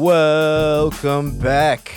Welcome 0.00 1.40
back. 1.40 1.90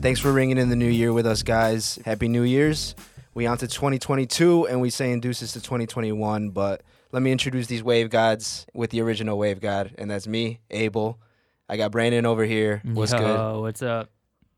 Thanks 0.00 0.20
for 0.20 0.32
ringing 0.32 0.56
in 0.56 0.70
the 0.70 0.74
new 0.74 0.88
year 0.88 1.12
with 1.12 1.26
us, 1.26 1.42
guys. 1.42 1.98
Happy 2.06 2.28
New 2.28 2.44
Year's. 2.44 2.94
We 3.34 3.44
on 3.44 3.58
to 3.58 3.68
2022, 3.68 4.66
and 4.66 4.80
we 4.80 4.88
say 4.88 5.12
induces 5.12 5.52
to 5.52 5.60
2021. 5.60 6.48
But 6.48 6.82
let 7.12 7.22
me 7.22 7.30
introduce 7.30 7.66
these 7.66 7.82
wave 7.82 8.08
gods 8.08 8.64
with 8.72 8.88
the 8.88 9.02
original 9.02 9.36
wave 9.36 9.60
god, 9.60 9.96
and 9.98 10.10
that's 10.10 10.26
me, 10.26 10.60
Abel. 10.70 11.18
I 11.68 11.76
got 11.76 11.92
Brandon 11.92 12.24
over 12.24 12.46
here. 12.46 12.80
What's 12.86 13.12
Yo, 13.12 13.18
good? 13.18 13.60
What's 13.60 13.82
up? 13.82 14.08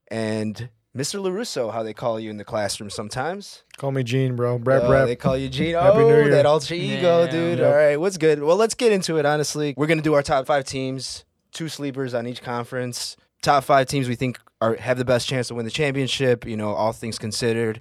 And 0.06 0.69
Mr. 0.96 1.20
Larusso, 1.20 1.73
how 1.73 1.83
they 1.83 1.95
call 1.95 2.20
you 2.20 2.30
in 2.30 2.37
the 2.37 2.45
classroom 2.45 2.91
sometimes. 2.91 3.65
Call 3.77 3.91
me 3.91 4.05
Gene, 4.05 4.37
bro. 4.37 4.60
Brap, 4.60 4.83
Oh, 4.84 4.88
brap. 4.88 5.06
They 5.06 5.16
call 5.16 5.37
you 5.37 5.48
Gene. 5.48 5.74
Happy 5.74 5.98
oh, 5.98 6.09
New 6.09 6.15
Year. 6.15 6.28
that 6.30 6.46
alter 6.46 6.74
ego, 6.74 7.24
Yeah. 7.24 7.30
dude. 7.33 7.59
Yep. 7.59 7.66
All 7.69 7.74
right, 7.77 7.96
what's 7.98 8.19
good? 8.19 8.41
Well, 8.41 8.56
let's 8.56 8.74
get 8.77 8.92
into 8.92 9.16
it. 9.19 9.27
Honestly, 9.27 9.74
we're 9.77 9.88
gonna 9.88 10.01
do 10.01 10.15
our 10.15 10.23
top 10.23 10.46
five 10.46 10.65
teams, 10.65 11.24
two 11.52 11.69
sleepers 11.69 12.15
on 12.15 12.27
each 12.27 12.43
conference. 12.43 13.16
Top 13.43 13.65
five 13.65 13.87
teams 13.87 14.09
we 14.09 14.15
think 14.15 14.39
are 14.61 14.75
have 14.77 14.98
the 14.98 15.05
best 15.05 15.29
chance 15.29 15.48
to 15.48 15.55
win 15.55 15.65
the 15.65 15.70
championship. 15.70 16.47
You 16.47 16.56
know, 16.56 16.70
all 16.70 16.93
things 16.93 17.19
considered, 17.19 17.80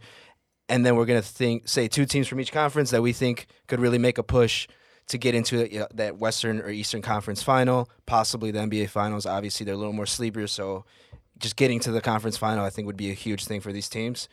and 0.70 0.86
then 0.86 0.96
we're 0.96 1.06
gonna 1.06 1.22
think 1.22 1.68
say 1.68 1.88
two 1.88 2.06
teams 2.06 2.28
from 2.28 2.40
each 2.40 2.52
conference 2.52 2.92
that 2.92 3.02
we 3.02 3.14
think 3.14 3.48
could 3.68 3.80
really 3.80 3.98
make 3.98 4.18
a 4.18 4.24
push 4.24 4.68
to 5.08 5.18
get 5.18 5.34
into 5.34 5.72
you 5.72 5.80
know, 5.80 5.88
that 5.94 6.18
Western 6.18 6.60
or 6.60 6.70
Eastern 6.70 7.02
Conference 7.02 7.42
final, 7.42 7.90
possibly 8.06 8.52
the 8.52 8.60
NBA 8.60 8.90
Finals. 8.90 9.26
Obviously, 9.26 9.66
they're 9.66 9.76
a 9.76 9.78
little 9.78 9.94
more 9.94 10.06
sleepers, 10.06 10.52
so 10.52 10.86
just 11.40 11.56
getting 11.56 11.80
to 11.82 11.92
the 11.92 12.02
conference 12.02 12.38
final, 12.38 12.66
I 12.66 12.70
think, 12.70 12.88
would 12.88 12.98
be 12.98 13.10
a 13.10 13.14
huge 13.14 13.46
thing 13.46 13.62
for 13.62 13.72
these 13.72 13.88
teams. 13.88 14.28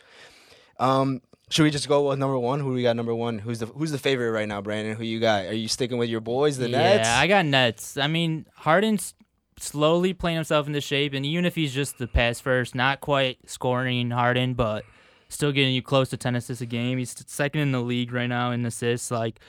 Um, 0.78 1.20
should 1.51 1.62
we 1.62 1.70
just 1.70 1.89
go 1.89 2.08
with 2.08 2.19
number 2.19 2.39
one? 2.39 2.61
Who 2.61 2.73
we 2.73 2.83
got 2.83 2.97
number 2.97 3.14
one? 3.14 3.39
Who's 3.39 3.58
the 3.58 3.67
Who's 3.67 3.91
the 3.91 3.98
favorite 3.98 4.30
right 4.30 4.48
now, 4.48 4.61
Brandon? 4.61 4.97
Who 4.97 5.05
you 5.05 5.20
got? 5.20 5.45
Are 5.47 5.55
you 5.55 5.69
sticking 5.69 5.98
with 5.98 6.08
your 6.08 6.20
boys, 6.20 6.56
the 6.56 6.69
yeah, 6.69 6.78
Nets? 6.78 7.08
Yeah, 7.08 7.19
I 7.19 7.27
got 7.27 7.47
Nets. 7.47 7.97
I 7.97 8.06
mean, 8.06 8.47
Harden's 8.55 9.14
slowly 9.58 10.12
playing 10.12 10.36
himself 10.36 10.66
into 10.66 10.80
shape, 10.80 11.12
and 11.14 11.24
even 11.24 11.44
if 11.44 11.55
he's 11.55 11.72
just 11.72 11.98
the 11.98 12.06
pass 12.06 12.41
first, 12.41 12.74
not 12.74 13.00
quite 13.00 13.38
scoring 13.48 14.11
Harden, 14.11 14.55
but 14.55 14.84
still 15.28 15.52
getting 15.52 15.74
you 15.74 15.83
close 15.83 16.11
to 16.11 16.16
10 16.16 16.36
assists 16.36 16.61
a 16.61 16.66
game. 16.66 16.98
He's 16.98 17.14
second 17.27 17.61
in 17.61 17.72
the 17.72 17.80
league 17.80 18.12
right 18.12 18.27
now 18.28 18.50
in 18.52 18.64
assists. 18.66 19.11
Like, 19.11 19.41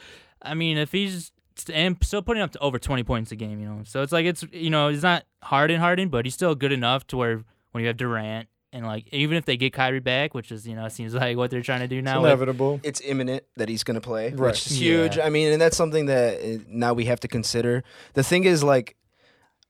I 0.41 0.53
mean, 0.53 0.77
if 0.77 0.91
he's 0.91 1.31
and 1.73 1.97
still 2.03 2.21
putting 2.21 2.43
up 2.43 2.51
to 2.51 2.59
over 2.59 2.77
20 2.79 3.03
points 3.03 3.31
a 3.31 3.35
game, 3.35 3.59
you 3.59 3.67
know. 3.67 3.81
So 3.85 4.01
it's 4.01 4.11
like 4.11 4.25
it's 4.25 4.43
you 4.51 4.69
know 4.69 4.89
he's 4.89 5.03
not 5.03 5.23
Harden 5.43 5.79
Harden, 5.79 6.09
but 6.09 6.25
he's 6.25 6.33
still 6.33 6.53
good 6.55 6.71
enough 6.71 7.07
to 7.07 7.17
where 7.17 7.43
when 7.71 7.81
you 7.81 7.87
have 7.87 7.97
Durant 7.97 8.47
and 8.73 8.85
like 8.85 9.07
even 9.13 9.37
if 9.37 9.45
they 9.45 9.55
get 9.55 9.71
Kyrie 9.71 9.99
back, 10.01 10.33
which 10.33 10.51
is 10.51 10.67
you 10.67 10.75
know 10.75 10.87
seems 10.89 11.13
like 11.13 11.37
what 11.37 11.51
they're 11.51 11.61
trying 11.61 11.79
to 11.79 11.87
do 11.87 11.99
It's 11.99 12.05
now. 12.05 12.21
with- 12.21 12.29
inevitable. 12.31 12.81
it's 12.83 12.99
imminent 13.01 13.43
that 13.55 13.69
he's 13.69 13.83
going 13.85 13.95
to 13.95 14.01
play, 14.01 14.31
Right. 14.31 14.51
which 14.51 14.65
is 14.67 14.79
huge. 14.81 15.15
Yeah. 15.17 15.25
I 15.25 15.29
mean, 15.29 15.51
and 15.53 15.61
that's 15.61 15.77
something 15.77 16.07
that 16.07 16.41
uh, 16.41 16.63
now 16.67 16.93
we 16.93 17.05
have 17.05 17.21
to 17.21 17.27
consider. 17.29 17.83
The 18.15 18.23
thing 18.23 18.43
is, 18.43 18.61
like, 18.63 18.97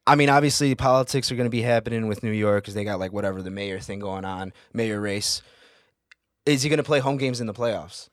I 0.06 0.14
mean, 0.14 0.28
obviously 0.28 0.74
politics 0.74 1.32
are 1.32 1.34
going 1.34 1.46
to 1.46 1.50
be 1.50 1.62
happening 1.62 2.06
with 2.06 2.22
New 2.22 2.30
York 2.30 2.64
because 2.64 2.74
they 2.74 2.84
got 2.84 3.00
like 3.00 3.12
whatever 3.12 3.42
the 3.42 3.50
mayor 3.50 3.80
thing 3.80 3.98
going 3.98 4.24
on, 4.24 4.52
mayor 4.72 5.00
race. 5.00 5.42
Is 6.44 6.62
he 6.62 6.68
going 6.68 6.78
to 6.78 6.84
play 6.84 7.00
home 7.00 7.16
games 7.16 7.40
in 7.40 7.48
the 7.48 7.54
playoffs? 7.54 8.08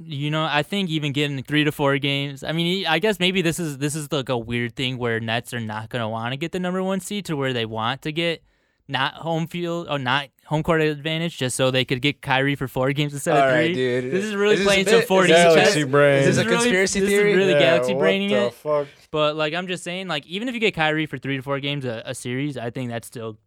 You 0.00 0.30
know, 0.30 0.44
I 0.44 0.62
think 0.62 0.90
even 0.90 1.10
getting 1.12 1.42
three 1.42 1.64
to 1.64 1.72
four 1.72 1.98
games. 1.98 2.44
I 2.44 2.52
mean, 2.52 2.86
I 2.86 3.00
guess 3.00 3.18
maybe 3.18 3.42
this 3.42 3.58
is 3.58 3.78
this 3.78 3.96
is 3.96 4.12
like 4.12 4.28
a 4.28 4.38
weird 4.38 4.76
thing 4.76 4.96
where 4.96 5.18
Nets 5.18 5.52
are 5.52 5.58
not 5.58 5.88
gonna 5.88 6.08
want 6.08 6.32
to 6.32 6.36
get 6.36 6.52
the 6.52 6.60
number 6.60 6.80
one 6.84 7.00
seed 7.00 7.24
to 7.24 7.36
where 7.36 7.52
they 7.52 7.66
want 7.66 8.02
to 8.02 8.12
get 8.12 8.44
not 8.88 9.14
home 9.14 9.46
field 9.46 9.86
or 9.88 9.98
not 9.98 10.28
home 10.46 10.62
court 10.62 10.80
advantage 10.80 11.36
just 11.36 11.54
so 11.56 11.70
they 11.70 11.84
could 11.84 12.00
get 12.00 12.22
Kyrie 12.22 12.54
for 12.54 12.66
four 12.66 12.90
games 12.92 13.12
instead 13.12 13.36
All 13.36 13.42
of 13.48 13.52
right, 13.54 13.66
three. 13.66 13.74
dude. 13.74 14.12
This 14.12 14.24
is 14.24 14.34
really 14.34 14.54
Is 14.54 14.64
playing 14.64 14.86
some 14.86 15.02
40 15.02 15.30
is 15.30 15.36
this 15.36 15.52
a 15.52 15.56
Galaxy 15.56 15.84
brain. 15.84 16.18
Is 16.22 16.36
this 16.36 16.38
a 16.38 16.48
really- 16.48 16.56
conspiracy 16.56 17.00
this 17.00 17.10
is 17.10 17.22
really 17.22 17.52
yeah, 17.52 17.58
galaxy 17.58 17.94
braining 17.94 18.30
it. 18.30 18.54
Fuck? 18.54 18.88
But 19.10 19.36
like 19.36 19.52
I'm 19.54 19.66
just 19.66 19.84
saying, 19.84 20.08
like 20.08 20.26
even 20.26 20.48
if 20.48 20.54
you 20.54 20.60
get 20.60 20.74
Kyrie 20.74 21.06
for 21.06 21.18
three 21.18 21.36
to 21.36 21.42
four 21.42 21.60
games 21.60 21.84
a, 21.84 22.02
a 22.06 22.14
series, 22.14 22.56
I 22.56 22.70
think 22.70 22.90
that's 22.90 23.06
still 23.06 23.38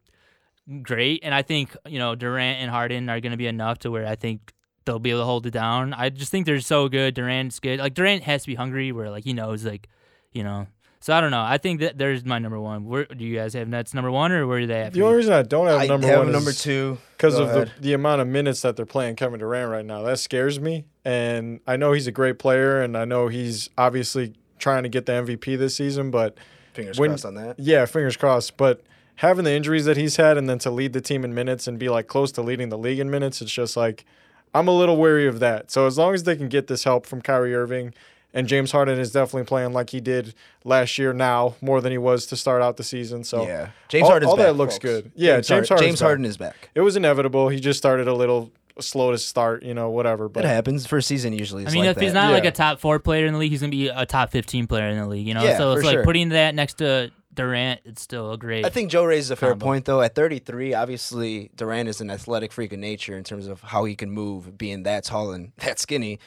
great. 0.81 1.21
And 1.23 1.33
I 1.33 1.41
think 1.41 1.75
you 1.87 1.99
know 1.99 2.15
Durant 2.15 2.59
and 2.61 2.69
Harden 2.69 3.09
are 3.09 3.19
going 3.19 3.31
to 3.31 3.37
be 3.37 3.47
enough 3.47 3.79
to 3.79 3.91
where 3.91 4.05
I 4.05 4.15
think 4.15 4.53
they'll 4.85 4.99
be 4.99 5.09
able 5.11 5.21
to 5.21 5.25
hold 5.25 5.45
it 5.45 5.51
down. 5.51 5.93
I 5.93 6.09
just 6.09 6.31
think 6.31 6.45
they're 6.45 6.59
so 6.59 6.87
good. 6.89 7.13
Durant's 7.15 7.59
good. 7.59 7.79
Like 7.79 7.93
Durant 7.93 8.23
has 8.23 8.43
to 8.43 8.47
be 8.47 8.55
hungry, 8.55 8.91
where 8.91 9.09
like 9.09 9.23
he 9.23 9.33
knows 9.33 9.65
like 9.65 9.87
you 10.33 10.43
know. 10.43 10.67
So 11.03 11.15
I 11.15 11.19
don't 11.19 11.31
know. 11.31 11.41
I 11.41 11.57
think 11.57 11.79
that 11.79 11.97
there's 11.97 12.23
my 12.23 12.37
number 12.37 12.59
one. 12.59 12.85
Where 12.85 13.05
do 13.05 13.25
you 13.25 13.35
guys 13.35 13.53
have 13.55 13.67
Nets 13.67 13.95
number 13.95 14.11
one, 14.11 14.31
or 14.31 14.45
where 14.45 14.59
do 14.59 14.67
they 14.67 14.81
have? 14.81 14.93
The 14.93 15.01
only 15.01 15.17
reason 15.17 15.33
I 15.33 15.41
don't 15.41 15.65
have 15.65 15.81
I 15.81 15.87
number 15.87 16.05
have 16.05 16.19
one 16.19 16.31
number 16.31 16.51
is 16.51 16.61
two 16.61 16.99
because 17.17 17.39
of 17.39 17.49
the, 17.49 17.71
the 17.79 17.93
amount 17.93 18.21
of 18.21 18.27
minutes 18.27 18.61
that 18.61 18.75
they're 18.75 18.85
playing 18.85 19.15
Kevin 19.15 19.39
Durant 19.39 19.71
right 19.71 19.83
now. 19.85 20.03
That 20.03 20.19
scares 20.19 20.59
me. 20.59 20.85
And 21.03 21.59
I 21.65 21.75
know 21.75 21.91
he's 21.93 22.05
a 22.05 22.11
great 22.11 22.37
player, 22.37 22.81
and 22.81 22.95
I 22.95 23.05
know 23.05 23.29
he's 23.29 23.69
obviously 23.79 24.33
trying 24.59 24.83
to 24.83 24.89
get 24.89 25.07
the 25.07 25.13
MVP 25.13 25.57
this 25.57 25.75
season. 25.75 26.11
But 26.11 26.37
Fingers 26.73 26.99
When- 26.99 27.09
crossed 27.09 27.25
on 27.25 27.33
that. 27.33 27.59
yeah, 27.59 27.85
fingers 27.85 28.15
crossed. 28.15 28.55
But 28.55 28.83
having 29.15 29.43
the 29.43 29.53
injuries 29.53 29.85
that 29.85 29.97
he's 29.97 30.17
had, 30.17 30.37
and 30.37 30.47
then 30.47 30.59
to 30.59 30.69
lead 30.69 30.93
the 30.93 31.01
team 31.01 31.25
in 31.25 31.33
minutes 31.33 31.67
and 31.67 31.79
be 31.79 31.89
like 31.89 32.05
close 32.05 32.31
to 32.33 32.43
leading 32.43 32.69
the 32.69 32.77
league 32.77 32.99
in 32.99 33.09
minutes, 33.09 33.41
it's 33.41 33.51
just 33.51 33.75
like 33.75 34.05
I'm 34.53 34.67
a 34.67 34.71
little 34.71 34.97
wary 34.97 35.25
of 35.27 35.39
that. 35.39 35.71
So 35.71 35.87
as 35.87 35.97
long 35.97 36.13
as 36.13 36.23
they 36.23 36.35
can 36.35 36.47
get 36.47 36.67
this 36.67 36.83
help 36.83 37.07
from 37.07 37.21
Kyrie 37.23 37.55
Irving. 37.55 37.95
And 38.33 38.47
James 38.47 38.71
Harden 38.71 38.97
is 38.97 39.11
definitely 39.11 39.45
playing 39.45 39.73
like 39.73 39.89
he 39.89 39.99
did 39.99 40.33
last 40.63 40.97
year 40.97 41.11
now, 41.13 41.55
more 41.61 41.81
than 41.81 41.91
he 41.91 41.97
was 41.97 42.25
to 42.27 42.37
start 42.37 42.61
out 42.61 42.77
the 42.77 42.83
season. 42.83 43.23
So 43.25 43.45
yeah, 43.45 43.69
James 43.89 44.03
all- 44.03 44.09
Harden's 44.11 44.29
all 44.29 44.37
back, 44.37 44.45
that 44.47 44.53
looks 44.53 44.75
folks. 44.75 44.83
good. 44.85 45.11
Yeah, 45.15 45.35
James, 45.41 45.47
James 45.47 45.69
Har- 45.69 45.75
Harden's 45.77 45.87
James 45.89 45.99
back. 45.99 46.05
Harden 46.07 46.25
is 46.25 46.37
back. 46.37 46.69
it 46.75 46.81
was 46.81 46.95
inevitable. 46.95 47.49
He 47.49 47.59
just 47.59 47.77
started 47.77 48.07
a 48.07 48.13
little 48.13 48.51
slow 48.79 49.11
to 49.11 49.17
start, 49.17 49.63
you 49.63 49.73
know, 49.73 49.89
whatever. 49.89 50.25
It 50.27 50.33
But 50.33 50.45
happens. 50.45 50.87
First 50.87 51.07
season 51.09 51.33
usually. 51.33 51.67
I 51.67 51.71
mean, 51.71 51.85
like 51.85 51.97
if 51.97 52.01
he's 52.01 52.13
that. 52.13 52.23
not 52.27 52.31
like 52.31 52.45
a 52.45 52.51
top 52.51 52.79
four 52.79 52.99
player 52.99 53.25
in 53.25 53.33
the 53.33 53.39
league, 53.39 53.51
he's 53.51 53.59
gonna 53.59 53.69
be 53.71 53.89
a 53.89 54.05
top 54.05 54.31
15 54.31 54.65
player 54.67 54.87
in 54.87 54.97
the 54.97 55.05
league. 55.07 55.27
You 55.27 55.33
know, 55.33 55.43
Yeah, 55.43 55.57
so 55.57 55.73
it's 55.73 55.81
for 55.81 55.87
like 55.87 55.93
sure. 55.95 56.03
putting 56.05 56.29
that 56.29 56.55
next 56.55 56.75
to 56.77 57.11
Durant, 57.33 57.81
it's 57.85 58.01
still 58.01 58.31
a 58.33 58.37
great. 58.37 58.65
I 58.65 58.69
think 58.69 58.91
Joe 58.91 59.03
raises 59.05 59.29
a 59.31 59.35
fair 59.35 59.51
combo. 59.51 59.65
point 59.65 59.85
though. 59.85 60.01
At 60.01 60.15
33, 60.15 60.73
obviously 60.73 61.49
Durant 61.55 61.89
is 61.89 61.99
an 62.01 62.09
athletic 62.09 62.51
freak 62.53 62.71
of 62.73 62.79
nature 62.79 63.17
in 63.17 63.23
terms 63.23 63.47
of 63.47 63.61
how 63.61 63.83
he 63.85 63.95
can 63.95 64.09
move, 64.11 64.57
being 64.57 64.83
that 64.83 65.03
tall 65.03 65.31
and 65.31 65.51
that 65.57 65.79
skinny. 65.79 66.19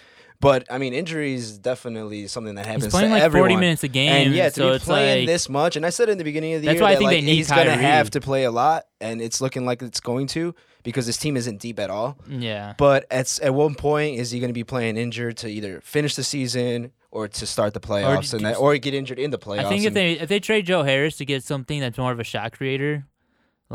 But 0.45 0.71
I 0.71 0.79
mean, 0.79 0.93
injuries 0.95 1.59
definitely 1.59 2.27
something 2.29 2.55
that 2.55 2.67
happens 2.67 2.85
he's 2.85 2.93
playing 2.93 3.09
to 3.09 3.15
like 3.15 3.23
everyone. 3.23 3.51
40 3.51 3.61
minutes 3.61 3.83
a 3.83 3.89
game, 3.89 4.11
and 4.27 4.35
yeah, 4.35 4.51
to 4.51 4.55
so 4.55 4.69
be 4.71 4.77
it's 4.77 4.85
playing 4.85 5.21
like 5.23 5.27
this 5.27 5.49
much, 5.49 5.75
and 5.77 5.85
I 5.85 5.91
said 5.91 6.09
in 6.09 6.19
the 6.19 6.25
beginning 6.25 6.55
of 6.55 6.61
the 6.63 6.67
That's 6.67 6.77
year 6.77 6.83
why 6.83 6.91
I 6.91 6.93
that 6.93 6.99
think 6.99 7.07
like, 7.09 7.17
they 7.19 7.27
need 7.27 7.35
he's 7.37 7.49
gonna 7.49 7.71
have 7.77 8.11
to 8.11 8.21
play 8.21 8.45
a 8.45 8.51
lot, 8.51 8.85
and 9.01 9.21
it's 9.21 9.41
looking 9.41 9.65
like 9.67 9.83
it's 9.83 10.01
going 10.01 10.27
to 10.29 10.55
because 10.83 11.07
this 11.07 11.17
team 11.17 11.37
isn't 11.37 11.61
deep 11.61 11.81
at 11.81 11.89
all. 11.91 12.19
yeah. 12.29 12.75
But 12.77 13.07
at 13.11 13.39
at 13.43 13.55
one 13.55 13.75
point, 13.75 14.19
is 14.21 14.31
he 14.31 14.39
going 14.39 14.51
to 14.51 14.55
be 14.55 14.65
playing 14.65 14.97
injured 14.99 15.39
to 15.39 15.49
either 15.49 15.81
finish 15.81 16.15
the 16.15 16.23
season 16.25 16.93
or 17.11 17.27
to 17.29 17.47
start 17.47 17.73
the 17.75 17.81
playoffs, 17.81 18.31
d- 18.33 18.37
and 18.37 18.47
that, 18.47 18.57
or 18.59 18.77
get 18.77 18.93
injured 18.93 19.19
in 19.19 19.31
the 19.31 19.39
playoffs? 19.39 19.65
I 19.65 19.69
think 19.71 19.85
if 19.85 19.95
they 19.95 20.13
if 20.13 20.29
they 20.29 20.41
trade 20.41 20.67
Joe 20.67 20.83
Harris 20.83 21.17
to 21.17 21.25
get 21.25 21.43
something 21.43 21.81
that's 21.81 21.97
more 21.97 22.13
of 22.13 22.21
a 22.21 22.25
shot 22.25 22.53
creator, 22.53 23.07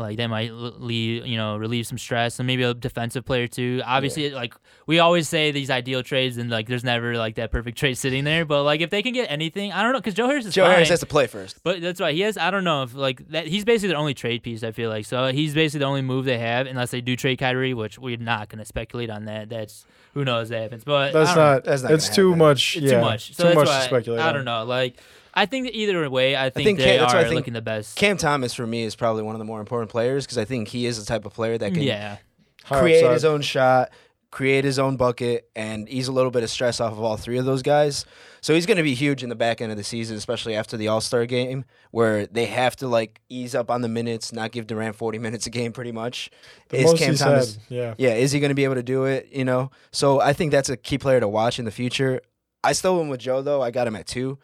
like 0.00 0.16
that 0.16 0.28
might 0.28 0.52
leave 0.52 1.26
you 1.26 1.36
know 1.36 1.56
relieve 1.56 1.86
some 1.86 1.98
stress 1.98 2.38
and 2.38 2.46
maybe 2.46 2.62
a 2.62 2.74
defensive 2.74 3.24
player 3.24 3.46
too. 3.46 3.82
Obviously, 3.84 4.30
like 4.30 4.54
we 4.86 4.98
always 4.98 5.28
say 5.28 5.50
these 5.50 5.70
ideal 5.70 6.02
trades 6.02 6.36
and 6.36 6.50
like 6.50 6.66
there's 6.66 6.84
never 6.84 7.16
like 7.16 7.36
that 7.36 7.50
perfect 7.50 7.78
trade 7.78 7.94
sitting 7.94 8.24
there. 8.24 8.44
But 8.44 8.64
like 8.64 8.80
if 8.80 8.90
they 8.90 9.02
can 9.02 9.12
get 9.12 9.30
anything, 9.30 9.72
I 9.72 9.82
don't 9.82 9.92
know 9.92 9.98
because 9.98 10.14
Joe 10.14 10.26
Harris 10.26 10.46
is 10.46 10.54
Joe 10.54 10.64
fine, 10.64 10.72
Harris 10.72 10.88
has 10.88 11.00
to 11.00 11.06
play 11.06 11.26
first. 11.26 11.62
But 11.62 11.80
that's 11.80 12.00
why 12.00 12.12
he 12.12 12.20
has. 12.20 12.36
I 12.36 12.50
don't 12.50 12.64
know 12.64 12.82
if 12.82 12.94
like 12.94 13.28
that. 13.28 13.46
He's 13.46 13.64
basically 13.64 13.88
their 13.88 13.98
only 13.98 14.14
trade 14.14 14.42
piece. 14.42 14.62
I 14.62 14.72
feel 14.72 14.90
like 14.90 15.06
so 15.06 15.28
he's 15.28 15.54
basically 15.54 15.80
the 15.80 15.86
only 15.86 16.02
move 16.02 16.24
they 16.24 16.38
have 16.38 16.66
unless 16.66 16.90
they 16.90 17.00
do 17.00 17.16
trade 17.16 17.38
Kyrie, 17.38 17.74
which 17.74 17.98
we're 17.98 18.16
not 18.16 18.48
gonna 18.48 18.64
speculate 18.64 19.10
on 19.10 19.26
that. 19.26 19.48
That's 19.48 19.84
who 20.14 20.24
knows 20.24 20.48
that 20.48 20.62
happens. 20.62 20.84
But 20.84 21.12
that's 21.12 21.34
don't 21.34 21.36
know. 21.36 21.60
That's 21.64 21.82
not 21.82 21.92
it's 21.92 22.08
too 22.08 22.30
happen. 22.30 22.38
much. 22.38 22.76
It's 22.76 22.86
yeah, 22.86 22.92
too 22.92 23.00
much. 23.00 23.34
So 23.34 23.42
too 23.42 23.48
that's 23.48 23.56
much 23.56 23.68
why 23.68 23.78
to 23.78 23.84
speculate. 23.84 24.20
I 24.20 24.28
on. 24.28 24.34
don't 24.34 24.44
know. 24.44 24.64
Like 24.64 24.98
I 25.34 25.46
think 25.46 25.66
that 25.66 25.76
either 25.76 26.08
way, 26.10 26.36
I 26.36 26.50
think, 26.50 26.66
think 26.66 26.78
they 26.78 26.84
Cam- 26.84 27.00
that's 27.00 27.14
why 27.14 27.20
I 27.20 27.22
are 27.22 27.26
think 27.26 27.36
looking 27.36 27.54
the 27.54 27.62
best. 27.62 27.96
Cam 27.96 28.16
Thomas 28.16 28.54
for 28.54 28.66
me 28.66 28.82
is 28.82 28.96
probably 28.96 29.22
one 29.22 29.34
of 29.34 29.38
the 29.38 29.44
more 29.44 29.60
important 29.60 29.90
players 29.90 30.26
because 30.26 30.38
I 30.38 30.44
think 30.44 30.68
he 30.68 30.86
is 30.86 30.98
the 30.98 31.06
type 31.06 31.24
of 31.24 31.32
player 31.32 31.56
that 31.58 31.72
can 31.72 31.82
yeah. 31.82 32.18
Create 32.64 33.10
his 33.10 33.24
own 33.24 33.42
shot, 33.42 33.90
create 34.30 34.64
his 34.64 34.78
own 34.78 34.96
bucket, 34.96 35.50
and 35.56 35.88
ease 35.88 36.08
a 36.08 36.12
little 36.12 36.30
bit 36.30 36.42
of 36.42 36.50
stress 36.50 36.80
off 36.80 36.92
of 36.92 37.00
all 37.02 37.16
three 37.16 37.38
of 37.38 37.44
those 37.44 37.62
guys. 37.62 38.04
So 38.42 38.54
he's 38.54 38.64
going 38.64 38.76
to 38.76 38.82
be 38.82 38.94
huge 38.94 39.22
in 39.22 39.28
the 39.28 39.34
back 39.34 39.60
end 39.60 39.70
of 39.70 39.76
the 39.76 39.84
season, 39.84 40.16
especially 40.16 40.54
after 40.54 40.76
the 40.76 40.88
All 40.88 41.00
Star 41.00 41.26
game, 41.26 41.64
where 41.90 42.26
they 42.26 42.46
have 42.46 42.76
to 42.76 42.88
like 42.88 43.20
ease 43.28 43.54
up 43.54 43.70
on 43.70 43.82
the 43.82 43.88
minutes, 43.88 44.32
not 44.32 44.52
give 44.52 44.66
Durant 44.66 44.94
forty 44.96 45.18
minutes 45.26 45.46
a 45.46 45.50
game, 45.50 45.72
pretty 45.72 45.92
much. 45.92 46.30
The 46.68 46.78
is 46.78 46.84
most 46.84 46.98
Cam 46.98 47.10
he's 47.10 47.20
Thomas? 47.20 47.54
had, 47.54 47.64
yeah. 47.68 47.94
Yeah, 47.98 48.14
is 48.14 48.32
he 48.32 48.40
going 48.40 48.50
to 48.50 48.54
be 48.54 48.64
able 48.64 48.76
to 48.76 48.82
do 48.82 49.04
it? 49.04 49.28
You 49.32 49.44
know, 49.44 49.70
so 49.90 50.20
I 50.20 50.32
think 50.32 50.52
that's 50.52 50.68
a 50.68 50.76
key 50.76 50.98
player 50.98 51.20
to 51.20 51.28
watch 51.28 51.58
in 51.58 51.64
the 51.64 51.70
future. 51.70 52.20
I 52.62 52.72
still 52.72 52.98
went 52.98 53.10
with 53.10 53.20
Joe 53.20 53.42
though. 53.42 53.62
I 53.62 53.70
got 53.70 53.86
him 53.86 53.96
at 53.96 54.06
two. 54.06 54.38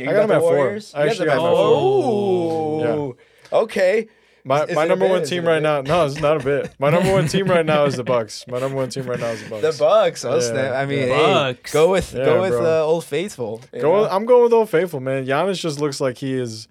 You 0.00 0.08
I 0.10 0.12
got 0.12 0.22
him 0.22 0.28
the 0.28 0.34
at 0.36 0.40
four. 0.40 0.56
Warriors? 0.56 0.94
I 0.94 1.04
You 1.04 1.10
actually 1.10 1.26
them 1.26 1.38
got 1.38 1.44
at 1.46 1.50
him 1.52 2.90
at 2.90 2.96
four. 2.96 3.16
Okay. 3.52 4.08
My 4.44 4.62
Is 4.64 4.76
my 4.76 4.86
number 4.86 5.08
one 5.08 5.24
team 5.24 5.44
right 5.44 5.60
now. 5.60 5.80
No, 5.80 6.06
it's 6.06 6.20
not 6.20 6.40
a 6.40 6.44
bit. 6.44 6.72
My 6.78 6.88
number 6.90 7.12
one 7.12 7.26
team 7.26 7.46
right 7.46 7.66
now 7.66 7.84
is 7.84 7.96
the 7.96 8.04
Bucks. 8.04 8.44
My 8.46 8.60
number 8.60 8.76
one 8.76 8.88
team 8.90 9.04
right 9.06 9.18
now 9.18 9.30
is 9.30 9.42
the 9.42 9.50
Bucks. 9.50 9.62
The 9.76 9.84
Bucks. 9.84 10.24
Oh, 10.24 10.34
Yeah, 10.34 10.40
snap. 10.40 10.72
I 10.76 10.86
mean, 10.86 11.00
hey, 11.00 11.08
Bucks. 11.08 11.72
go 11.72 11.90
with 11.90 12.14
Yeah, 12.14 12.24
go 12.24 12.40
with 12.42 12.52
bro. 12.52 12.82
uh, 12.82 12.84
Old 12.86 13.04
Faithful. 13.04 13.60
Go. 13.72 13.80
know? 14.04 14.08
I'm 14.08 14.24
going 14.24 14.44
with 14.44 14.52
Old 14.52 14.70
Faithful, 14.70 15.00
man. 15.00 15.26
Giannis 15.26 15.58
just 15.60 15.80
looks 15.80 16.00
like 16.00 16.18
he 16.18 16.32
is 16.34 16.68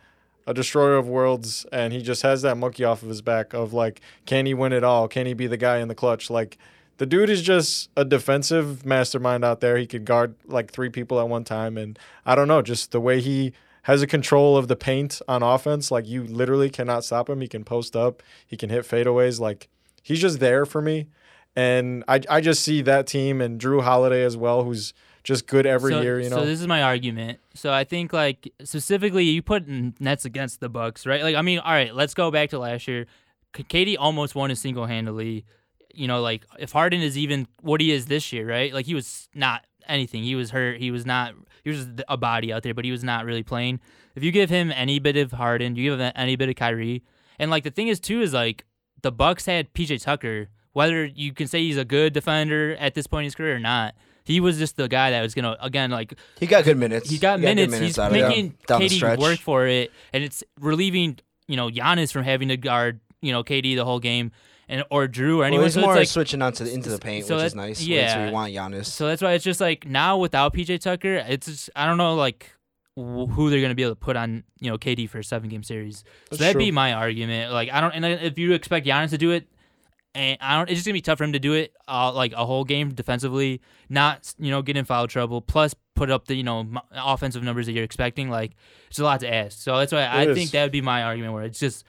a 0.48 0.54
destroyer 0.54 0.96
of 0.96 1.10
worlds, 1.10 1.66
and 1.74 1.92
he 1.92 2.02
just 2.02 2.22
has 2.22 2.44
that 2.44 2.56
monkey 2.56 2.86
off 2.86 3.04
of 3.04 3.10
his 3.10 3.22
back 3.22 3.54
of 3.54 3.74
like, 3.74 4.00
can 4.26 4.46
he 4.46 4.54
win 4.54 4.72
it 4.72 4.86
all? 4.86 5.10
Can 5.10 5.26
he 5.26 5.34
be 5.34 5.48
the 5.48 5.58
guy 5.58 5.80
in 5.80 5.90
the 5.90 5.96
clutch? 5.96 6.30
Like, 6.30 6.58
the 6.98 7.06
dude 7.06 7.30
is 7.30 7.42
just 7.42 7.90
a 7.98 8.06
defensive 8.06 8.86
mastermind 8.86 9.44
out 9.44 9.60
there. 9.60 9.78
He 9.78 9.86
could 9.86 10.06
guard 10.06 10.36
like 10.46 10.72
three 10.72 10.90
people 10.90 11.20
at 11.20 11.28
one 11.28 11.44
time, 11.44 11.78
and 11.78 12.00
I 12.26 12.36
don't 12.36 12.48
know, 12.48 12.62
just 12.62 12.92
the 12.92 13.02
way 13.02 13.22
he 13.22 13.54
has 13.84 14.02
a 14.02 14.08
control 14.08 14.58
of 14.58 14.68
the 14.68 14.76
paint 14.76 15.22
on 15.28 15.44
offense. 15.44 15.92
Like 15.92 16.08
you 16.08 16.24
literally 16.24 16.70
cannot 16.70 17.04
stop 17.04 17.30
him. 17.30 17.42
He 17.42 17.48
can 17.48 17.64
post 17.64 17.96
up. 17.96 18.24
He 18.48 18.58
can 18.58 18.70
hit 18.70 18.86
fadeaways. 18.86 19.40
Like 19.40 19.70
he's 20.02 20.20
just 20.20 20.40
there 20.40 20.66
for 20.66 20.82
me. 20.82 21.08
And 21.56 22.04
I 22.08 22.22
I 22.30 22.42
just 22.42 22.64
see 22.64 22.82
that 22.82 23.08
team 23.08 23.42
and 23.42 23.60
Jrue 23.60 23.84
Holiday 23.84 24.24
as 24.24 24.36
well, 24.36 24.64
who's 24.64 24.94
just 25.24 25.48
good 25.48 25.66
every 25.66 25.92
so, 25.92 26.02
year. 26.02 26.20
You 26.20 26.30
know. 26.30 26.38
So 26.38 26.46
this 26.46 26.62
is 26.62 26.68
my 26.68 26.82
argument. 26.84 27.40
So 27.54 27.74
I 27.74 27.84
think 27.84 28.14
like 28.14 28.52
specifically 28.64 29.26
you 29.26 29.42
put 29.42 29.68
Nets 29.68 30.26
against 30.26 30.62
the 30.62 30.70
Bucks, 30.70 31.06
right? 31.06 31.24
Like 31.24 31.36
I 31.36 31.42
mean, 31.42 31.60
all 31.60 31.72
right, 31.72 31.94
let's 31.94 32.14
go 32.14 32.32
back 32.32 32.52
to 32.52 32.60
last 32.60 32.88
year. 32.88 33.06
Katie 33.68 33.98
almost 33.98 34.36
won 34.36 34.52
it 34.52 34.58
single 34.58 34.86
handedly. 34.86 35.46
You 35.96 36.08
know, 36.08 36.22
like 36.22 36.46
if 36.60 36.72
Harden 36.72 37.02
is 37.02 37.18
even 37.18 37.48
what 37.62 37.82
he 37.82 37.92
is 37.92 38.06
this 38.06 38.32
year, 38.34 38.48
right? 38.48 38.74
Like 38.74 38.86
he 38.86 38.96
was 38.96 39.30
not 39.34 39.66
anything. 39.88 40.24
He 40.24 40.36
was 40.36 40.52
hurt. 40.52 40.80
He 40.80 40.92
was 40.92 41.06
not. 41.06 41.34
He 41.64 41.70
was 41.70 41.88
a 42.08 42.18
body 42.18 42.54
out 42.54 42.64
there, 42.64 42.74
but 42.74 42.86
he 42.86 42.92
was 42.92 43.04
not 43.04 43.26
really 43.26 43.44
playing. 43.44 43.80
If 44.16 44.24
you 44.24 44.32
give 44.32 44.50
him 44.50 44.72
any 44.72 45.00
bit 45.00 45.18
of 45.18 45.32
Harden, 45.32 45.76
you 45.76 45.92
give 45.92 46.00
him 46.00 46.12
any 46.16 46.36
bit 46.36 46.50
of 46.50 46.56
Kyrie, 46.56 47.04
and 47.40 47.52
like 47.52 47.64
the 47.64 47.72
thing 47.72 47.88
is 47.88 48.00
too 48.00 48.22
is 48.22 48.34
like 48.34 48.66
the 49.02 49.12
Bucks 49.12 49.46
had 49.46 49.74
PJ 49.74 50.04
Tucker. 50.04 50.50
Whether 50.74 51.06
you 51.06 51.34
can 51.34 51.48
say 51.48 51.62
he's 51.62 51.78
a 51.78 51.86
good 51.86 52.12
defender 52.12 52.76
at 52.78 52.96
this 52.96 53.08
point 53.08 53.24
in 53.24 53.26
his 53.28 53.36
career 53.36 53.56
or 53.56 53.60
not, 53.60 53.96
he 54.26 54.42
was 54.42 54.58
just 54.58 54.76
the 54.76 54.90
guy 54.90 55.12
that 55.12 55.22
was 55.22 55.34
gonna 55.34 55.56
again 55.62 55.92
like 55.92 56.14
he 56.40 56.48
got 56.48 56.66
good 56.66 56.78
minutes. 56.78 57.10
He 57.10 57.18
got, 57.18 57.40
he 57.40 57.46
got 57.46 57.56
minutes. 57.56 57.72
minutes. 57.72 57.98
He's 57.98 58.12
making 58.12 58.56
KD 58.68 59.18
work 59.18 59.40
for 59.40 59.68
it, 59.68 59.92
and 60.12 60.24
it's 60.24 60.44
relieving 60.60 61.20
you 61.48 61.56
know 61.56 61.70
Giannis 61.70 62.12
from 62.12 62.24
having 62.24 62.50
to 62.50 62.58
guard 62.58 63.00
you 63.22 63.32
know 63.32 63.44
KD 63.44 63.76
the 63.76 63.86
whole 63.86 64.00
game 64.00 64.32
and 64.68 64.84
or 64.90 65.08
Jrue 65.08 65.38
or 65.38 65.46
anyone. 65.46 65.60
Well, 65.60 65.66
he's 65.66 65.74
so 65.74 65.82
more 65.82 65.96
like, 65.96 66.08
switching 66.08 66.42
onto 66.42 66.64
the, 66.64 66.74
into 66.74 66.90
the 66.90 66.98
paint, 66.98 67.26
so 67.26 67.36
which 67.36 67.42
that, 67.42 67.46
is 67.48 67.56
nice. 67.56 67.82
Yeah, 67.82 68.14
so 68.14 68.26
you 68.26 68.32
want 68.32 68.54
Giannis. 68.54 68.86
So 68.86 69.08
that's 69.08 69.22
why 69.22 69.34
it's 69.34 69.44
just 69.44 69.62
like 69.62 69.88
now 69.88 70.18
without 70.18 70.54
PJ 70.54 70.80
Tucker, 70.82 71.16
it's 71.28 71.48
just, 71.48 71.70
I 71.76 71.86
don't 71.86 71.98
know 71.98 72.16
like 72.16 72.52
who 72.96 73.50
they're 73.50 73.62
gonna 73.62 73.76
be 73.76 73.84
able 73.84 73.92
to 73.92 74.00
put 74.00 74.16
on 74.16 74.44
you 74.60 74.72
know 74.72 74.78
KD 74.78 75.10
for 75.10 75.20
a 75.20 75.24
seven 75.24 75.50
game 75.50 75.64
series. 75.64 76.00
So 76.00 76.04
That's 76.32 76.40
that'd 76.40 76.54
true. 76.54 76.62
be 76.62 76.72
my 76.72 76.94
argument. 76.94 77.52
Like 77.52 77.70
I 77.72 77.82
don't, 77.82 77.92
and 77.92 78.06
if 78.06 78.38
you 78.38 78.54
expect 78.54 78.88
Giannis 78.88 79.10
to 79.12 79.18
do 79.18 79.32
it. 79.32 79.48
And 80.18 80.38
I 80.40 80.56
don't. 80.56 80.70
It's 80.70 80.78
just 80.78 80.86
gonna 80.86 80.94
be 80.94 81.02
tough 81.02 81.18
for 81.18 81.26
him 81.26 81.34
to 81.34 81.40
do 81.40 81.52
it, 81.56 81.74
uh, 81.90 82.14
like 82.14 82.32
a 82.32 82.46
whole 82.46 82.64
game 82.64 82.94
defensively, 82.94 83.60
not 83.90 84.34
you 84.40 84.50
know 84.50 84.62
get 84.62 84.78
in 84.78 84.86
foul 84.86 85.08
trouble, 85.10 85.42
plus 85.42 85.76
put 85.94 86.10
up 86.10 86.26
the 86.28 86.36
you 86.36 86.44
know 86.44 86.62
m- 86.62 86.80
offensive 86.94 87.44
numbers 87.44 87.66
that 87.66 87.74
you're 87.74 87.84
expecting. 87.84 88.30
Like 88.30 88.54
it's 88.88 88.98
a 88.98 89.04
lot 89.04 89.20
to 89.20 89.34
ask. 89.34 89.60
So 89.60 89.78
that's 89.78 89.92
why 89.92 90.06
I 90.06 90.22
It 90.22 90.34
think 90.34 90.52
that 90.52 90.64
would 90.64 90.72
be 90.72 90.80
my 90.80 91.04
argument. 91.04 91.34
Where 91.34 91.44
it's 91.44 91.60
just 91.60 91.84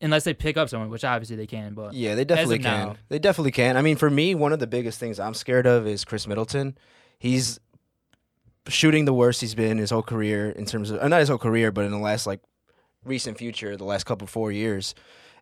unless 0.00 0.24
they 0.24 0.34
pick 0.34 0.56
up 0.56 0.68
someone, 0.68 0.90
which 0.90 1.04
obviously 1.04 1.36
they 1.36 1.46
can, 1.46 1.74
but 1.74 1.92
Yeah, 1.94 2.14
they 2.14 2.24
definitely 2.24 2.58
can. 2.60 2.88
now. 2.88 2.96
They 3.08 3.18
definitely 3.18 3.50
can. 3.52 3.76
I 3.76 3.82
mean, 3.82 3.96
for 3.96 4.10
me, 4.10 4.34
one 4.34 4.52
of 4.52 4.58
the 4.58 4.66
biggest 4.66 4.98
things 5.00 5.18
I'm 5.18 5.34
scared 5.34 5.66
of 5.66 5.86
is 5.86 6.04
Khris 6.04 6.26
Middleton. 6.26 6.76
He's 7.18 7.58
shooting 8.68 9.04
the 9.06 9.14
worst 9.14 9.40
he's 9.40 9.54
been 9.54 9.78
his 9.78 9.90
whole 9.90 10.02
career 10.02 10.50
in 10.50 10.66
terms 10.66 10.90
of 10.90 11.00
uh, 11.00 11.08
not 11.08 11.20
his 11.20 11.28
whole 11.28 11.38
career, 11.38 11.72
but 11.72 11.84
in 11.84 11.90
the 11.92 11.98
last 11.98 12.26
like 12.26 12.40
recent 13.04 13.38
future, 13.38 13.76
the 13.76 13.84
last 13.84 14.04
couple 14.04 14.26
four 14.26 14.52
years, 14.52 14.94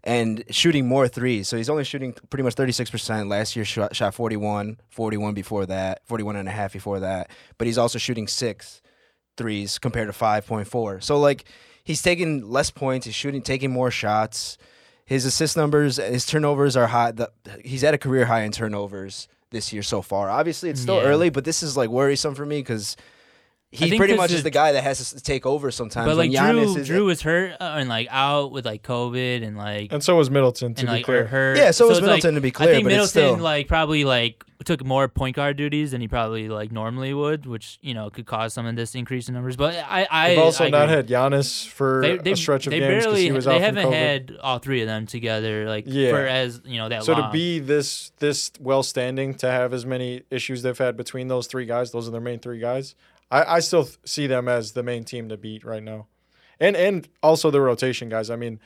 and 0.05 0.45
shooting 0.51 0.87
more 0.87 1.09
threes. 1.09 1.49
So 1.49 1.57
he's 1.57 1.69
only 1.69 1.85
shooting 1.85 2.15
pretty 2.31 2.45
much 2.45 2.55
36%. 2.55 3.29
Last 3.29 3.57
year 3.57 3.65
shot, 3.65 3.97
shot 3.97 4.15
41, 4.15 4.79
41 4.89 5.35
before 5.35 5.67
that, 5.67 6.01
41 6.07 6.37
and 6.37 6.49
a 6.49 6.53
half 6.53 6.73
before 6.73 7.01
that. 7.01 7.31
But 7.59 7.67
he's 7.67 7.79
also 7.79 7.99
shooting 7.99 8.29
six 8.29 8.81
threes 9.37 9.79
compared 9.79 10.07
to 10.07 10.13
5.4. 10.19 11.03
So 11.03 11.19
like 11.19 11.45
he's 11.87 12.03
taking 12.03 12.51
less 12.51 12.71
points, 12.71 13.07
he's 13.07 13.15
shooting 13.15 13.41
taking 13.41 13.71
more 13.71 13.91
shots. 13.91 14.59
His 15.07 15.25
assist 15.25 15.57
numbers, 15.57 15.99
his 15.99 16.27
turnovers 16.27 16.77
are 16.77 16.89
high. 16.89 17.13
The, 17.13 17.31
he's 17.65 17.85
at 17.85 17.95
a 17.95 17.99
career 17.99 18.27
high 18.27 18.43
in 18.43 18.51
turnovers 18.51 19.29
this 19.51 19.73
year 19.73 19.83
so 19.85 20.03
far. 20.03 20.29
Obviously, 20.29 20.69
it's 20.69 20.81
still 20.81 20.97
Yeah. 20.97 21.09
early, 21.09 21.31
but 21.31 21.45
this 21.45 21.63
is 21.63 21.77
like 21.77 21.89
worrisome 21.89 22.35
for 22.35 22.45
me 22.45 22.59
because 22.59 22.97
he 23.73 23.97
pretty 23.99 24.15
much 24.17 24.31
the- 24.31 24.37
is 24.37 24.43
the 24.43 24.51
guy 24.51 24.73
that 24.73 24.83
has 24.85 25.11
to 25.11 25.21
take 25.21 25.45
over 25.45 25.71
sometimes. 25.71 26.07
but 26.07 26.17
like 26.17 26.31
when 26.31 26.39
Giannis 26.39 26.75
Jrue, 26.75 26.79
is 26.79 26.89
Jrue 26.89 27.05
was 27.05 27.23
hurt 27.23 27.53
uh, 27.61 27.77
and 27.79 27.89
like 27.89 28.09
out 28.11 28.53
with 28.53 28.65
like 28.65 28.83
COVID 28.83 29.45
and 29.47 29.57
like 29.57 29.93
and 29.93 30.03
so 30.03 30.17
was 30.17 30.31
Middleton, 30.31 30.75
to 30.75 30.81
and 30.81 30.87
be 30.89 30.93
like 30.93 31.05
clear. 31.05 31.27
hurt. 31.27 31.57
Yeah, 31.59 31.71
so 31.73 31.89
was 31.89 31.99
it's, 31.99 32.07
like, 32.07 32.17
Middleton, 32.17 32.35
to 32.37 32.41
be 32.41 32.51
clear, 32.51 32.71
I 32.71 32.73
think 32.73 32.85
but 32.85 32.93
it's 32.93 33.15
Middleton 33.15 33.37
still- 33.37 33.45
like 33.45 33.69
probably 33.69 34.05
like 34.05 34.45
took 34.65 34.83
more 34.85 35.07
point 35.07 35.37
guard 35.37 35.57
duties 35.57 35.91
than 35.93 36.01
he 36.01 36.09
probably 36.09 36.49
like 36.49 36.73
normally 36.73 37.13
would, 37.13 37.45
which 37.47 37.79
you 37.83 37.93
know 37.93 38.09
could 38.09 38.25
cause 38.25 38.55
some 38.55 38.67
of 38.67 38.75
this 38.77 38.95
increase 38.95 39.29
in 39.29 39.35
numbers. 39.35 39.55
But 39.57 39.75
I, 39.77 40.07
I 40.11 40.29
They've 40.31 40.39
also 40.39 40.65
I 40.65 40.71
not 40.71 40.85
agree. 40.85 40.97
had 40.97 41.09
Giannis 41.09 41.67
for 41.69 42.01
They, 42.03 42.17
they, 42.17 42.33
a 42.33 42.37
stretch 42.37 42.67
of 42.67 42.71
they 42.71 42.79
games 42.81 42.91
because 42.95 43.05
barely 43.05 43.23
he 43.25 43.33
was 43.33 43.45
they 43.45 43.57
out 43.57 43.61
haven't 43.61 43.83
from 43.85 43.93
COVID. 43.93 43.97
had 43.97 44.37
all 44.41 44.59
three 44.59 44.81
of 44.81 44.87
them 44.89 45.07
together 45.07 45.67
like 45.69 45.85
Yeah. 45.87 46.11
for 46.11 46.19
as 46.27 46.63
you 46.65 46.79
know 46.79 46.89
that 46.89 47.05
so 47.05 47.13
long. 47.13 47.25
to 47.25 47.31
be 47.31 47.59
this 47.59 48.13
this 48.19 48.51
well 48.59 48.83
standing 48.83 49.35
to 49.35 49.51
have 49.51 49.75
as 49.75 49.85
many 49.85 50.23
issues 50.31 50.63
they've 50.63 50.79
had 50.79 50.97
between 50.97 51.29
those 51.29 51.47
three 51.49 51.67
guys, 51.67 51.91
those 51.93 52.09
are 52.09 52.11
their 52.13 52.21
main 52.21 52.39
three 52.39 52.59
guys. 52.59 52.95
I, 53.31 53.57
I 53.57 53.61
still 53.61 53.85
th- 53.85 53.99
see 54.05 54.27
them 54.27 54.49
as 54.49 54.73
the 54.73 54.83
main 54.83 55.05
team 55.05 55.29
to 55.29 55.37
beat 55.37 55.65
right 55.65 55.83
now, 55.83 56.07
and 56.61 56.77
and 56.77 57.09
also 57.23 57.51
the 57.51 57.61
rotation 57.61 58.09
guys. 58.09 58.31
I 58.31 58.37
mean, 58.37 58.61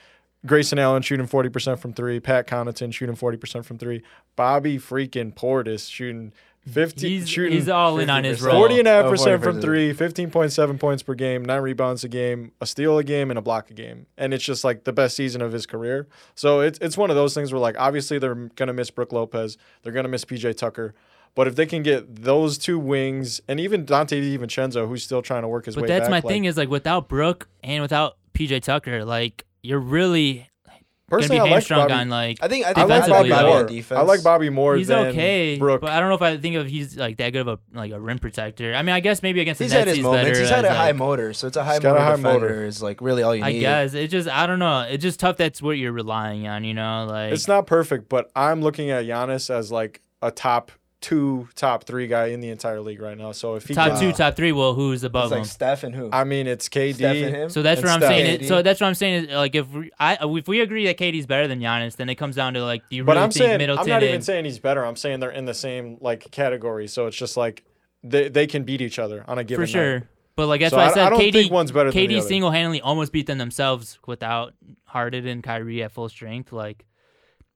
Grayson 0.46 0.78
Allen 0.78 1.02
shooting 1.02 1.26
forty 1.26 1.48
percent 1.48 1.80
from 1.80 1.92
three, 1.92 2.20
Pat 2.20 2.46
Connaughton 2.46 2.92
shooting 2.92 3.16
forty 3.16 3.36
percent 3.38 3.64
from 3.66 3.78
three, 3.78 4.02
Bobby 4.36 4.78
freaking 4.78 5.34
Portis 5.34 5.90
shooting 5.90 6.32
fifty, 6.68 7.08
he's, 7.20 7.28
shooting 7.28 7.52
he's 7.52 7.70
all 7.70 7.98
in 7.98 8.10
on 8.10 8.22
his 8.24 8.40
50%. 8.40 8.46
role. 8.46 8.56
40 8.60 8.78
and 8.80 8.88
a 8.88 8.90
half 8.90 9.04
Oh, 9.06 9.10
percent 9.10 9.40
40%. 9.40 9.44
from 9.44 9.60
three, 9.62 9.94
15.7 9.94 10.78
points 10.78 11.02
per 11.02 11.14
game, 11.14 11.42
nine 11.42 11.62
rebounds 11.62 12.04
a 12.04 12.08
game, 12.08 12.52
a 12.60 12.66
steal 12.66 12.98
a 12.98 13.02
game, 13.02 13.30
and 13.30 13.38
a 13.38 13.42
block 13.42 13.70
a 13.70 13.74
game. 13.74 14.04
And 14.18 14.34
it's 14.34 14.44
just 14.44 14.62
like 14.62 14.84
the 14.84 14.92
best 14.92 15.16
season 15.16 15.40
of 15.40 15.52
his 15.52 15.64
career. 15.64 16.06
So 16.34 16.60
it's 16.60 16.78
it's 16.80 16.98
one 16.98 17.08
of 17.08 17.16
those 17.16 17.32
things 17.34 17.50
where 17.50 17.60
like 17.60 17.76
obviously 17.78 18.18
they're 18.18 18.34
gonna 18.56 18.74
miss 18.74 18.90
Brooke 18.90 19.12
Lopez, 19.12 19.56
they're 19.82 19.92
gonna 19.94 20.08
miss 20.08 20.26
PJ 20.26 20.54
Tucker. 20.58 20.94
But 21.34 21.46
if 21.46 21.56
they 21.56 21.66
can 21.66 21.82
get 21.82 22.22
those 22.24 22.58
two 22.58 22.78
wings 22.78 23.40
and 23.48 23.60
even 23.60 23.86
Donte 23.86 24.20
DiVincenzo, 24.20 24.86
who's 24.88 25.02
still 25.02 25.22
trying 25.22 25.42
to 25.42 25.48
work 25.48 25.66
his 25.66 25.76
way 25.76 25.82
back 25.82 25.86
But 25.88 25.90
way 25.92 25.98
that's 25.98 26.04
back, 26.08 26.10
my 26.10 26.16
like, 26.28 26.32
thing 26.34 26.44
is 26.44 26.56
like 26.56 26.68
without 26.68 27.08
Brooke 27.08 27.48
and 27.62 27.82
without 27.82 28.16
PJ 28.34 28.62
Tucker, 28.62 29.04
like 29.04 29.44
you're 29.62 29.78
really 29.78 30.48
gonna 30.66 30.78
be 30.80 30.84
personally, 31.08 31.40
I 31.40 31.54
like 31.54 31.68
Bobby. 31.68 31.92
on 31.92 32.08
like 32.08 32.38
I 32.40 32.48
think 32.48 32.66
I 32.66 32.70
I 32.70 32.74
think 32.74 32.88
like 32.88 33.02
I 33.02 33.08
Bobby 33.08 33.28
Bobby 33.28 33.28
defensively, 33.28 33.32
on 33.32 33.44
more. 33.60 33.64
defense. 33.68 33.98
I 33.98 34.02
like 34.02 34.22
Bobby 34.22 34.50
more 34.50 34.76
he's 34.76 34.88
than 34.88 35.06
okay, 35.08 35.58
Brooke. 35.58 35.80
but 35.80 35.90
I 35.90 36.00
don't 36.00 36.08
know 36.08 36.14
if 36.14 36.22
I 36.22 36.36
think 36.36 36.56
of 36.56 36.66
he's 36.66 36.96
like 36.96 37.16
that 37.18 37.30
good 37.30 37.46
of 37.46 37.48
a 37.48 37.58
like 37.76 37.92
a 37.92 38.00
rim 38.00 38.18
protector. 38.18 38.74
I 38.74 38.82
mean, 38.82 38.94
I 38.94 39.00
guess 39.00 39.22
maybe 39.22 39.40
against 39.40 39.58
the 39.58 39.64
He's 39.64 39.72
Nets 39.72 39.78
had 39.80 39.88
his 39.88 39.96
he's 39.98 40.04
moments. 40.04 40.28
better 40.28 40.40
He's 40.40 40.50
had 40.50 40.64
as, 40.64 40.70
a 40.70 40.74
high 40.74 40.92
motor, 40.92 41.32
so 41.32 41.46
it's 41.46 41.56
a 41.56 41.64
high 41.64 41.74
He's 41.74 41.80
got 41.80 41.92
motor 41.94 42.02
a 42.02 42.04
high 42.04 42.16
motor. 42.16 42.64
is 42.64 42.82
like 42.82 43.00
really 43.00 43.22
all 43.22 43.34
you 43.34 43.44
I 43.44 43.52
need. 43.52 43.60
guess 43.60 43.94
it 43.94 44.08
just 44.08 44.28
I 44.28 44.46
don't 44.46 44.58
know. 44.60 44.80
It's 44.80 45.02
just 45.02 45.20
tough. 45.20 45.36
That's 45.36 45.60
what 45.60 45.72
you're 45.72 45.92
relying 45.92 46.46
on, 46.46 46.64
you 46.64 46.74
know. 46.74 47.06
Like 47.08 47.32
It's 47.32 47.48
not 47.48 47.66
perfect, 47.66 48.08
but 48.08 48.30
I'm 48.36 48.62
looking 48.62 48.90
at 48.90 49.04
Giannis 49.04 49.50
as 49.50 49.70
like 49.72 50.02
a 50.22 50.30
top 50.30 50.70
two, 51.00 51.48
top 51.54 51.84
three 51.84 52.06
guy 52.06 52.26
in 52.26 52.40
the 52.40 52.50
entire 52.50 52.80
league 52.80 53.00
right 53.00 53.16
now. 53.16 53.32
So 53.32 53.54
if 53.54 53.66
he 53.66 53.74
top 53.74 53.92
can, 53.92 54.00
two, 54.00 54.12
top 54.12 54.36
three. 54.36 54.52
Well, 54.52 54.74
who's 54.74 55.02
above 55.02 55.24
It's 55.26 55.30
like 55.32 55.38
him? 55.40 55.44
Steph 55.46 55.82
and 55.84 55.94
who? 55.94 56.10
I 56.12 56.24
mean, 56.24 56.46
it's 56.46 56.68
KD. 56.68 56.94
Steph 56.96 57.16
and 57.16 57.34
him. 57.36 57.48
So 57.50 57.62
that's 57.62 57.80
and 57.80 57.86
what 57.88 57.92
I'm 57.94 58.00
Steph. 58.00 58.10
saying. 58.10 58.40
KD. 58.40 58.48
so 58.48 58.62
that's 58.62 58.80
what 58.80 58.86
I'm 58.88 58.94
saying. 58.94 59.24
Is 59.24 59.30
like 59.34 59.54
if 59.54 59.68
we, 59.70 59.90
I 59.98 60.18
if 60.20 60.46
we 60.48 60.60
agree 60.60 60.86
that 60.86 60.98
KD's 60.98 61.26
better 61.26 61.48
than 61.48 61.60
Giannis, 61.60 61.96
then 61.96 62.08
it 62.08 62.16
comes 62.16 62.36
down 62.36 62.54
to 62.54 62.62
like 62.64 62.82
do 62.90 62.96
you 62.96 63.04
But 63.04 63.12
really 63.12 63.24
I'm 63.24 63.30
think 63.30 63.44
saying 63.46 63.58
Middleton 63.58 63.82
I'm 63.84 63.88
not 63.88 64.02
even 64.02 64.14
and- 64.16 64.24
saying 64.24 64.44
he's 64.44 64.58
better. 64.58 64.84
I'm 64.84 64.96
saying 64.96 65.20
they're 65.20 65.30
in 65.30 65.46
the 65.46 65.54
same 65.54 65.96
like 66.00 66.30
category. 66.30 66.86
So 66.86 67.06
it's 67.06 67.16
just 67.16 67.36
like 67.36 67.64
they 68.02 68.28
they 68.28 68.46
can 68.46 68.64
beat 68.64 68.80
each 68.80 68.98
other 68.98 69.24
on 69.26 69.38
a 69.38 69.44
given 69.44 69.64
for 69.64 69.66
sure. 69.70 69.98
night. 70.00 70.08
But 70.36 70.46
like 70.48 70.60
that's 70.60 70.70
So 70.70 70.76
why 70.76 70.84
I, 70.84 70.88
I- 70.90 70.92
said 70.94 71.12
I 71.12 71.16
KD. 71.16 71.50
one's 71.50 71.72
better 71.72 71.90
than 71.90 72.06
the 72.06 72.14
KD 72.16 72.22
single 72.22 72.50
handedly 72.50 72.80
almost 72.80 73.12
beat 73.12 73.26
them 73.26 73.38
themselves 73.38 73.98
without 74.06 74.54
Harden 74.84 75.26
and 75.26 75.42
Kyrie 75.42 75.82
at 75.82 75.92
full 75.92 76.08
strength. 76.08 76.52
Like 76.52 76.84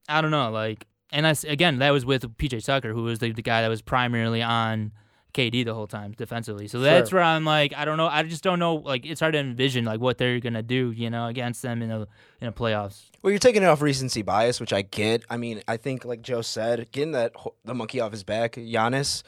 I 0.08 0.20
don't 0.20 0.30
know. 0.30 0.50
Like 0.50 0.86
and 1.12 1.26
that's 1.26 1.44
again 1.44 1.78
that 1.78 1.90
was 1.90 2.04
with 2.04 2.22
PJ 2.36 2.64
Tucker, 2.64 2.92
who 2.92 3.02
was 3.04 3.18
the, 3.18 3.32
the 3.32 3.42
guy 3.42 3.62
that 3.62 3.68
was 3.68 3.82
primarily 3.82 4.42
on 4.42 4.92
KD 5.32 5.64
the 5.64 5.74
whole 5.74 5.88
time 5.88 6.12
defensively. 6.12 6.68
So 6.68 6.78
that's 6.78 7.10
Sure. 7.10 7.18
where 7.18 7.24
I'm 7.24 7.44
like 7.44 7.74
I 7.76 7.84
don't 7.84 7.96
know. 7.96 8.06
I 8.06 8.22
just 8.22 8.44
don't 8.44 8.58
know. 8.58 8.76
Like 8.76 9.04
it's 9.04 9.20
hard 9.20 9.32
to 9.32 9.38
envision 9.40 9.84
like 9.84 10.00
what 10.00 10.16
they're 10.18 10.38
gonna 10.40 10.62
do. 10.62 10.92
You 10.92 11.10
know, 11.10 11.26
against 11.26 11.62
them 11.62 11.82
in 11.82 11.90
a 11.90 12.06
in 12.40 12.48
a 12.48 12.52
playoffs. 12.52 13.10
Well, 13.22 13.30
you're 13.30 13.38
taking 13.40 13.62
it 13.62 13.66
off 13.66 13.82
recency 13.82 14.22
bias, 14.22 14.60
which 14.60 14.72
I 14.72 14.82
get. 14.82 15.24
I 15.30 15.36
mean, 15.36 15.62
I 15.66 15.76
think 15.76 16.04
like 16.04 16.22
Joe 16.22 16.42
said, 16.42 16.90
getting 16.92 17.12
that 17.12 17.32
the 17.64 17.74
monkey 17.74 18.00
off 18.00 18.12
his 18.12 18.22
back, 18.22 18.52
Giannis, 18.52 19.22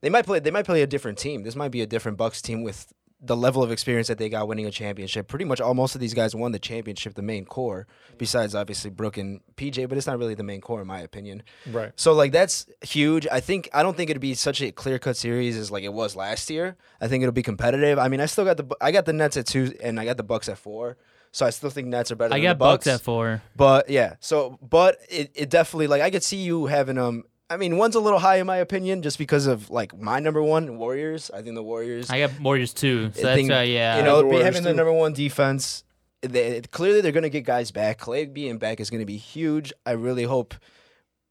they 0.00 0.08
might 0.08 0.24
play. 0.24 0.38
They 0.40 0.50
might 0.50 0.64
play 0.64 0.80
a 0.82 0.86
different 0.86 1.18
team. 1.18 1.42
This 1.42 1.56
might 1.56 1.70
be 1.70 1.82
a 1.82 1.86
different 1.86 2.16
Bucks 2.16 2.40
team 2.40 2.62
with 2.62 2.90
the 3.22 3.36
level 3.36 3.62
of 3.62 3.70
experience 3.70 4.08
that 4.08 4.18
they 4.18 4.28
got 4.28 4.48
winning 4.48 4.66
a 4.66 4.70
championship. 4.70 5.28
Pretty 5.28 5.44
much 5.44 5.60
all 5.60 5.74
most 5.74 5.94
of 5.94 6.00
these 6.00 6.14
guys 6.14 6.34
won 6.34 6.52
the 6.52 6.58
championship, 6.58 7.14
the 7.14 7.22
main 7.22 7.44
core, 7.44 7.86
besides 8.16 8.54
obviously 8.54 8.90
Brooke 8.90 9.18
and 9.18 9.40
PJ, 9.56 9.88
but 9.88 9.98
it's 9.98 10.06
not 10.06 10.18
really 10.18 10.34
the 10.34 10.42
main 10.42 10.60
core 10.60 10.80
in 10.80 10.86
my 10.86 11.00
opinion. 11.00 11.42
Right. 11.70 11.92
So 11.96 12.12
like 12.12 12.32
that's 12.32 12.66
huge. 12.80 13.26
I 13.30 13.40
think 13.40 13.68
I 13.74 13.82
don't 13.82 13.96
think 13.96 14.10
it'd 14.10 14.20
be 14.20 14.34
such 14.34 14.62
a 14.62 14.72
clear 14.72 14.98
cut 14.98 15.16
series 15.16 15.56
as 15.56 15.70
like 15.70 15.84
it 15.84 15.92
was 15.92 16.16
last 16.16 16.48
year. 16.48 16.76
I 17.00 17.08
think 17.08 17.22
it'll 17.22 17.32
be 17.32 17.42
competitive. 17.42 17.98
I 17.98 18.08
mean, 18.08 18.20
I 18.20 18.26
still 18.26 18.44
got 18.44 18.56
the 18.56 18.74
I 18.80 18.90
got 18.92 19.04
the 19.04 19.12
Nets 19.12 19.36
at 19.36 19.46
two 19.46 19.74
and 19.82 20.00
I 20.00 20.04
got 20.04 20.16
the 20.16 20.22
Bucks 20.22 20.48
at 20.48 20.58
four. 20.58 20.96
So 21.32 21.46
I 21.46 21.50
still 21.50 21.70
think 21.70 21.86
Nets 21.88 22.10
are 22.10 22.16
better. 22.16 22.34
I 22.34 22.38
than 22.38 22.44
got 22.44 22.52
the 22.54 22.58
Bucks 22.58 22.86
Bucks 22.86 22.94
at 22.94 23.00
four. 23.02 23.42
but 23.54 23.88
yeah, 23.88 24.14
so 24.20 24.58
but 24.62 24.96
it, 25.08 25.30
it 25.34 25.50
definitely 25.50 25.86
like 25.86 26.02
I 26.02 26.10
could 26.10 26.22
see 26.22 26.38
you 26.38 26.66
having 26.66 26.98
um. 26.98 27.24
I 27.50 27.56
mean, 27.56 27.76
one's 27.76 27.96
a 27.96 28.00
little 28.00 28.20
high 28.20 28.36
in 28.36 28.46
my 28.46 28.58
opinion, 28.58 29.02
just 29.02 29.18
because 29.18 29.46
of 29.48 29.70
like 29.70 29.98
my 29.98 30.20
number 30.20 30.40
one 30.42 30.78
Warriors. 30.78 31.30
I 31.34 31.42
think 31.42 31.56
the 31.56 31.62
Warriors. 31.64 32.08
I 32.08 32.20
got 32.20 32.40
Warriors 32.40 32.72
too. 32.72 33.10
So 33.12 33.20
I 33.20 33.22
that's 33.24 33.34
think, 33.36 33.50
why 33.50 33.64
yeah. 33.64 33.96
you 33.96 34.02
I 34.02 34.04
know, 34.04 34.16
have 34.16 34.18
the 34.18 34.22
be 34.22 34.28
Warriors 34.36 34.44
having 34.44 34.62
the 34.62 34.72
number 34.74 34.92
one 34.92 35.12
defense. 35.12 35.82
They, 36.22 36.60
clearly, 36.60 37.00
they're 37.00 37.12
gonna 37.12 37.28
get 37.28 37.44
guys 37.44 37.70
back. 37.72 37.98
Clay 37.98 38.26
being 38.26 38.58
back 38.58 38.78
is 38.78 38.88
gonna 38.88 39.04
be 39.06 39.16
huge. 39.16 39.72
I 39.84 39.92
really 39.92 40.22
hope 40.24 40.54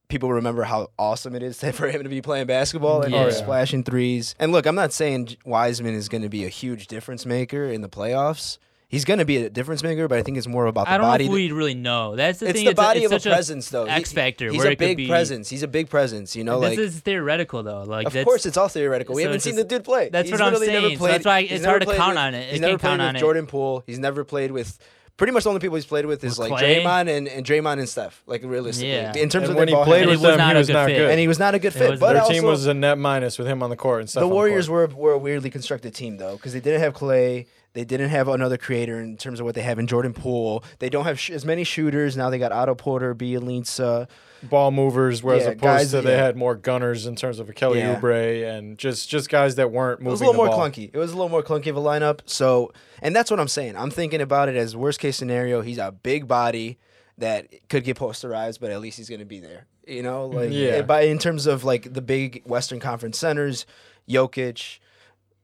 people 0.09 0.33
remember 0.33 0.63
how 0.63 0.89
awesome 0.97 1.35
it 1.35 1.43
is 1.43 1.59
for 1.73 1.87
him 1.87 2.03
to 2.03 2.09
be 2.09 2.21
playing 2.21 2.47
basketball 2.47 3.01
and 3.03 3.13
Yeah. 3.13 3.25
just 3.25 3.39
splashing 3.39 3.83
threes. 3.83 4.35
And 4.39 4.51
look, 4.51 4.65
I'm 4.65 4.75
not 4.75 4.91
saying 4.91 5.37
Wiseman 5.45 5.93
is 5.93 6.09
gonna 6.09 6.27
be 6.29 6.43
a 6.43 6.49
huge 6.49 6.87
difference 6.87 7.25
maker 7.25 7.65
in 7.65 7.81
the 7.81 7.89
playoffs. 7.89 8.57
He's 8.89 9.05
going 9.05 9.19
to 9.19 9.25
be 9.25 9.37
a 9.37 9.49
difference 9.51 9.83
maker, 9.83 10.07
but 10.07 10.17
I 10.17 10.23
think 10.23 10.37
it's 10.37 10.47
more 10.47 10.65
about 10.65 10.87
the 10.87 10.91
I 10.93 10.97
don't 10.97 11.05
know 11.05 11.11
body. 11.13 11.25
if 11.25 11.31
we 11.31 11.51
really 11.51 11.75
know. 11.75 12.15
That's 12.15 12.39
the 12.39 12.47
it's 12.47 12.53
thing. 12.57 12.65
the 12.65 12.71
it's 12.71 12.79
a- 12.79 12.81
body 12.81 13.03
it's 13.03 13.13
of 13.13 13.23
a 13.23 13.29
presence, 13.29 13.69
though. 13.69 13.85
X 13.85 14.11
factor. 14.11 14.49
He's 14.49 14.57
where 14.57 14.67
a 14.67 14.71
it 14.71 14.75
could 14.77 14.79
big 14.79 14.97
be, 14.97 15.07
presence. 15.07 15.47
He's 15.47 15.61
a 15.61 15.67
big 15.67 15.89
presence. 15.91 16.35
You 16.35 16.43
know, 16.43 16.59
this 16.59 16.71
like 16.71 16.79
is 16.79 16.99
theoretical 16.99 17.61
though. 17.61 17.83
Like 17.83 18.07
of 18.07 18.13
that's, 18.13 18.25
course 18.25 18.47
it's 18.47 18.57
all 18.57 18.67
theoretical. 18.67 19.13
We 19.13 19.21
so 19.21 19.27
haven't 19.27 19.41
seen 19.41 19.55
just- 19.55 19.69
the 19.69 19.75
dude 19.77 19.85
play. 19.85 20.09
that's 20.09 20.27
He's 20.27 20.31
what 20.39 20.41
I'm 20.47 20.53
literally 20.53 20.73
never 20.73 20.87
saying. 20.87 20.97
So 20.97 20.99
played- 21.01 21.13
that's 21.13 21.25
why 21.25 21.39
it's 21.41 21.65
hard 21.65 21.81
to 21.83 21.95
count 21.95 22.09
with- 22.09 22.17
on 22.17 22.33
it. 22.33 22.49
He's 22.51 22.59
never 22.61 22.71
can't 22.71 22.81
played 22.81 22.97
count 22.97 23.13
with. 23.13 23.19
Jordan 23.21 23.45
Poole. 23.45 23.83
He's 23.85 23.99
never 23.99 24.23
played 24.23 24.51
with. 24.51 24.77
Pretty 25.17 25.33
much 25.33 25.43
the 25.43 25.49
only 25.49 25.59
people 25.61 25.75
he's 25.75 25.85
played 25.85 26.05
with 26.05 26.23
is 26.23 26.39
With 26.39 26.49
like 26.49 26.59
Clay? 26.59 26.81
Draymond 26.81 27.09
and, 27.15 27.27
and 27.27 27.45
Draymond 27.45 27.79
and 27.79 27.87
Steph. 27.89 28.23
Like 28.25 28.41
realistically, 28.43 28.89
Yeah. 28.91 29.11
in 29.15 29.27
terms 29.29 29.43
And 29.43 29.51
of 29.51 29.55
when 29.57 29.67
he 29.67 29.73
ball 29.75 29.83
played 29.83 30.03
And 30.03 30.11
with 30.11 30.21
it 30.23 30.25
was 30.27 30.37
them, 30.37 30.49
he 30.49 30.55
was 30.55 30.67
good 30.67 30.73
not 30.73 30.87
fit. 30.87 30.97
good. 30.97 31.11
and 31.11 31.19
he 31.19 31.27
was 31.27 31.37
not 31.37 31.53
a 31.55 31.59
good 31.59 31.75
It 31.75 31.77
fit. 31.77 31.99
But 31.99 32.13
Their 32.13 32.21
also, 32.21 32.33
team 32.33 32.43
was 32.45 32.65
a 32.65 32.73
net 32.73 32.97
minus 32.97 33.37
with 33.37 33.45
him 33.47 33.61
on 33.61 33.69
the 33.69 33.75
court 33.75 33.99
and 33.99 34.09
stuff. 34.09 34.21
the 34.21 34.27
Warriors 34.29 34.67
were 34.69 34.87
were 34.87 35.11
a 35.11 35.17
weirdly 35.19 35.49
constructed 35.51 35.93
team 35.93 36.17
though, 36.17 36.37
because 36.37 36.53
they 36.53 36.59
didn't 36.61 36.79
have 36.79 36.93
Clay. 36.95 37.45
They 37.73 37.83
didn't 37.85 38.09
have 38.09 38.27
another 38.27 38.57
creator 38.57 38.99
in 38.99 39.15
terms 39.15 39.39
of 39.39 39.45
what 39.45 39.53
they 39.55 39.61
have 39.61 39.77
in 39.77 39.85
Jordan 39.85 40.11
Poole. 40.13 40.63
They 40.79 40.89
don't 40.89 41.05
have 41.05 41.19
sh- 41.19 41.29
as 41.29 41.45
many 41.45 41.63
shooters 41.63 42.17
now. 42.17 42.29
They 42.31 42.39
got 42.39 42.51
Otto 42.51 42.73
Porter, 42.75 43.13
Bjelica. 43.13 44.07
ball 44.41 44.71
movers, 44.71 45.21
whereas 45.21 45.43
Yeah, 45.43 45.49
opposed 45.49 45.61
guys- 45.61 45.91
to 45.91 46.01
they 46.01 46.11
yeah. 46.15 46.23
had 46.25 46.35
more 46.37 46.55
gunners 46.55 47.05
in 47.05 47.15
terms 47.15 47.39
of 47.39 47.49
a 47.49 47.53
Kelly 47.53 47.79
Yeah. 47.79 47.99
Oubre 47.99 48.57
and 48.57 48.77
just 48.77 49.09
just 49.09 49.29
guys 49.29 49.55
that 49.55 49.69
weren't 49.71 49.99
moving. 49.99 50.07
It 50.07 50.11
was 50.11 50.21
a 50.21 50.25
little 50.25 50.45
more 50.45 50.47
ball. 50.47 50.59
clunky. 50.69 50.89
It 50.93 50.97
was 50.97 51.11
a 51.11 51.15
little 51.15 51.29
more 51.29 51.43
clunky 51.43 51.67
of 51.67 51.75
a 51.77 51.81
lineup. 51.81 52.21
So, 52.25 52.71
and 53.01 53.15
that's 53.15 53.29
what 53.29 53.39
I'm 53.39 53.47
saying. 53.49 53.75
I'm 53.75 53.91
thinking 53.91 54.21
about 54.21 54.47
it 54.49 54.55
as 54.55 54.75
worst 54.75 54.99
case 54.99 55.17
scenario. 55.17 55.61
He's 55.61 55.77
a 55.77 55.91
big 55.91 56.27
body 56.27 56.77
that 57.17 57.47
could 57.69 57.83
get 57.83 57.97
posterized, 57.97 58.59
but 58.61 58.71
at 58.71 58.79
least 58.79 58.97
he's 58.97 59.09
going 59.09 59.19
to 59.19 59.25
be 59.25 59.39
there. 59.41 59.65
You 59.85 60.03
know, 60.03 60.29
mm, 60.29 60.33
like 60.35 60.49
Yeah. 60.51 60.69
Eh, 60.69 60.81
by 60.83 61.01
in 61.01 61.19
terms 61.19 61.45
of 61.45 61.63
like 61.65 61.93
the 61.93 62.01
big 62.01 62.41
Western 62.45 62.79
Conference 62.79 63.17
centers, 63.19 63.65
Jokic, 64.09 64.79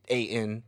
Ayton. 0.08 0.63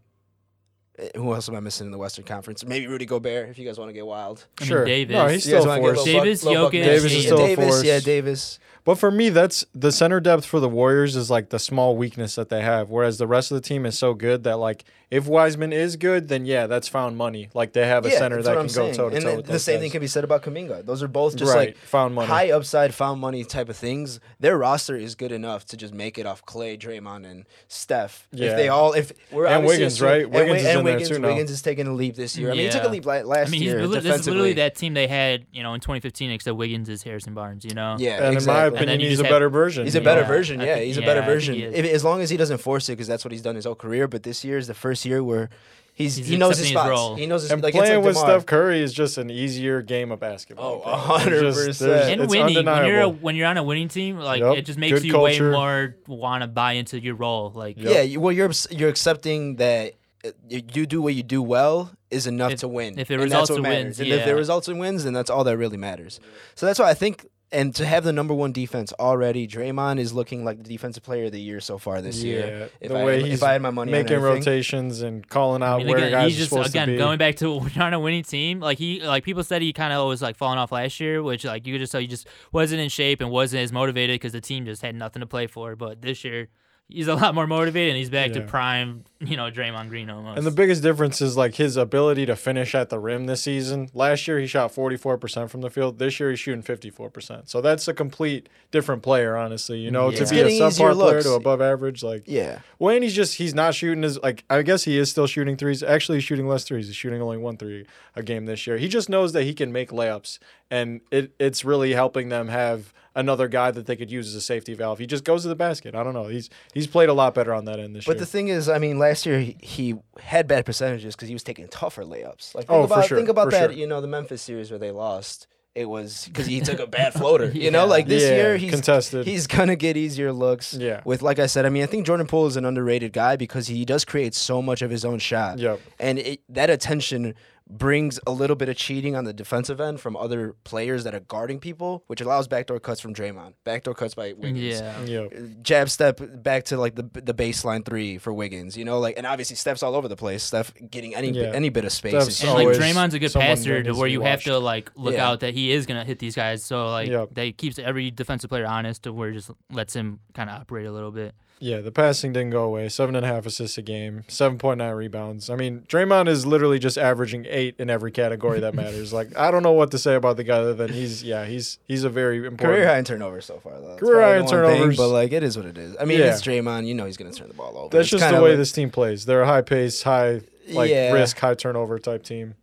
Who 1.15 1.33
else 1.33 1.47
am 1.47 1.55
I 1.55 1.59
missing 1.59 1.85
in 1.85 1.91
the 1.91 1.97
Western 1.97 2.25
Conference? 2.25 2.65
Maybe 2.65 2.87
Rudy 2.87 3.05
Gobert, 3.05 3.49
if 3.49 3.59
you 3.59 3.65
guys 3.67 3.77
want 3.77 3.89
to 3.89 3.93
get 3.93 4.05
wild. 4.05 4.45
I 4.59 4.63
mean, 4.63 4.67
Sure. 4.67 4.85
Davis. 4.85 5.13
No, 5.13 5.27
he's 5.27 5.43
still 5.43 5.63
a 5.63 5.67
wanna 5.67 5.81
get 5.81 5.89
a 5.91 5.93
force. 5.93 6.05
Davis, 6.05 6.43
buck- 6.43 6.53
Jokic. 6.53 6.71
Davis 6.83 7.03
is 7.05 7.13
Yeah, 7.15 7.21
still 7.21 7.37
a 7.43 7.47
Davis, 7.47 7.65
force. 7.65 7.83
Yeah, 7.83 7.99
Davis. 7.99 8.59
But 8.83 8.95
for 8.97 9.11
me, 9.11 9.27
that's 9.29 9.65
the 9.75 9.91
center 9.91 10.19
depth 10.21 10.45
for 10.45 10.61
the 10.61 10.69
Warriors 10.69 11.15
is 11.17 11.29
like 11.29 11.49
the 11.49 11.59
small 11.59 11.97
weakness 11.97 12.35
that 12.35 12.47
they 12.47 12.61
have. 12.61 12.89
Whereas 12.89 13.17
the 13.17 13.27
rest 13.27 13.51
of 13.51 13.55
the 13.55 13.61
team 13.67 13.85
is 13.85 13.97
so 13.99 14.13
good 14.13 14.43
that 14.45 14.57
like 14.59 14.85
if 15.11 15.25
Wiseman 15.27 15.73
is 15.73 15.97
good, 15.97 16.29
then 16.29 16.45
yeah, 16.45 16.67
that's 16.67 16.87
found 16.87 17.17
money. 17.17 17.49
Like 17.53 17.73
they 17.73 17.85
have 17.85 18.05
a 18.05 18.09
yeah, 18.09 18.17
center 18.17 18.41
that 18.41 18.49
can 18.51 18.59
I'm 18.59 18.67
go 18.67 18.73
toe 18.73 18.91
to 18.91 18.95
toe. 18.95 19.09
then 19.09 19.35
with 19.37 19.45
the 19.45 19.51
those 19.53 19.63
same 19.63 19.75
guys. 19.75 19.81
thing 19.81 19.91
can 19.91 20.01
be 20.01 20.07
said 20.07 20.23
about 20.23 20.41
Kuminga. 20.41 20.85
Those 20.85 21.03
are 21.03 21.07
both 21.09 21.35
just 21.35 21.53
right, 21.53 21.69
like 21.69 21.77
found 21.77 22.15
money. 22.15 22.27
high 22.29 22.51
upside, 22.51 22.93
found 22.93 23.19
money 23.19 23.43
type 23.43 23.67
of 23.67 23.75
things. 23.75 24.21
Their 24.39 24.57
roster 24.57 24.95
is 24.95 25.15
good 25.15 25.33
enough 25.33 25.65
to 25.65 25.75
just 25.77 25.93
make 25.93 26.17
it 26.17 26.25
off 26.25 26.45
Clay, 26.45 26.77
Draymond, 26.77 27.29
and 27.29 27.45
Steph. 27.67 28.25
Yeah. 28.31 28.51
If 28.51 28.55
they 28.55 28.69
all, 28.69 28.93
if 28.93 29.11
we're 29.31 29.47
And 29.47 29.65
Wiggins, 29.65 29.95
assuming- 29.95 30.13
right? 30.13 30.29
Wiggins 30.29 30.47
Wi- 30.47 30.59
is 30.59 30.65
and 30.65 30.79
in 30.79 30.85
there 30.85 30.86
Wiggins, 30.93 31.09
too 31.09 31.19
now. 31.19 31.27
Wiggins 31.27 31.51
is 31.51 31.61
taking 31.61 31.87
a 31.87 31.93
leap 31.93 32.15
this 32.15 32.37
year. 32.37 32.49
I 32.51 32.53
mean, 32.53 32.65
he 32.65 32.69
took 32.69 32.83
a 32.83 32.87
leap 32.89 33.05
la- 33.05 33.13
last 33.21 33.47
I 33.47 33.51
mean, 33.51 33.61
he's, 33.61 33.71
year 33.73 33.87
li- 33.87 33.99
this 33.99 34.19
is 34.21 34.27
literally 34.27 34.53
that 34.53 34.75
team 34.75 34.93
they 34.93 35.07
had, 35.07 35.45
you 35.51 35.63
know, 35.63 35.73
in 35.73 35.79
2015, 35.81 36.31
except 36.31 36.57
Wiggins 36.57 36.89
is 36.89 37.03
Harrison 37.03 37.33
Barnes. 37.33 37.65
You 37.65 37.73
know. 37.73 37.95
Yeah, 37.99 38.23
and 38.27 38.33
exactly. 38.35 38.37
in 38.37 38.45
my 38.45 38.65
And 38.65 38.75
then 38.75 38.83
opinion, 38.83 38.99
he's 38.99 39.19
a 39.19 39.21
just 39.23 39.25
have- 39.25 39.35
better 39.35 39.49
version. 39.49 39.83
He's 39.85 39.95
a 39.95 40.01
better 40.01 40.21
know? 40.21 40.27
version. 40.27 40.59
Yeah, 40.59 40.75
think- 40.75 40.85
he's 40.87 40.97
a 40.97 41.01
better 41.01 41.21
I 41.21 41.25
version. 41.25 41.55
If, 41.55 41.85
as 41.85 42.03
long 42.03 42.21
as 42.21 42.29
he 42.29 42.37
doesn't 42.37 42.59
force 42.59 42.89
it, 42.89 42.93
because 42.93 43.07
that's 43.07 43.23
what 43.25 43.31
he's 43.31 43.41
done 43.41 43.55
his 43.55 43.65
whole 43.65 43.75
career. 43.75 44.07
But 44.07 44.23
this 44.23 44.43
year 44.45 44.57
is 44.57 44.67
the 44.67 44.73
first 44.73 45.05
year 45.05 45.23
where 45.23 45.49
he's, 45.93 46.15
He's 46.15 46.27
he 46.27 46.37
knows 46.37 46.57
his 46.57 46.67
accepting 46.69 46.75
his 46.75 46.81
spots. 46.83 46.89
role. 46.89 47.15
He 47.15 47.25
knows 47.25 47.41
his 47.41 47.51
And 47.51 47.61
like 47.63 47.73
it's 47.73 47.79
playing 47.81 47.95
like 47.97 48.05
with 48.05 48.15
DeMar. 48.15 48.29
Steph 48.29 48.45
Curry 48.45 48.81
is 48.81 48.93
just 48.93 49.17
an 49.17 49.29
easier 49.31 49.81
game 49.81 50.11
of 50.11 50.19
basketball. 50.19 50.83
Oh, 50.85 51.07
bro. 51.27 51.39
100%. 51.39 51.41
It's 51.57 51.65
just- 51.65 51.79
there's- 51.79 52.07
and 52.09 52.29
winning 52.29 52.65
when 52.65 52.85
you're 52.85 53.01
a, 53.01 53.09
when 53.09 53.35
you're 53.35 53.47
on 53.47 53.57
a 53.57 53.63
winning 53.63 53.87
team, 53.87 54.17
like 54.19 54.39
Yup. 54.41 54.57
it 54.57 54.65
just 54.65 54.77
makes 54.77 54.93
Good 54.99 55.05
you 55.05 55.11
culture. 55.13 55.49
way 55.49 55.55
more 55.57 55.95
want 56.07 56.41
to 56.43 56.47
buy 56.47 56.73
into 56.73 56.99
your 56.99 57.15
role. 57.15 57.51
Like 57.55 57.77
Yep. 57.77 57.91
Yeah, 57.93 58.01
you, 58.01 58.19
well, 58.19 58.31
you're 58.31 58.51
you're 58.69 58.89
accepting 58.89 59.55
that 59.57 59.93
Uh, 60.25 60.31
you 60.49 60.61
you 60.73 60.85
do 60.85 61.01
what 61.01 61.13
you 61.13 61.23
do 61.23 61.41
well 61.43 61.91
is 62.09 62.25
enough 62.27 62.53
If- 62.53 62.59
to 62.61 62.67
win. 62.67 62.97
if 62.97 63.11
it 63.11 63.15
and 63.15 63.23
results 63.23 63.49
in 63.51 63.61
wins, 63.61 63.99
and 63.99 64.09
if 64.09 64.25
it 64.25 64.33
results 64.33 64.67
in 64.67 64.77
wins, 64.79 65.03
then 65.03 65.13
that's 65.13 65.29
all 65.29 65.43
that 65.43 65.57
really 65.57 65.77
matters. 65.77 66.19
So 66.55 66.65
that's 66.65 66.79
why 66.79 66.89
I 66.89 66.95
think, 66.95 67.27
and 67.51 67.73
to 67.75 67.85
have 67.85 68.03
the 68.03 68.11
number 68.11 68.33
one 68.33 68.51
defense 68.51 68.91
already, 68.99 69.47
Draymond 69.47 69.99
is 69.99 70.13
looking 70.13 70.43
like 70.43 70.57
the 70.57 70.63
defensive 70.63 71.03
player 71.03 71.25
of 71.25 71.33
the 71.33 71.39
year 71.39 71.59
so 71.59 71.77
far 71.77 72.01
this 72.01 72.23
yeah, 72.23 72.33
year. 72.33 72.69
If 72.81 72.89
the 72.91 72.97
I, 72.97 73.05
way 73.05 73.19
if 73.19 73.25
he's 73.27 73.43
I 73.43 73.53
had 73.53 73.61
my 73.61 73.69
money 73.69 73.91
making 73.91 74.19
rotations 74.19 75.01
and 75.03 75.25
calling 75.27 75.61
I 75.61 75.67
out 75.67 75.77
mean, 75.79 75.87
where 75.89 75.97
again, 75.97 76.11
guys 76.11 76.31
he's 76.31 76.35
are 76.35 76.39
just 76.39 76.49
supposed 76.49 76.69
again 76.69 76.87
to 76.87 76.93
be. 76.93 76.97
going 76.97 77.19
back 77.19 77.35
to 77.35 77.55
when 77.59 77.71
you're 77.75 77.83
on 77.83 77.93
a 77.93 77.99
winning 77.99 78.23
team. 78.23 78.59
Like 78.59 78.79
he, 78.79 79.01
like 79.01 79.23
people 79.23 79.43
said, 79.43 79.61
he 79.61 79.71
kind 79.71 79.93
of 79.93 80.07
was 80.07 80.21
like 80.23 80.35
falling 80.35 80.57
off 80.57 80.71
last 80.71 80.99
year, 80.99 81.21
which 81.21 81.45
like 81.45 81.67
you 81.67 81.73
could 81.75 81.79
just 81.81 81.91
tell 81.91 82.01
he 82.01 82.07
just 82.07 82.27
wasn't 82.51 82.81
in 82.81 82.89
shape 82.89 83.21
and 83.21 83.29
wasn't 83.29 83.61
as 83.61 83.71
motivated 83.71 84.15
because 84.15 84.33
the 84.33 84.41
team 84.41 84.65
just 84.65 84.81
had 84.81 84.95
nothing 84.95 85.19
to 85.19 85.27
play 85.27 85.45
for. 85.47 85.75
But 85.75 86.01
this 86.01 86.23
year, 86.25 86.47
he's 86.89 87.07
a 87.07 87.15
lot 87.15 87.35
more 87.35 87.47
motivated 87.47 87.89
and 87.91 87.97
he's 87.97 88.09
back 88.09 88.31
to 88.31 88.41
prime, 88.41 89.03
you 89.19 89.35
know, 89.35 89.51
Draymond 89.51 89.89
Green 89.89 90.09
almost. 90.09 90.37
And 90.37 90.47
the 90.47 90.51
biggest 90.51 90.81
difference 90.81 91.21
is 91.21 91.35
like 91.35 91.55
his 91.55 91.75
ability 91.75 92.25
to 92.27 92.35
finish 92.35 92.73
at 92.73 92.89
the 92.89 92.97
rim 92.99 93.25
this 93.25 93.41
season. 93.43 93.89
Last 93.93 94.27
year 94.27 94.39
he 94.39 94.47
shot 94.47 94.73
44% 94.73 95.49
from 95.49 95.61
the 95.61 95.69
field. 95.69 95.99
This 95.99 96.19
year 96.19 96.29
he's 96.29 96.39
shooting 96.39 96.63
54%. 96.63 97.49
So 97.49 97.59
that's 97.61 97.87
a 97.87 97.93
complete 97.93 98.47
different 98.71 99.03
player, 99.03 99.35
honestly. 99.35 99.79
You 99.79 99.91
know, 99.91 100.09
Yeah. 100.09 100.15
to 100.17 100.21
It's 100.23 100.31
be 100.31 100.39
a 100.39 100.43
getting 100.43 100.63
easier 100.63 100.89
subpar 100.91 100.93
player 100.95 101.21
to 101.23 101.31
above 101.33 101.61
average, 101.61 102.03
like 102.03 102.23
Yeah, 102.25 102.59
well, 102.79 102.95
and 102.95 103.03
he's 103.03 103.13
just 103.15 103.35
he's 103.35 103.53
not 103.53 103.75
shooting 103.75 104.03
as 104.03 104.17
like 104.21 104.43
I 104.49 104.61
guess 104.61 104.83
he 104.83 104.97
is 104.97 105.11
still 105.11 105.27
shooting 105.27 105.57
threes. 105.57 105.83
Actually, 105.83 106.17
he's 106.17 106.23
shooting 106.25 106.47
less 106.47 106.63
threes. 106.63 106.87
He's 106.87 106.95
shooting 106.95 107.21
only 107.21 107.37
one 107.37 107.57
three 107.57 107.85
a 108.15 108.23
game 108.23 108.45
this 108.45 108.65
year. 108.65 108.77
He 108.77 108.87
just 108.87 109.09
knows 109.09 109.33
that 109.33 109.43
he 109.43 109.53
can 109.53 109.71
make 109.71 109.89
layups, 109.89 110.39
and 110.71 111.01
it 111.11 111.33
it's 111.39 111.65
really 111.65 111.93
helping 111.93 112.29
them 112.29 112.47
have 112.47 112.93
another 113.17 113.49
guy 113.49 113.71
that 113.71 113.85
they 113.87 113.95
could 113.97 114.09
use 114.09 114.27
as 114.29 114.35
a 114.35 114.41
safety 114.41 114.73
valve. 114.73 114.99
He 114.99 115.05
just 115.07 115.25
goes 115.25 115.41
to 115.41 115.49
the 115.49 115.55
basket. 115.55 115.93
I 115.95 116.03
don't 116.03 116.13
know. 116.13 116.27
He's 116.27 116.49
he's 116.73 116.87
played 116.87 117.09
a 117.09 117.13
lot 117.13 117.33
better 117.33 117.53
on 117.53 117.65
that 117.65 117.79
end 117.79 117.93
this 117.95 118.05
but 118.05 118.11
year. 118.11 118.15
But 118.15 118.19
the 118.19 118.25
thing 118.25 118.47
is, 118.47 118.69
I 118.69 118.77
mean, 118.77 118.97
last 118.99 119.25
year 119.25 119.39
he, 119.41 119.57
he 119.61 119.95
had 120.19 120.47
bad 120.47 120.65
percentages 120.65 121.15
because 121.15 121.27
he 121.27 121.35
was 121.35 121.43
taking 121.43 121.67
tougher 121.67 122.03
layups. 122.03 122.55
Like 122.55 122.67
think 122.67 122.69
Oh, 122.69 122.87
for 122.87 122.93
about 122.93 123.05
sure, 123.07 123.17
think 123.17 123.29
about 123.29 123.45
for 123.47 123.51
that. 123.51 123.71
sure. 123.71 123.77
You 123.77 123.87
know, 123.87 123.99
the 123.99 124.07
Memphis 124.07 124.41
series 124.41 124.69
where 124.71 124.79
they 124.79 124.91
lost. 124.91 125.47
It 125.75 125.87
was 125.87 126.25
because 126.31 126.47
he 126.47 126.59
took 126.61 126.79
a 126.79 126.87
bad 126.87 127.13
floater. 127.13 127.45
You 127.51 127.69
know, 127.75 127.85
like 127.85 128.07
this 128.07 128.23
Yeah, 128.23 128.35
year 128.35 128.57
he's 128.57 128.71
contested. 128.71 129.27
He's 129.27 129.45
gonna 129.45 129.75
get 129.75 129.95
easier 129.95 130.31
looks. 130.33 130.73
Yeah. 130.73 131.01
With 131.05 131.21
like 131.21 131.37
I 131.37 131.45
said, 131.45 131.65
I 131.67 131.69
mean, 131.69 131.83
I 131.83 131.85
think 131.85 132.05
Jordan 132.07 132.25
Poole 132.25 132.47
is 132.47 132.55
an 132.57 132.65
underrated 132.65 133.13
guy 133.13 133.35
because 133.35 133.67
he 133.67 133.85
does 133.85 134.03
create 134.03 134.33
so 134.33 134.61
much 134.61 134.81
of 134.81 134.89
his 134.89 135.05
own 135.05 135.19
shot. 135.19 135.59
Yep. 135.59 135.79
And 135.99 136.17
it, 136.19 136.41
that 136.49 136.69
attention 136.71 137.35
brings 137.69 138.19
a 138.25 138.31
little 138.31 138.55
bit 138.55 138.69
of 138.69 138.77
cheating 138.77 139.15
on 139.15 139.25
the 139.25 139.33
defensive 139.33 139.81
end 139.81 139.99
from 139.99 140.15
other 140.15 140.55
players 140.63 141.03
that 141.03 141.13
are 141.13 141.19
guarding 141.19 141.59
people, 141.59 142.03
which 142.07 142.21
allows 142.21 142.47
backdoor 142.47 142.79
cuts 142.79 143.01
from 143.01 143.13
Draymond, 143.13 143.53
backdoor 143.65 143.93
cuts 143.93 144.15
by 144.15 144.33
Wiggins. 144.33 144.79
yeah. 144.79 145.01
Yep. 145.03 145.33
Uh, 145.35 145.39
jab 145.61 145.89
step 145.89 146.19
back 146.41 146.63
to 146.65 146.77
like 146.77 146.95
the 146.95 147.03
the 147.21 147.33
baseline 147.33 147.83
three 147.85 148.17
for 148.17 148.31
Wiggins, 148.31 148.77
you 148.77 148.85
know, 148.85 148.99
like 148.99 149.17
and 149.17 149.25
obviously 149.27 149.55
steps 149.55 149.83
all 149.83 149.95
over 149.95 150.07
the 150.07 150.15
place. 150.15 150.43
Steph 150.43 150.73
getting 150.89 151.13
any 151.15 151.31
Yeah. 151.31 151.51
any 151.53 151.69
bit 151.69 151.83
of 151.85 151.91
space. 151.91 152.11
Steph's 152.13 152.41
And 152.43 152.57
huge. 152.57 152.77
like 152.77 152.77
Draymond's 152.95 153.13
a 153.13 153.19
good 153.19 153.33
passer 153.33 153.83
to 153.83 153.91
where 153.93 154.07
to 154.07 154.09
be 154.09 154.11
you 154.13 154.21
have 154.21 154.41
to 154.43 154.57
like 154.59 154.91
look 154.95 155.15
Yeah. 155.15 155.27
out 155.27 155.41
that 155.41 155.53
he 155.53 155.71
is 155.71 155.85
gonna 155.85 156.05
hit 156.05 156.19
these 156.19 156.35
guys. 156.35 156.63
So 156.63 156.87
like 156.87 157.09
Yep. 157.09 157.29
they 157.33 157.51
keeps 157.51 157.77
every 157.79 158.11
defensive 158.11 158.49
player 158.49 158.65
honest 158.65 159.03
to 159.03 159.11
where 159.13 159.29
it 159.29 159.33
just 159.33 159.51
lets 159.71 159.93
him 159.93 160.19
kind 160.33 160.49
of 160.49 160.61
operate 160.61 160.85
a 160.85 160.91
little 160.91 161.11
bit. 161.11 161.35
Yeah, 161.59 161.81
the 161.81 161.91
passing 161.91 162.33
didn't 162.33 162.51
go 162.51 162.63
away. 162.63 162.87
Seven 162.89 163.15
and 163.15 163.25
a 163.25 163.27
half 163.29 163.45
assists 163.47 163.77
a 163.79 163.81
game, 163.81 164.23
seven 164.27 164.57
point 164.59 164.77
nine 164.77 164.93
rebounds. 164.93 165.49
I 165.49 165.55
mean, 165.55 165.81
Draymond 165.87 166.27
is 166.27 166.45
literally 166.45 166.77
just 166.77 166.97
averaging 166.99 167.45
eight 167.49 167.73
in 167.79 167.89
every 167.89 168.11
category 168.11 168.59
that 168.59 168.75
matters. 168.75 169.11
like, 169.11 169.35
I 169.35 169.49
don't 169.49 169.63
know 169.63 169.71
what 169.71 169.89
to 169.91 169.97
say 169.97 170.13
about 170.15 170.37
the 170.37 170.43
guy 170.43 170.57
other 170.57 170.75
than 170.75 170.93
he's 170.93 171.23
yeah, 171.23 171.45
he's 171.45 171.79
he's 171.87 172.03
a 172.03 172.09
very 172.09 172.37
important 172.37 172.59
Career 172.59 172.87
high 172.87 172.99
in 172.99 173.05
turnovers 173.05 173.45
so 173.45 173.57
far, 173.57 173.73
though. 173.81 173.87
That's 173.87 173.99
Career 173.99 174.21
high 174.21 174.35
in 174.35 174.43
one 174.43 174.49
thing, 174.49 174.59
turnovers. 174.59 174.97
but 174.97 175.07
like 175.09 175.31
it 175.31 175.41
is 175.41 175.57
what 175.57 175.65
it 175.65 175.77
is. 175.79 175.95
I 175.99 176.05
mean, 176.05 176.19
Yeah. 176.19 176.33
it's 176.33 176.41
Draymond. 176.43 176.85
You 176.85 176.93
know, 176.93 177.05
he's 177.05 177.17
gonna 177.17 177.31
turn 177.31 177.47
the 177.47 177.55
ball 177.55 177.75
over. 177.75 177.89
That's 177.89 178.11
It's 178.13 178.21
just 178.21 178.31
the 178.33 178.41
way 178.41 178.49
like- 178.51 178.57
this 178.57 178.71
team 178.71 178.91
plays. 178.91 179.25
They're 179.25 179.41
a 179.41 179.47
high 179.47 179.61
pace, 179.63 180.03
high 180.03 180.41
like 180.69 180.91
Yeah. 180.91 181.11
risk, 181.13 181.39
high 181.39 181.55
turnover 181.55 181.97
type 181.97 182.21
team. 182.23 182.53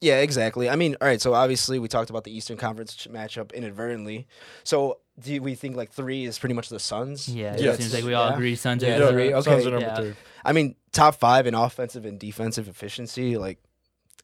Yeah, 0.00 0.20
exactly. 0.20 0.70
I 0.70 0.76
mean, 0.76 0.96
all 1.00 1.08
right. 1.08 1.20
So 1.20 1.34
obviously, 1.34 1.78
we 1.80 1.88
talked 1.88 2.08
about 2.10 2.22
the 2.24 2.30
Eastern 2.36 2.56
Conference 2.56 2.94
ch- 2.94 3.08
matchup 3.10 3.52
inadvertently. 3.52 4.28
So 4.62 4.98
do 5.18 5.42
we 5.42 5.56
think 5.56 5.74
like 5.76 5.90
three 5.90 6.24
is 6.24 6.38
pretty 6.38 6.54
much 6.54 6.68
the 6.68 6.78
Suns? 6.78 7.28
Yeah, 7.28 7.56
Yeah. 7.58 7.72
it 7.72 7.78
seems 7.80 7.92
like 7.94 8.04
we 8.04 8.14
all 8.14 8.28
Yeah. 8.28 8.34
agree. 8.34 8.54
Suns 8.54 8.82
Yeah, 8.82 8.96
are 8.96 9.00
Yeah, 9.00 9.10
three, 9.10 9.34
okay. 9.34 9.50
Suns 9.50 9.66
are 9.66 9.70
number 9.70 9.86
Yeah. 9.86 9.94
two. 9.96 10.14
I 10.44 10.52
mean, 10.52 10.76
top 10.92 11.16
five 11.16 11.46
in 11.48 11.54
offensive 11.54 12.04
and 12.04 12.18
defensive 12.20 12.68
efficiency. 12.68 13.36
Like, 13.36 13.58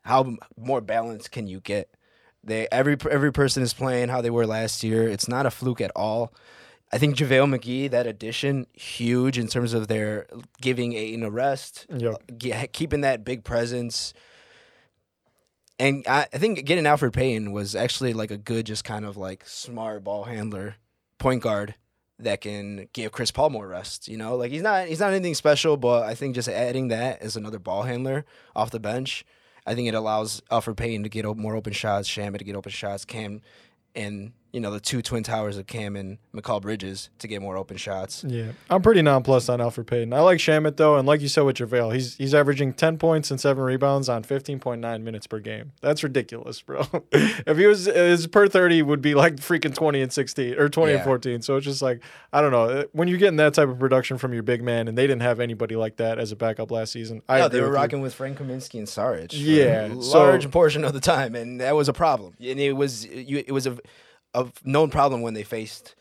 how 0.03 0.21
m- 0.21 0.39
more 0.57 0.81
balanced 0.81 1.33
can 1.33 1.49
you 1.49 1.59
get? 1.61 1.89
They 2.45 2.69
every 2.71 2.97
every 3.11 3.33
person 3.33 3.63
is 3.63 3.75
playing 3.75 4.11
how 4.11 4.21
they 4.21 4.31
were 4.31 4.47
last 4.47 4.85
year. 4.85 5.09
It's 5.09 5.27
not 5.29 5.45
a 5.47 5.51
fluke 5.51 5.81
at 5.81 5.91
all. 5.97 6.33
I 6.93 6.99
think 6.99 7.17
JaVale 7.17 7.59
McGee, 7.59 7.91
that 7.91 8.07
addition, 8.07 8.67
huge 8.75 9.39
in 9.39 9.49
terms 9.49 9.73
of 9.75 9.89
their 9.89 10.27
giving 10.61 10.93
Ayton 10.93 11.25
a 11.25 11.31
rest, 11.31 11.87
Yep. 11.93 12.23
ge- 12.39 12.71
keeping 12.73 13.01
that 13.01 13.25
big 13.25 13.43
presence. 13.43 14.13
And 15.79 16.05
I, 16.07 16.27
I 16.33 16.39
think 16.39 16.65
getting 16.65 16.85
Elfrid 16.85 17.13
Payton 17.13 17.53
was 17.53 17.75
actually 17.75 18.13
like 18.13 18.31
a 18.31 18.37
good, 18.37 18.67
just 18.67 18.85
kind 18.85 19.05
of 19.05 19.17
like 19.17 19.45
smart 19.47 20.05
ball 20.05 20.25
handler, 20.25 20.77
point 21.19 21.43
guard 21.43 21.75
that 22.19 22.41
can 22.41 22.89
give 22.93 23.13
Chris 23.13 23.31
Paul 23.31 23.51
more 23.51 23.67
rest. 23.67 24.07
You 24.07 24.17
know, 24.17 24.37
like 24.37 24.53
he's 24.53 24.63
not 24.63 24.87
he's 24.87 25.01
not 25.01 25.13
anything 25.13 25.35
special, 25.35 25.77
but 25.77 26.05
I 26.05 26.15
think 26.15 26.35
just 26.35 26.49
adding 26.49 26.89
that 26.89 27.21
as 27.23 27.37
another 27.37 27.59
ball 27.59 27.83
handler 27.83 28.25
off 28.55 28.71
the 28.71 28.81
bench, 28.81 29.25
I 29.67 29.75
think 29.75 29.89
it 29.89 29.95
allows 29.95 30.41
Elfrid 30.51 30.77
Payton 30.77 31.03
to 31.03 31.09
get 31.09 31.25
more 31.37 31.57
open 31.57 31.73
shots, 31.73 32.09
Shamet 32.09 32.39
to 32.39 32.45
get 32.45 32.57
open 32.57 32.73
shots, 32.73 33.05
Cam 33.05 33.41
and 33.95 34.33
you 34.55 34.61
know 34.61 34.71
the 34.71 34.79
two 34.79 35.03
twin 35.03 35.25
towers 35.25 35.59
of 35.59 35.67
Cam 35.67 35.97
and 35.97 36.17
Mikal 36.33 36.63
Bridges 36.63 37.11
to 37.19 37.27
get 37.27 37.43
more 37.43 37.57
open 37.57 37.77
shots. 37.77 38.23
Yeah, 38.23 38.53
I'm 38.71 38.83
pretty 38.83 39.03
nonplussed 39.03 39.51
on 39.51 39.59
Elfrid 39.59 39.89
Payton. 39.89 40.13
I 40.13 40.21
like 40.21 40.39
Shamet 40.39 40.77
though, 40.77 40.97
and 40.97 41.09
like 41.09 41.21
you 41.21 41.27
said 41.27 41.41
with 41.41 41.57
JaVale, 41.57 41.93
he's 41.93 42.15
he's 42.17 42.33
averaging 42.35 42.73
10 42.73 42.97
points 42.99 43.33
and 43.33 43.41
seven 43.41 43.65
rebounds 43.65 44.09
on 44.09 44.23
15.9 44.23 45.03
minutes 45.03 45.27
per 45.27 45.41
game. 45.41 45.73
That's 45.81 46.05
ridiculous, 46.05 46.63
bro. 46.63 46.87
if 47.13 47.59
he 47.59 47.67
was 47.67 47.87
his 47.87 48.29
per 48.29 48.47
30 48.47 48.83
would 48.83 49.03
be 49.03 49.15
like 49.17 49.37
freaking 49.37 49.75
20 49.75 50.01
and 50.01 50.13
16 50.13 50.55
or 50.55 50.69
20 50.69 50.93
and 50.93 51.03
14. 51.03 51.43
So 51.43 51.57
it's 51.57 51.67
just 51.67 51.83
like 51.83 52.01
I 52.33 52.41
don't 52.41 52.53
know. 52.53 52.85
When 52.93 53.09
you're 53.09 53.19
getting 53.19 53.39
that 53.39 53.55
type 53.55 53.69
of 53.69 53.81
production 53.81 54.19
from 54.19 54.33
your 54.33 54.45
big 54.45 54.63
man, 54.63 54.87
and 54.87 54.97
they 54.97 55.09
didn't 55.09 55.23
have 55.23 55.41
anybody 55.41 55.75
like 55.75 55.97
that 55.97 56.21
as 56.21 56.31
a 56.31 56.37
backup 56.37 56.71
last 56.71 56.93
season. 56.93 57.23
I 57.29 57.41
no, 57.41 57.49
they 57.49 57.61
were 57.61 57.67
with 57.67 57.75
you. 57.75 57.81
rocking 57.81 58.01
with 58.03 58.15
Frank 58.15 58.39
Kaminsky 58.39 58.79
and 58.79 58.87
Saric. 58.87 59.31
Yeah, 59.33 59.87
a 59.87 60.01
so- 60.01 60.19
large 60.21 60.49
portion 60.53 60.85
of 60.85 60.93
the 60.93 61.01
time, 61.01 61.35
and 61.35 61.61
that 61.61 61.75
was 61.75 61.89
a 61.89 61.93
problem. 61.93 62.35
And 62.39 62.61
it 62.61 62.75
was 62.75 63.05
you, 63.05 63.43
it 63.45 63.51
was 63.51 63.67
a, 63.67 63.77
a 64.35 64.47
known 64.65 64.91
problem 64.91 65.23
when 65.23 65.35
they 65.35 65.43
faced 65.45 65.95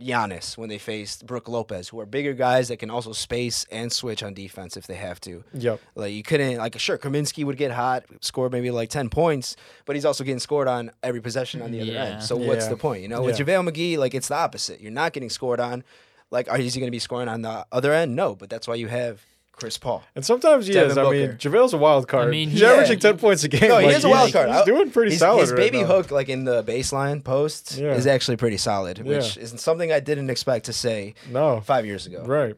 Giannis, 0.00 0.58
when 0.58 0.68
they 0.68 0.78
faced 0.78 1.24
Brooke 1.24 1.48
Lopez, 1.48 1.88
who 1.88 2.00
are 2.00 2.06
bigger 2.06 2.32
guys 2.32 2.66
that 2.68 2.78
can 2.78 2.90
also 2.90 3.12
space 3.12 3.64
and 3.70 3.92
switch 3.92 4.22
on 4.24 4.34
defense 4.34 4.76
if 4.76 4.86
they 4.88 4.96
have 4.96 5.20
to. 5.20 5.44
Yep. 5.54 5.80
Like 5.94 6.12
you 6.12 6.22
couldn't 6.24 6.56
like 6.58 6.76
sure 6.80 6.98
Kaminsky 6.98 7.44
would 7.44 7.56
get 7.56 7.70
hot, 7.70 8.04
score 8.20 8.50
maybe 8.50 8.70
like 8.72 8.90
ten 8.90 9.08
points, 9.08 9.54
but 9.84 9.94
he's 9.94 10.04
also 10.04 10.24
getting 10.24 10.40
scored 10.40 10.66
on 10.66 10.90
every 11.04 11.20
possession 11.20 11.62
on 11.62 11.70
the 11.70 11.80
other 11.82 11.92
Yeah. 11.92 12.04
end. 12.04 12.22
So 12.24 12.36
what's 12.36 12.66
the 12.66 12.76
point? 12.76 13.02
You 13.02 13.08
know, 13.08 13.22
with 13.22 13.38
JaVale 13.38 13.70
McGee, 13.70 13.96
like 13.96 14.14
it's 14.14 14.28
the 14.28 14.34
opposite. 14.36 14.80
You're 14.80 14.90
not 14.90 15.12
getting 15.12 15.30
scored 15.30 15.60
on. 15.60 15.84
Like, 16.30 16.50
are 16.50 16.58
is 16.58 16.74
he 16.74 16.80
going 16.80 16.88
to 16.88 16.94
be 16.94 16.98
scoring 16.98 17.28
on 17.28 17.42
the 17.42 17.64
other 17.70 17.92
end? 17.92 18.16
No, 18.16 18.34
but 18.34 18.50
that's 18.50 18.66
why 18.66 18.74
you 18.74 18.88
have 18.88 19.22
Chris 19.56 19.78
Paul. 19.78 20.02
And 20.14 20.24
sometimes 20.24 20.66
he 20.66 20.72
Devin 20.72 20.90
is. 20.90 20.98
I 20.98 21.02
mean, 21.10 21.26
Booker. 21.32 21.36
JaVale's 21.48 21.72
a 21.72 21.78
wild 21.78 22.08
card. 22.08 22.26
I 22.28 22.30
mean, 22.30 22.50
he's 22.50 22.60
yeah. 22.60 22.68
averaging 22.72 22.98
10 22.98 23.18
points 23.18 23.44
a 23.44 23.48
game. 23.48 23.68
No, 23.68 23.78
he 23.78 23.86
Like, 23.86 23.96
is 23.96 24.04
a 24.04 24.08
wild 24.08 24.32
card. 24.32 24.50
He's 24.50 24.62
doing 24.62 24.90
pretty 24.90 25.12
His, 25.12 25.20
solid 25.20 25.40
his 25.40 25.50
right 25.52 25.56
baby 25.58 25.80
now. 25.82 25.86
hook, 25.86 26.10
like 26.10 26.28
in 26.28 26.44
the 26.44 26.62
baseline 26.64 27.22
post, 27.22 27.76
Yeah. 27.78 27.94
is 27.94 28.06
actually 28.06 28.36
pretty 28.36 28.56
solid, 28.56 28.98
which 28.98 29.36
Yeah. 29.36 29.42
is 29.44 29.54
something 29.58 29.92
I 29.92 30.00
didn't 30.00 30.30
expect 30.30 30.66
to 30.66 30.72
say 30.72 31.14
No. 31.30 31.60
five 31.60 31.86
years 31.86 32.06
ago. 32.06 32.24
Right. 32.24 32.54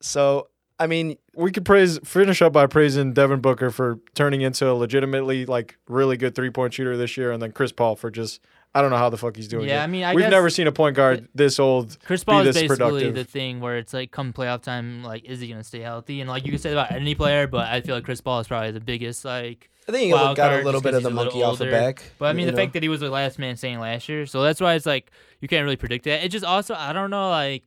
So, 0.00 0.48
I 0.78 0.86
mean, 0.86 1.16
we 1.34 1.50
could 1.52 1.64
praise 1.64 1.98
finish 2.04 2.42
up 2.42 2.52
by 2.52 2.66
praising 2.66 3.12
Devin 3.12 3.40
Booker 3.40 3.70
for 3.70 3.98
turning 4.14 4.40
into 4.42 4.68
a 4.70 4.74
legitimately 4.74 5.46
like 5.46 5.78
really 5.88 6.16
good 6.16 6.34
three 6.34 6.50
point 6.50 6.74
shooter 6.74 6.96
this 6.96 7.16
year, 7.16 7.30
and 7.32 7.42
then 7.42 7.52
Chris 7.52 7.72
Paul 7.72 7.96
for 7.96 8.10
just 8.10 8.40
I 8.74 8.80
don't 8.80 8.90
know 8.90 8.96
how 8.96 9.08
the 9.08 9.16
fuck 9.16 9.36
he's 9.36 9.46
doing. 9.46 9.68
Yeah, 9.68 9.80
it. 9.80 9.84
I 9.84 9.86
mean, 9.86 10.02
I 10.02 10.14
we've 10.14 10.24
guess 10.24 10.30
never 10.32 10.50
seen 10.50 10.66
a 10.66 10.72
point 10.72 10.96
guard 10.96 11.28
this 11.32 11.60
old. 11.60 11.96
Chris 12.04 12.24
be 12.24 12.32
Paul 12.32 12.40
is 12.40 12.46
this 12.46 12.62
basically 12.62 12.76
productive. 12.76 13.14
the 13.14 13.24
thing 13.24 13.60
where 13.60 13.78
it's 13.78 13.94
like 13.94 14.10
come 14.10 14.32
playoff 14.32 14.62
time, 14.62 15.04
like 15.04 15.24
is 15.24 15.38
he 15.40 15.46
gonna 15.46 15.62
stay 15.62 15.80
healthy? 15.80 16.20
And 16.20 16.28
like 16.28 16.44
you 16.44 16.50
can 16.50 16.58
say 16.58 16.72
about 16.72 16.90
any 16.90 17.14
player, 17.14 17.46
but 17.46 17.68
I 17.68 17.82
feel 17.82 17.94
like 17.94 18.04
Chris 18.04 18.20
Paul 18.20 18.40
is 18.40 18.48
probably 18.48 18.72
the 18.72 18.80
biggest 18.80 19.24
like. 19.24 19.70
I 19.88 19.92
think 19.92 20.06
he 20.06 20.12
Wild 20.12 20.36
got 20.36 20.48
card 20.48 20.62
a 20.62 20.64
little 20.64 20.80
bit 20.80 20.94
of 20.94 21.02
the 21.02 21.10
he's 21.10 21.18
a 21.18 21.22
monkey 21.24 21.42
off 21.42 21.58
the 21.58 21.66
back. 21.66 22.02
But 22.18 22.26
I 22.26 22.32
mean, 22.32 22.46
the 22.46 22.52
know? 22.52 22.58
fact 22.58 22.72
that 22.72 22.82
he 22.82 22.88
was 22.88 23.00
the 23.00 23.10
last 23.10 23.38
man 23.38 23.56
standing 23.56 23.80
last 23.80 24.08
year, 24.08 24.26
so 24.26 24.42
that's 24.42 24.60
why 24.60 24.74
it's 24.74 24.86
like 24.86 25.12
you 25.40 25.46
can't 25.46 25.62
really 25.62 25.76
predict 25.76 26.04
that. 26.06 26.24
It 26.24 26.30
just 26.30 26.44
also 26.44 26.74
I 26.74 26.92
don't 26.92 27.10
know 27.10 27.30
like, 27.30 27.62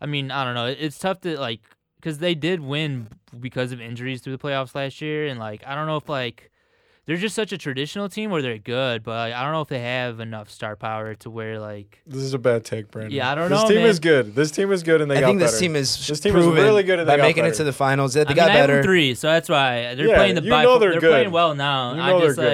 I 0.00 0.06
mean 0.06 0.32
I 0.32 0.44
don't 0.44 0.54
know. 0.54 0.66
It's 0.66 0.98
tough 0.98 1.20
to 1.20 1.38
like 1.38 1.60
because 1.96 2.18
they 2.18 2.34
did 2.34 2.60
win 2.60 3.08
because 3.38 3.70
of 3.70 3.80
injuries 3.80 4.20
through 4.20 4.36
the 4.36 4.42
playoffs 4.42 4.74
last 4.74 5.00
year, 5.00 5.28
and 5.28 5.38
like 5.38 5.64
I 5.64 5.76
don't 5.76 5.86
know 5.86 5.96
if 5.96 6.08
like. 6.08 6.50
They're 7.06 7.18
just 7.18 7.34
such 7.34 7.52
a 7.52 7.58
traditional 7.58 8.08
team 8.08 8.30
where 8.30 8.40
they're 8.40 8.56
good, 8.56 9.02
but 9.02 9.10
like, 9.12 9.34
I 9.34 9.42
don't 9.44 9.52
know 9.52 9.60
if 9.60 9.68
they 9.68 9.80
have 9.80 10.20
enough 10.20 10.48
star 10.50 10.74
power 10.74 11.14
to 11.16 11.28
where 11.28 11.60
like 11.60 12.00
This 12.06 12.22
is 12.22 12.32
a 12.32 12.38
bad 12.38 12.64
take, 12.64 12.90
Brandon. 12.90 13.12
Yeah, 13.12 13.30
I 13.30 13.34
don't 13.34 13.50
this 13.50 13.58
know, 13.60 13.68
This 13.68 13.74
team 13.74 13.82
man. 13.82 13.90
is 13.90 13.98
good. 14.00 14.34
This 14.34 14.50
team 14.50 14.72
is 14.72 14.82
good, 14.82 15.00
and 15.02 15.10
they 15.10 15.18
I 15.18 15.20
got 15.20 15.26
think 15.26 15.40
this 15.40 15.50
better. 15.52 15.60
team 15.60 15.76
is 15.76 16.06
This 16.06 16.20
team 16.20 16.34
is 16.34 16.46
really 16.46 16.82
good 16.82 17.00
and 17.00 17.06
they 17.08 17.12
by 17.12 17.16
got 17.18 17.22
making 17.24 17.44
it 17.44 17.54
to 17.56 17.64
the 17.64 17.74
finals. 17.74 18.14
They, 18.14 18.24
they 18.24 18.28
I 18.28 18.30
mean, 18.30 18.36
got 18.36 18.50
I 18.50 18.52
have 18.54 18.66
them 18.68 18.76
better. 18.78 18.82
three, 18.84 19.14
so 19.14 19.28
that's 19.28 19.50
why 19.50 19.94
they're 19.94 20.06
Yeah, 20.08 20.16
playing 20.16 20.36
the. 20.36 20.42
you 20.44 20.50
by- 20.50 20.62
know 20.62 20.78
they're 20.78 20.92
they're 20.92 21.00
good. 21.00 21.10
playing 21.10 21.30
well 21.30 21.54
now. 21.54 21.92
You 21.94 22.00
I 22.00 22.10
know 22.10 22.18
they're 22.20 22.28
just 22.28 22.38
good. 22.40 22.44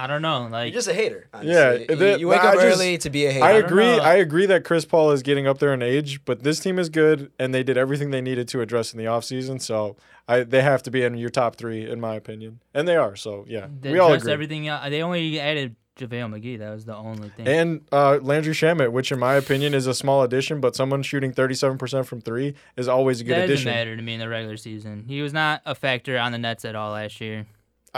Like 0.00 0.04
I 0.04 0.12
don't 0.12 0.22
know, 0.22 0.48
like 0.50 0.66
You're 0.72 0.78
just 0.78 0.88
a 0.88 0.94
hater. 0.94 1.28
Honestly. 1.32 1.52
Yeah, 1.52 1.72
you, 1.72 1.86
that- 1.96 2.20
you 2.20 2.28
wake 2.28 2.40
I 2.42 2.48
up 2.48 2.54
just- 2.54 2.66
early 2.66 2.98
to 2.98 3.10
be 3.10 3.26
a 3.26 3.32
hater. 3.32 3.44
I 3.44 3.52
don't 3.54 3.64
agree. 3.64 3.84
know. 3.96 3.98
I 4.02 4.14
agree 4.14 4.46
that 4.46 4.64
Chris 4.64 4.84
Paul 4.84 5.10
is 5.12 5.22
getting 5.22 5.46
up 5.46 5.58
there 5.58 5.72
in 5.74 5.82
age, 5.82 6.24
but 6.24 6.42
this 6.42 6.60
team 6.60 6.78
is 6.78 6.88
good, 6.88 7.30
and 7.38 7.54
they 7.54 7.62
did 7.62 7.76
everything 7.76 8.10
they 8.10 8.20
needed 8.20 8.48
to 8.48 8.60
address 8.60 8.92
in 8.92 8.98
the 8.98 9.04
offseason. 9.06 9.60
So 9.60 9.96
I, 10.28 10.42
they 10.44 10.62
have 10.62 10.82
to 10.84 10.90
be 10.90 11.02
in 11.02 11.16
your 11.16 11.30
top 11.30 11.56
three, 11.56 11.88
in 11.88 12.00
my 12.00 12.14
opinion, 12.14 12.60
and 12.74 12.86
they 12.86 12.96
are. 12.96 13.16
So 13.16 13.44
yeah, 13.48 13.66
they 13.80 13.92
we 13.92 13.98
all 13.98 14.08
addressed 14.08 14.24
agree. 14.24 14.32
everything. 14.34 14.68
el- 14.68 14.90
They 14.90 15.02
only 15.02 15.40
added 15.40 15.74
JaVale 15.98 16.32
McGee. 16.40 16.58
That 16.60 16.70
was 16.72 16.84
the 16.84 16.94
only 16.94 17.28
thing. 17.30 17.48
And 17.48 17.80
uh, 17.90 18.18
Landry 18.22 18.52
Shamet, 18.54 18.92
which 18.92 19.10
in 19.10 19.18
my 19.18 19.34
opinion 19.34 19.74
is 19.74 19.88
a 19.88 19.94
small 19.94 20.22
addition, 20.22 20.60
but 20.60 20.76
someone 20.76 21.02
shooting 21.02 21.32
37% 21.32 22.06
from 22.06 22.20
three 22.20 22.54
is 22.76 22.86
always 22.86 23.20
a 23.20 23.24
good 23.24 23.32
that 23.32 23.40
doesn't 23.48 23.52
addition. 23.52 23.72
matter 23.72 23.96
to 23.96 24.02
me 24.02 24.14
in 24.14 24.20
the 24.20 24.28
regular 24.28 24.56
season. 24.56 25.06
He 25.08 25.22
was 25.22 25.32
not 25.32 25.60
a 25.66 25.74
factor 25.74 26.16
on 26.16 26.30
the 26.30 26.38
Nets 26.38 26.64
at 26.64 26.76
all 26.76 26.92
last 26.92 27.20
year. 27.20 27.46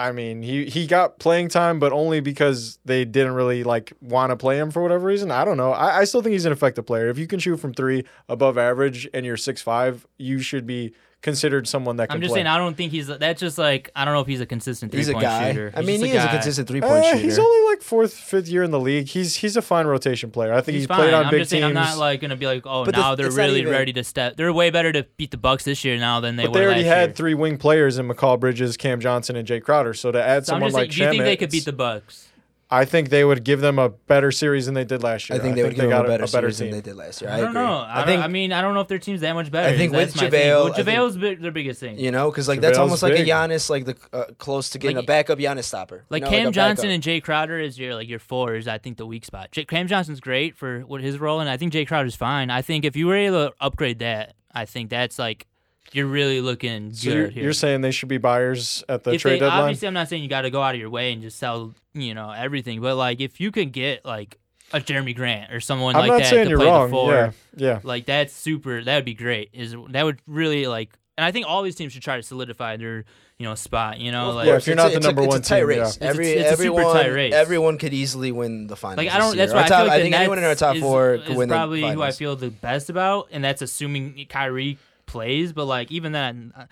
I 0.01 0.13
mean, 0.13 0.43
he, 0.43 0.65
he 0.65 0.87
got 0.87 1.19
playing 1.19 1.49
time, 1.49 1.79
but 1.79 1.93
only 1.93 2.21
because 2.21 2.79
they 2.85 3.05
didn't 3.05 3.35
really 3.35 3.65
like 3.65 3.93
want 4.01 4.31
to 4.31 4.37
play 4.37 4.59
him 4.59 4.71
for 4.71 4.83
whatever 4.83 5.07
reason. 5.07 5.31
I 5.31 5.45
don't 5.45 5.57
know. 5.59 5.73
I, 5.73 5.99
I 5.99 6.05
still 6.05 6.23
think 6.23 6.33
he's 6.33 6.47
an 6.47 6.53
effective 6.53 6.87
player. 6.87 7.09
If 7.09 7.19
you 7.19 7.27
can 7.27 7.39
shoot 7.39 7.59
from 7.59 7.75
three 7.75 8.05
above 8.29 8.57
average 8.57 9.07
and 9.13 9.27
you're 9.27 9.37
six 9.37 9.61
five, 9.61 10.07
you 10.17 10.41
should 10.41 10.67
be 10.67 10.95
considered 11.23 11.69
someone 11.69 11.97
that 11.97 12.09
can 12.09 12.17
I'm 12.17 12.21
just 12.23 12.31
play. 12.31 12.39
saying 12.39 12.47
I 12.47 12.57
don't 12.57 12.77
think 12.77 12.93
he's. 12.93 13.07
That's 13.07 13.41
just 13.41 13.59
like 13.59 13.91
I 13.95 14.05
don't 14.05 14.15
know 14.15 14.21
if 14.21 14.27
he's 14.27 14.41
a 14.41 14.47
consistent 14.47 14.91
three 14.91 15.01
He's 15.01 15.09
a 15.09 15.13
point 15.13 15.25
guy. 15.25 15.53
shooter. 15.53 15.73
I 15.75 15.81
He's 15.81 15.87
mean, 15.87 16.01
just 16.01 16.11
he 16.13 16.17
is 16.19 16.25
a 16.25 16.29
consistent 16.29 16.69
three 16.69 16.81
point 16.81 17.05
Eh, 17.05 17.11
shooter. 17.13 17.19
he's 17.23 17.39
only 17.39 17.71
like 17.71 17.83
fourth, 17.83 18.15
fifth 18.15 18.49
year 18.49 18.63
in 18.63 18.71
the 18.71 18.81
league. 18.81 19.07
He's 19.09 19.37
he's 19.37 19.57
a 19.57 19.63
fine 19.63 19.87
rotation 19.87 20.31
player. 20.31 20.53
I 20.55 20.61
think 20.63 20.75
He's 20.75 20.83
he's, 20.83 20.87
fine. 20.89 20.97
played 20.99 21.15
on 21.15 21.27
I'm 21.27 21.31
big 21.31 21.41
just 21.41 21.51
teams. 21.51 21.63
saying 21.63 21.77
I'm 21.77 21.83
not 21.85 21.99
like 21.99 22.21
gonna 22.21 22.37
be 22.37 22.47
like, 22.47 22.63
oh, 22.67 22.85
But 22.85 22.95
the- 22.95 23.01
now 23.01 23.15
they're 23.15 23.31
really 23.31 23.61
even- 23.61 23.73
ready 23.73 23.93
to 23.93 24.03
step. 24.05 24.37
They're 24.37 24.53
way 24.53 24.71
better 24.71 24.93
to 24.93 25.05
beat 25.19 25.31
the 25.31 25.37
Bucks 25.37 25.65
this 25.65 25.85
year 25.85 25.99
now 25.99 26.21
than 26.21 26.37
they 26.37 26.45
but 26.45 26.53
were 26.53 26.59
they 26.61 26.65
already 26.65 26.83
last 26.85 26.95
had 26.97 27.09
year. 27.11 27.15
three 27.17 27.35
wing 27.35 27.59
players 27.59 27.99
in 27.99 28.09
Mikal 28.09 28.41
Bridges, 28.41 28.77
Cam 28.77 29.01
Johnson, 29.01 29.37
and 29.37 29.47
Jae 29.47 29.63
Crowder. 29.63 29.95
So 29.95 30.11
to 30.13 30.23
add 30.23 30.47
So 30.47 30.55
I'm 30.55 30.57
someone 30.63 30.69
just 30.71 30.75
saying, 30.77 30.83
like 30.89 30.91
do 30.97 31.03
you 31.05 31.11
think 31.11 31.25
they 31.25 31.37
could 31.37 31.51
beat 31.51 31.65
the 31.67 31.73
Bucks? 31.73 32.29
I 32.73 32.85
think 32.85 33.09
they 33.09 33.25
would 33.25 33.43
give 33.43 33.61
them 33.61 33.81
a 33.81 33.89
better 33.89 34.31
series 34.31 34.67
than 34.67 34.75
they 34.75 34.85
did 34.85 35.03
last 35.03 35.29
year. 35.29 35.39
I 35.39 35.43
think 35.43 35.57
they 35.57 35.65
would 35.65 35.75
give 35.75 35.85
him 35.85 35.91
got 35.91 36.05
a 36.05 36.09
better, 36.09 36.27
series 36.29 36.57
team. 36.59 36.71
than 36.71 36.79
they 36.79 36.83
did 36.83 36.95
last 36.97 37.21
year. 37.21 37.29
I, 37.29 37.35
I, 37.35 37.41
don't 37.41 37.49
agree. 37.51 37.63
know. 37.63 37.73
I, 37.79 38.03
I 38.03 38.05
think 38.05 38.19
don't, 38.19 38.25
I 38.25 38.29
mean, 38.29 38.53
I 38.53 38.63
don't 38.63 38.75
know 38.75 38.81
if 38.81 38.87
their 38.87 39.01
team's 39.01 39.23
that 39.23 39.33
much 39.33 39.51
better. 39.51 39.75
I 39.75 39.77
think 39.77 39.93
with 39.93 40.15
my 40.15 40.31
thing. 40.31 40.31
JaVale, 40.31 40.55
Well, 40.65 40.73
I 40.73 41.19
think- 41.21 41.41
their 41.41 41.51
biggest 41.51 41.81
thing. 41.81 41.99
you 41.99 42.13
know 42.13 42.31
because 42.31 42.47
like 42.47 42.61
that's 42.61 42.77
JaVale's 42.77 42.81
almost 42.81 43.03
like 43.03 43.15
a 43.15 43.25
Giannis, 43.25 43.71
like 43.71 43.87
the 43.87 43.97
uh, 44.13 44.25
close 44.39 44.71
to 44.71 44.79
getting 44.79 44.97
Like- 44.99 45.05
a 45.05 45.07
backup 45.07 45.39
Giannis 45.39 45.65
stopper. 45.65 46.05
Like 46.11 46.23
you 46.23 46.31
know, 46.31 46.37
Cam 46.37 46.47
a 46.49 46.53
Johnson 46.53 46.91
and 46.91 47.03
Jae 47.03 47.21
Crowder 47.23 47.59
is 47.59 47.77
your 47.77 47.97
like 47.97 48.09
your 48.09 48.21
four 48.21 48.55
is 48.55 48.69
I 48.69 48.79
think 48.79 48.99
the 48.99 49.07
weak 49.07 49.25
spot. 49.25 49.51
J- 49.51 49.65
Cam 49.65 49.89
Johnson's 49.89 50.21
great 50.21 50.57
for 50.57 50.81
what 50.83 51.01
his 51.01 51.19
role, 51.19 51.41
and 51.41 51.51
I 51.51 51.57
think 51.57 51.73
Jae 51.73 51.87
Crowder's 51.89 52.15
fine. 52.15 52.51
I 52.51 52.63
think 52.63 52.85
if 52.85 52.95
you 52.95 53.09
were 53.09 53.17
able 53.17 53.49
to 53.49 53.55
upgrade 53.61 53.99
that, 53.99 54.35
I 54.55 54.65
think 54.65 54.91
that's 54.91 55.19
like 55.19 55.47
you're 55.93 56.07
really 56.07 56.41
looking 56.41 56.93
So 56.93 57.11
good 57.11 57.17
you're, 57.17 57.29
here. 57.29 57.43
you're 57.45 57.53
saying 57.53 57.81
they 57.81 57.91
should 57.91 58.09
be 58.09 58.19
buyers 58.19 58.85
at 58.89 59.05
the 59.05 59.13
if 59.13 59.23
trade 59.23 59.35
they, 59.35 59.39
deadline? 59.41 59.61
obviously, 59.63 59.89
I'm 59.89 59.95
not 59.95 60.09
saying 60.09 60.23
you 60.23 60.29
got 60.29 60.43
to 60.43 60.51
go 60.51 60.63
out 60.63 60.75
of 60.75 60.81
your 60.81 60.91
way 60.91 61.13
and 61.13 61.23
just 61.23 61.39
sell, 61.39 61.75
you 61.95 62.15
know, 62.15 62.31
everything. 62.31 62.81
But 62.81 62.97
like, 62.97 63.21
if 63.21 63.41
you 63.41 63.51
could 63.51 63.73
get 63.73 64.05
like 64.05 64.39
a 64.73 64.81
Jerami 64.81 65.15
Grant 65.17 65.53
or 65.53 65.61
someone 65.61 65.97
I'm 65.97 66.03
like 66.03 66.09
not 66.09 66.19
that 66.21 66.27
saying 66.31 66.45
to 66.45 66.51
you're 66.51 66.59
play 66.59 66.67
wrong. 66.69 66.87
the 66.89 66.93
four, 66.93 67.13
Yeah, 67.13 67.31
yeah. 67.57 67.81
like 67.83 68.07
that's 68.07 68.33
super. 68.33 68.83
That 68.85 68.95
would 68.97 69.05
be 69.05 69.15
great. 69.15 69.51
Is 69.53 69.75
that 69.91 70.05
would 70.05 70.21
really 70.29 70.67
like, 70.69 70.97
and 71.19 71.25
I 71.25 71.33
think 71.33 71.47
all 71.49 71.63
these 71.63 71.75
teams 71.77 71.93
should 71.93 72.03
try 72.03 72.17
to 72.17 72.23
solidify 72.23 72.77
their, 72.77 73.05
you 73.37 73.45
know, 73.47 73.55
spot. 73.57 73.99
You 73.99 74.13
know, 74.13 74.29
Of 74.31 74.35
like 74.37 74.47
Yeah, 74.47 74.57
if 74.57 74.67
you're 74.69 74.75
it's 74.75 74.83
not 74.83 74.87
a- 74.87 74.91
the 74.91 74.97
it's 74.99 75.05
a- 75.07 75.09
number 75.09 75.23
it's 75.23 75.29
one 75.29 75.39
a 75.41 75.43
tight 75.43 75.59
team, 75.59 75.67
race. 75.67 75.77
yeah. 75.79 75.85
It's 75.87 75.97
a- 75.99 76.05
Every 76.05 76.29
it's 76.31 76.41
a 76.41 76.51
super 76.51 76.53
everyone, 76.81 76.95
tight 76.95 77.09
race. 77.09 77.35
everyone 77.35 77.79
could 77.79 77.93
easily 77.93 78.31
win 78.33 78.69
the 78.69 78.77
finals. 78.77 78.99
Like 78.99 79.13
I 79.13 79.19
don't. 79.19 79.37
this 79.37 79.51
That's 79.51 79.53
year. 79.53 79.57
why 79.61 79.65
I 79.65 79.69
top- 79.69 79.79
feel 79.81 79.87
like 79.87 79.93
I 79.93 79.97
the 79.99 80.03
think 80.05 80.11
Nets 80.13 80.21
anyone 80.21 80.39
in 80.39 80.45
our 80.45 80.55
top 80.55 80.77
is, 80.77 80.83
four 80.83 81.15
is 81.15 81.27
could 81.27 81.37
win 81.37 81.49
the 81.49 81.55
probably 81.57 81.91
who 81.91 82.03
I 82.03 82.13
feel 82.13 82.37
the 82.37 82.51
best 82.51 82.91
about, 82.91 83.29
and 83.33 83.43
that's 83.43 83.61
assuming 83.61 84.25
Kyrie 84.29 84.79
plays. 85.11 85.53
But 85.53 85.67
like 85.67 85.91
even 85.91 86.13
then, 86.13 86.53
uh, 86.57 86.65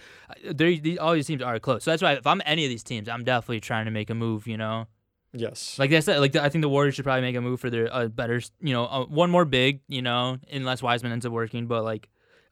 they 0.45 0.79
these, 0.79 0.99
all 0.99 1.13
these 1.15 1.27
teams 1.27 1.43
are 1.43 1.59
close. 1.59 1.85
So 1.85 1.91
that's 1.91 2.03
why 2.03 2.13
if 2.15 2.27
I'm 2.27 2.41
any 2.47 2.65
of 2.65 2.71
these 2.71 2.83
teams, 2.85 3.09
I'm 3.09 3.25
definitely 3.25 3.61
trying 3.61 3.85
to 3.87 3.91
make 3.91 4.11
a 4.11 4.15
move. 4.15 4.47
You 4.47 4.57
know, 4.57 4.87
Yes. 5.33 5.79
like 5.79 5.93
I 5.93 6.01
said, 6.01 6.21
like 6.21 6.35
I 6.37 6.49
think 6.49 6.63
the 6.63 6.69
Warriors 6.69 6.95
should 6.95 7.05
probably 7.05 7.23
make 7.23 7.37
a 7.37 7.41
move 7.41 7.61
for 7.61 7.71
their 7.71 7.93
uh, 7.93 8.09
better, 8.09 8.41
you 8.61 8.73
know, 8.73 8.85
uh, 8.87 9.05
one 9.05 9.31
more 9.31 9.45
big. 9.45 9.81
You 9.89 10.03
know, 10.03 10.39
unless 10.51 10.83
Wiseman 10.83 11.13
ends 11.13 11.27
up 11.27 11.33
working, 11.33 11.67
but 11.67 11.85
like. 11.85 12.09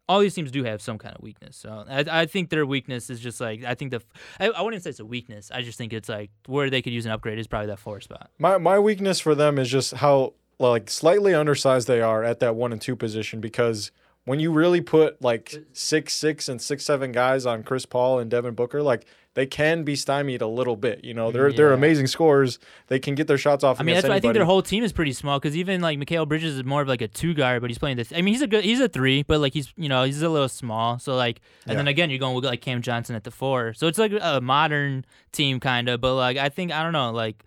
All 0.09 0.21
these 0.21 0.35
teams 0.35 0.53
do 0.53 0.63
have 0.63 0.81
some 0.81 0.99
kind 0.99 1.17
of 1.17 1.21
weakness, 1.21 1.57
so 1.57 1.85
I, 1.89 2.05
I 2.23 2.27
think 2.27 2.49
their 2.51 2.65
weakness 2.65 3.11
is 3.11 3.19
just 3.19 3.41
like 3.41 3.65
I 3.65 3.75
think 3.75 3.91
the 3.91 4.01
I, 4.39 4.51
I 4.51 4.63
wouldn't 4.63 4.85
say 4.85 4.91
it's 4.91 5.01
a 5.01 5.05
weakness. 5.05 5.51
I 5.53 5.63
just 5.63 5.77
think 5.77 5.93
it's 5.93 6.09
like 6.09 6.31
where 6.47 6.71
they 6.71 6.81
could 6.81 6.93
use 6.93 7.07
an 7.07 7.11
upgrade 7.11 7.41
is 7.41 7.49
probably 7.49 7.67
that 7.73 7.81
four 7.81 8.01
spot. 8.01 8.31
My 8.39 8.57
my 8.59 8.79
weakness 8.79 9.19
for 9.19 9.35
them 9.35 9.59
is 9.59 9.69
just 9.69 9.95
how 9.95 10.35
like 10.61 10.91
slightly 10.91 11.35
undersized 11.35 11.89
they 11.89 12.01
are 12.01 12.23
at 12.23 12.39
that 12.39 12.55
one 12.55 12.71
and 12.71 12.81
two 12.81 12.95
position 12.95 13.41
because 13.41 13.91
when 14.27 14.39
you 14.41 14.53
really 14.53 14.83
put 14.83 15.23
like 15.23 15.55
six 15.73 16.13
six 16.13 16.49
and 16.49 16.61
six 16.61 16.85
seven 16.85 17.11
guys 17.13 17.47
on 17.47 17.63
Chris 17.63 17.87
Paul 17.87 18.19
and 18.19 18.31
Devin 18.31 18.55
Booker, 18.55 18.83
like 18.83 19.07
they 19.35 19.45
can 19.47 19.83
be 19.85 19.95
stymied 19.97 20.41
a 20.41 20.47
little 20.47 20.77
bit. 20.77 21.05
You 21.05 21.13
know, 21.15 21.31
they're 21.31 21.53
they're 21.53 21.73
amazing 21.73 22.07
scorers. 22.07 22.59
They 22.89 22.99
can 22.99 23.15
get 23.15 23.27
their 23.29 23.37
shots 23.39 23.63
off. 23.65 23.79
I 23.81 23.83
mean, 23.85 23.95
that's 23.95 24.09
why 24.09 24.15
I 24.15 24.21
think 24.21 24.33
their 24.35 24.45
whole 24.47 24.63
team 24.63 24.83
is 24.83 24.93
pretty 24.93 25.13
small 25.13 25.39
because 25.39 25.55
even 25.57 25.81
like 25.81 25.99
Mikal 25.99 26.27
Bridges 26.27 26.57
is 26.57 26.65
more 26.65 26.83
of 26.83 26.89
like 26.89 27.03
a 27.03 27.09
two 27.09 27.35
guard, 27.35 27.61
but 27.61 27.69
he's 27.71 27.79
playing 27.79 27.99
this. 27.99 28.13
I 28.13 28.17
mean, 28.23 28.33
he's 28.35 28.41
a 28.43 28.47
good, 28.47 28.65
he's 28.65 28.81
a 28.81 28.89
three, 28.89 29.23
but 29.23 29.41
like 29.41 29.53
he's 29.53 29.73
you 29.77 29.89
know 29.89 30.05
he's 30.05 30.23
a 30.23 30.29
little 30.29 30.49
small. 30.49 30.99
So 30.99 31.15
like, 31.17 31.41
and 31.65 31.73
Yeah. 31.73 31.77
then 31.77 31.89
again 31.89 32.11
you're 32.11 32.19
going 32.19 32.35
with 32.35 32.45
like 32.45 32.61
Cam 32.63 32.81
Johnson 32.83 33.15
at 33.15 33.25
the 33.25 33.31
four. 33.31 33.75
So 33.75 33.87
it's 33.89 33.99
like 33.99 34.13
a 34.21 34.41
modern 34.41 35.05
team 35.33 35.61
kind 35.61 35.89
of, 35.89 36.01
but 36.01 36.15
like 36.15 36.37
I 36.39 36.49
think 36.49 36.73
I 36.73 36.83
don't 36.83 36.93
know, 36.93 37.13
like 37.13 37.45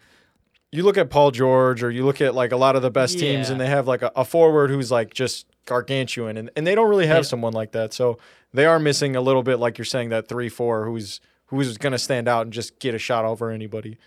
you 0.71 0.83
look 0.83 0.99
at 0.99 1.09
Paul 1.09 1.31
George 1.31 1.81
or 1.81 1.89
you 1.89 2.05
look 2.05 2.21
at 2.21 2.35
like 2.35 2.51
a 2.51 2.57
lot 2.57 2.75
of 2.75 2.83
the 2.83 2.91
best 2.91 3.17
teams 3.17 3.47
Yeah. 3.47 3.53
and 3.53 3.59
they 3.59 3.65
have 3.67 3.87
like 3.87 4.03
a, 4.03 4.11
a 4.15 4.23
forward 4.23 4.69
who's 4.69 4.91
like 4.91 5.11
just 5.15 5.47
gargantuan 5.69 6.35
and, 6.35 6.49
and 6.57 6.67
they 6.67 6.75
don't 6.75 6.89
really 6.89 7.07
have 7.07 7.17
Yeah. 7.23 7.29
someone 7.29 7.53
like 7.53 7.71
that. 7.71 7.93
So 7.93 8.17
they 8.53 8.65
are 8.65 8.79
missing 8.79 9.15
a 9.15 9.21
little 9.21 9.43
bit 9.43 9.57
like 9.59 9.77
you're 9.77 9.85
saying 9.85 10.09
that 10.09 10.27
three 10.27 10.49
four 10.49 10.85
who's 10.85 11.21
who's 11.45 11.77
gonna 11.77 11.97
stand 11.97 12.27
out 12.27 12.41
and 12.41 12.51
just 12.53 12.79
get 12.79 12.93
a 12.93 12.99
shot 12.99 13.23
over 13.23 13.49
anybody. 13.51 13.97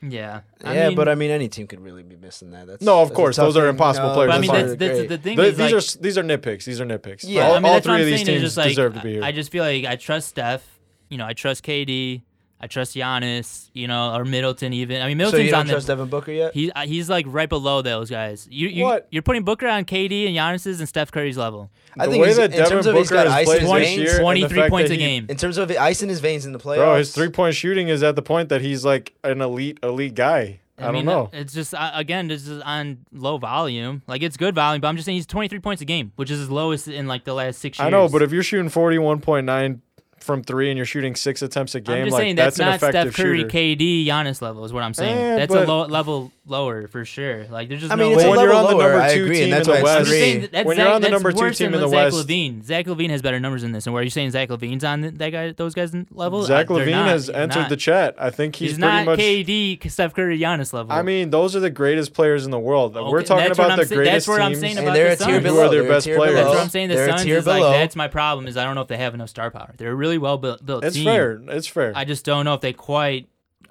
Yeah. 0.00 0.42
yeah, 0.62 0.90
but 0.90 1.08
I 1.08 1.16
mean, 1.16 1.32
any 1.32 1.48
team 1.48 1.66
could 1.66 1.80
really 1.80 2.04
be 2.04 2.14
missing 2.14 2.52
that. 2.52 2.68
That's 2.68 2.84
No, 2.84 3.00
of 3.02 3.08
that's 3.08 3.16
course, 3.16 3.36
tough 3.36 3.46
those 3.46 3.56
are 3.56 3.66
impossible 3.66 4.06
you 4.06 4.10
know, 4.10 4.14
players. 4.14 4.28
But 4.30 4.36
I 4.36 4.40
mean, 4.40 4.50
fine. 4.50 4.66
that's, 4.66 4.78
that's 4.78 5.08
the 5.08 5.18
thing. 5.18 5.36
Th- 5.36 5.48
is, 5.48 5.56
these 5.56 5.72
like, 5.72 5.98
are 5.98 6.02
these 6.02 6.18
are 6.18 6.22
nitpicks. 6.22 6.64
These 6.64 6.80
are 6.80 6.86
nitpicks. 6.86 7.24
Yeah, 7.26 7.46
all, 7.48 7.54
I 7.54 7.58
mean, 7.58 7.72
all 7.72 7.80
three 7.80 7.94
I'm 7.94 8.00
of 8.02 8.06
these 8.06 8.22
teams 8.22 8.42
just 8.42 8.56
like, 8.56 8.68
deserve 8.68 8.94
to 8.94 9.00
be 9.00 9.14
here. 9.14 9.24
I 9.24 9.32
just 9.32 9.50
feel 9.50 9.64
like 9.64 9.84
I 9.86 9.96
trust 9.96 10.28
Steph. 10.28 10.78
You 11.08 11.18
know, 11.18 11.26
I 11.26 11.32
trust 11.32 11.64
KD. 11.64 12.22
I 12.60 12.66
trust 12.66 12.94
Giannis. 12.96 13.70
You 13.72 13.86
know, 13.88 14.14
or 14.14 14.24
Middleton 14.24 14.72
even. 14.72 15.00
I 15.02 15.06
mean, 15.06 15.16
So 15.16 15.18
Middleton's 15.36 15.44
you 15.44 15.50
don't 15.52 15.60
on 15.60 15.66
trust 15.68 15.86
the. 15.86 15.92
Devin 15.94 16.08
Booker 16.08 16.32
yet? 16.32 16.54
He, 16.54 16.70
uh, 16.72 16.86
he's 16.86 17.08
like 17.08 17.24
right 17.28 17.48
below 17.48 17.82
those 17.82 18.10
guys. 18.10 18.48
You, 18.50 18.68
you, 18.68 18.84
What? 18.84 19.06
You're 19.10 19.22
putting 19.22 19.42
Booker 19.44 19.68
on 19.68 19.84
KD 19.84 20.26
and 20.26 20.36
Giannis's 20.36 20.80
and 20.80 20.88
Steph 20.88 21.10
Curry's 21.12 21.38
level. 21.38 21.70
I 21.98 22.06
the 22.06 22.12
think 22.12 22.22
way 22.22 22.28
he's- 22.28 22.36
that 22.38 22.52
in 22.52 22.58
terms 22.58 22.84
Devin 22.86 22.90
of 22.90 22.96
he's 22.96 23.08
Booker 23.08 23.14
got 23.14 23.26
has 23.26 23.34
ice 23.34 23.46
played 23.46 23.56
in 23.56 23.62
his 23.62 23.68
20, 23.70 23.84
veins, 23.84 23.96
year, 23.98 24.08
and 24.08 24.18
the 24.18 24.20
23 24.22 24.68
points 24.70 24.88
that 24.90 24.94
a 24.94 24.98
he- 24.98 25.04
game. 25.04 25.26
in 25.28 25.36
terms 25.36 25.58
of 25.58 25.70
ice 25.70 26.02
in 26.02 26.08
his 26.08 26.20
veins 26.20 26.46
in 26.46 26.52
the 26.52 26.58
playoffs. 26.58 26.76
Bro, 26.76 26.96
his 26.98 27.14
three 27.14 27.28
point 27.30 27.54
shooting 27.54 27.88
is 27.88 28.02
at 28.02 28.16
the 28.16 28.22
point 28.22 28.48
that 28.48 28.60
he's 28.60 28.84
like 28.84 29.14
an 29.24 29.40
elite 29.40 29.78
elite 29.82 30.14
guy. 30.14 30.60
I, 30.80 30.92
mean, 30.92 31.06
don't 31.06 31.32
know. 31.32 31.38
It's 31.40 31.52
just 31.52 31.74
uh, 31.74 31.90
again, 31.94 32.28
this 32.28 32.46
is 32.46 32.62
on 32.62 32.98
low 33.12 33.36
volume. 33.38 34.02
Like 34.06 34.22
it's 34.22 34.36
good 34.36 34.54
volume, 34.54 34.80
but 34.80 34.86
I'm 34.86 34.94
just 34.94 35.06
saying 35.06 35.16
he's 35.16 35.26
23 35.26 35.58
points 35.58 35.82
a 35.82 35.84
game, 35.84 36.12
which 36.14 36.30
is 36.30 36.38
his 36.38 36.50
lowest 36.50 36.86
in 36.86 37.08
like 37.08 37.24
the 37.24 37.34
last 37.34 37.58
six 37.58 37.78
years. 37.80 37.86
I 37.86 37.90
know, 37.90 38.08
but 38.08 38.22
if 38.22 38.30
you're 38.30 38.44
shooting 38.44 38.68
forty 38.68 38.96
one 38.98 39.20
point 39.20 39.44
nine 39.46 39.82
from 40.20 40.42
three 40.42 40.70
and 40.70 40.76
you're 40.76 40.86
shooting 40.86 41.14
six 41.14 41.42
attempts 41.42 41.74
a 41.74 41.80
game, 41.80 41.98
I'm 41.98 42.04
just 42.04 42.12
like 42.14 42.22
saying 42.22 42.36
that's, 42.36 42.56
that's, 42.56 42.60
an 42.60 42.66
not 42.66 42.74
effective 42.76 43.14
Steph 43.14 43.24
Curry, 43.24 43.38
shooter. 43.40 43.48
KD, 43.50 44.06
Giannis 44.06 44.42
level 44.42 44.64
is 44.64 44.72
what 44.72 44.82
I'm 44.82 44.94
saying. 44.94 45.16
Eh, 45.16 45.36
that's 45.36 45.52
but- 45.52 45.64
a 45.64 45.66
low 45.68 45.86
level 45.86 46.32
lower 46.50 46.88
for 46.88 47.04
sure. 47.04 47.46
Like 47.50 47.68
there's 47.68 47.80
just 47.80 47.92
I 47.92 47.96
no 47.96 48.04
mean, 48.04 48.12
it's 48.14 48.22
way. 48.24 48.30
when 48.30 48.40
you're 48.40 48.54
level 48.54 48.68
on 48.68 48.76
the 48.78 48.82
number 48.84 49.00
I 49.00 49.14
two 49.14 49.24
agree, 49.24 49.36
team 49.36 49.44
in 49.44 49.50
the 49.50 49.58
it's 49.58 49.68
I'm 49.68 49.82
West, 49.82 49.98
just 49.98 50.10
saying 50.10 50.40
that- 50.42 50.52
that's 50.52 50.66
when 50.66 50.76
Zach, 50.76 50.84
you're 50.84 50.94
on 50.94 51.02
the 51.02 51.08
number 51.10 51.32
two 51.32 51.50
team 51.50 51.74
in 51.74 51.80
the 51.80 51.88
Zach 51.88 52.12
West- 52.12 52.26
LaVine. 52.28 52.64
Zach 52.64 52.86
LaVine 52.86 53.10
has 53.10 53.22
better 53.22 53.40
numbers 53.40 53.62
than 53.62 53.72
this. 53.72 53.86
And 53.86 53.94
where 53.94 54.00
are 54.00 54.04
you 54.04 54.10
saying 54.10 54.30
Zach 54.30 54.48
LaVine's 54.48 54.84
on 54.84 55.00
that 55.02 55.30
guy, 55.30 55.52
those 55.52 55.74
guys' 55.74 55.94
level? 56.10 56.42
Zach 56.44 56.66
LaVine 56.68 56.90
not. 56.90 57.08
has 57.08 57.30
entered 57.30 57.60
not. 57.60 57.68
the 57.68 57.76
chat. 57.76 58.14
I 58.18 58.30
think 58.30 58.56
he's, 58.56 58.70
He's, 58.70 58.78
pretty 58.78 58.94
not 58.96 59.06
much. 59.06 59.18
KD, 59.20 59.90
Steph 59.90 60.14
Curry, 60.14 60.38
Giannis 60.38 60.72
level. 60.72 60.92
I 60.92 61.02
mean, 61.02 61.30
those 61.30 61.54
are 61.56 61.60
the 61.60 61.70
greatest 61.70 62.14
players 62.14 62.44
in 62.44 62.50
the 62.50 62.58
world. 62.58 62.94
We're 62.94 63.22
talking 63.22 63.50
about 63.50 63.78
the 63.78 63.86
say- 63.86 63.94
greatest 63.94 64.26
that's 64.26 64.28
what 64.28 64.40
I'm 64.40 64.50
teams. 64.52 64.60
saying 64.60 64.78
and 64.78 64.86
about 64.86 64.94
they're 64.94 65.16
the 65.16 65.24
a 65.24 65.26
tier 65.26 65.34
Suns. 65.36 65.42
below. 65.44 65.54
Who 65.54 65.66
are 65.66 65.70
their 65.70 65.88
best 65.88 66.06
players? 66.06 66.34
That's 66.34 66.48
what 66.48 66.58
I'm 66.58 66.68
saying. 66.68 66.88
The 66.88 67.06
Suns 67.06 67.24
is 67.26 67.46
like 67.46 67.62
that's 67.62 67.96
my 67.96 68.08
problem. 68.08 68.46
Is 68.46 68.56
I 68.56 68.64
don't 68.64 68.74
know 68.74 68.82
if 68.82 68.88
they 68.88 68.96
have 68.96 69.14
enough 69.14 69.28
star 69.28 69.50
power. 69.50 69.74
They're 69.78 69.94
really 69.96 70.18
well 70.18 70.38
built 70.38 70.64
built 70.64 70.84
It's 70.84 70.96
fair. 71.02 71.40
It's 71.48 71.66
fair. 71.66 71.92
I 71.94 72.04
just 72.04 72.24
don't 72.24 72.44
know 72.44 72.54
if 72.54 72.60
they 72.60 72.72
quite 72.72 73.28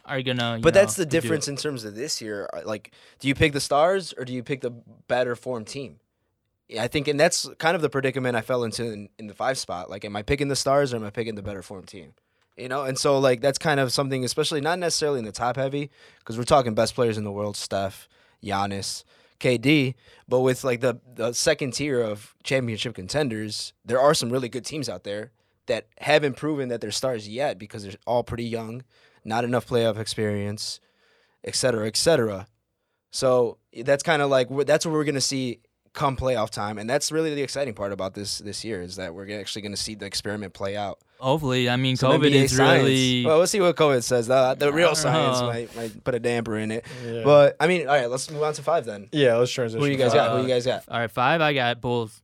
are 0.07 0.17
you 0.17 0.23
gonna. 0.23 0.59
But 0.61 0.73
know, 0.73 0.79
that's 0.79 0.95
the 0.95 1.05
difference 1.05 1.47
in 1.47 1.55
terms 1.55 1.83
of 1.85 1.95
this 1.95 2.21
year. 2.21 2.49
Uh, 2.53 2.61
Like, 2.65 2.91
do 3.19 3.27
you 3.27 3.35
pick 3.35 3.53
the 3.53 3.59
stars 3.59 4.13
or 4.17 4.25
do 4.25 4.33
you 4.33 4.43
pick 4.43 4.61
the 4.61 4.71
better 5.07 5.35
formed 5.35 5.67
team? 5.67 5.99
Yeah, 6.67 6.83
I 6.83 6.87
think, 6.87 7.07
and 7.07 7.19
that's 7.19 7.47
kind 7.59 7.75
of 7.75 7.81
the 7.81 7.89
predicament 7.89 8.35
I 8.35 8.41
fell 8.41 8.63
into 8.63 8.83
in, 8.83 9.09
in 9.17 9.27
the 9.27 9.33
five 9.33 9.57
spot. 9.57 9.89
Like, 9.89 10.03
am 10.03 10.15
I 10.15 10.21
picking 10.21 10.49
the 10.49 10.55
stars 10.55 10.93
or 10.93 10.97
am 10.97 11.05
I 11.05 11.09
picking 11.11 11.35
the 11.35 11.41
better 11.41 11.61
formed 11.61 11.87
team? 11.87 12.13
You 12.57 12.67
know, 12.67 12.83
and 12.83 12.97
so 12.97 13.19
like 13.19 13.39
that's 13.39 13.59
kind 13.59 13.79
of 13.79 13.93
something, 13.93 14.25
especially 14.25 14.61
not 14.61 14.79
necessarily 14.79 15.19
in 15.19 15.25
the 15.25 15.31
top 15.31 15.57
heavy, 15.57 15.91
because 16.19 16.37
we're 16.37 16.43
talking 16.43 16.73
best 16.73 16.95
players 16.95 17.17
in 17.17 17.23
the 17.23 17.31
world: 17.31 17.55
Steph, 17.55 18.09
Giannis, 18.43 19.03
KD. 19.39 19.93
But 20.27 20.39
with 20.39 20.63
like 20.63 20.81
the 20.81 20.99
the 21.13 21.33
second 21.33 21.71
tier 21.73 22.01
of 22.01 22.35
championship 22.43 22.95
contenders, 22.95 23.73
there 23.85 23.99
are 23.99 24.15
some 24.15 24.31
really 24.31 24.49
good 24.49 24.65
teams 24.65 24.89
out 24.89 25.03
there 25.03 25.31
that 25.67 25.85
haven't 25.99 26.35
proven 26.35 26.69
that 26.69 26.81
they're 26.81 26.91
stars 26.91 27.29
yet 27.29 27.59
because 27.59 27.83
they're 27.83 27.93
all 28.07 28.23
pretty 28.23 28.45
young, 28.45 28.83
not 29.27 29.43
enough 29.43 29.67
playoff 29.67 29.99
experience, 29.99 30.79
et 31.43 31.55
cetera, 31.55 31.85
et 31.85 31.97
cetera. 31.97 32.47
So 33.11 33.57
that's 33.83 34.01
kind 34.03 34.21
of 34.21 34.29
like 34.29 34.47
that's 34.65 34.85
what 34.85 34.93
we're 34.93 35.03
gonna 35.03 35.21
see 35.21 35.59
come 35.93 36.15
playoff 36.15 36.51
time, 36.51 36.77
and 36.77 36.87
that's 36.89 37.11
really 37.11 37.33
the 37.33 37.41
exciting 37.41 37.73
part 37.73 37.91
about 37.91 38.13
this 38.13 38.37
this 38.39 38.63
year 38.63 38.81
is 38.81 38.95
that 38.97 39.13
we're 39.15 39.39
actually 39.39 39.61
gonna 39.63 39.75
see 39.77 39.95
the 39.95 40.05
experiment 40.05 40.53
play 40.53 40.75
out. 40.77 40.99
Hopefully, 41.19 41.67
I 41.67 41.77
mean, 41.77 41.95
Some 41.95 42.11
COVID 42.11 42.27
NBA 42.31 42.43
is 42.43 42.55
science. 42.55 42.83
really. 42.83 43.25
well. 43.25 43.37
We'll 43.39 43.47
see 43.47 43.59
what 43.59 43.75
COVID 43.75 44.03
says. 44.03 44.27
The, 44.27 44.55
the 44.59 44.71
real 44.71 44.89
don't 44.89 44.95
science 44.97 45.39
know. 45.41 45.47
might 45.47 45.75
might 45.75 46.03
put 46.03 46.13
a 46.13 46.19
damper 46.19 46.57
in 46.57 46.69
it. 46.71 46.85
yeah. 47.03 47.23
But 47.23 47.55
I 47.59 47.65
mean, 47.65 47.87
all 47.87 47.95
right, 47.95 48.07
let's 48.09 48.29
move 48.29 48.43
on 48.43 48.53
to 48.53 48.61
five 48.61 48.85
then. 48.85 49.09
yeah, 49.11 49.35
let's 49.37 49.51
transition. 49.51 49.83
Who 49.83 49.89
you 49.91 49.97
guys 49.97 50.11
to 50.11 50.17
got? 50.17 50.27
five. 50.29 50.37
Who 50.37 50.43
you 50.47 50.53
guys 50.53 50.65
got? 50.65 50.83
all 50.87 50.99
right, 50.99 51.09
five. 51.11 51.41
I 51.41 51.53
got 51.53 51.81
Bulls. 51.81 52.21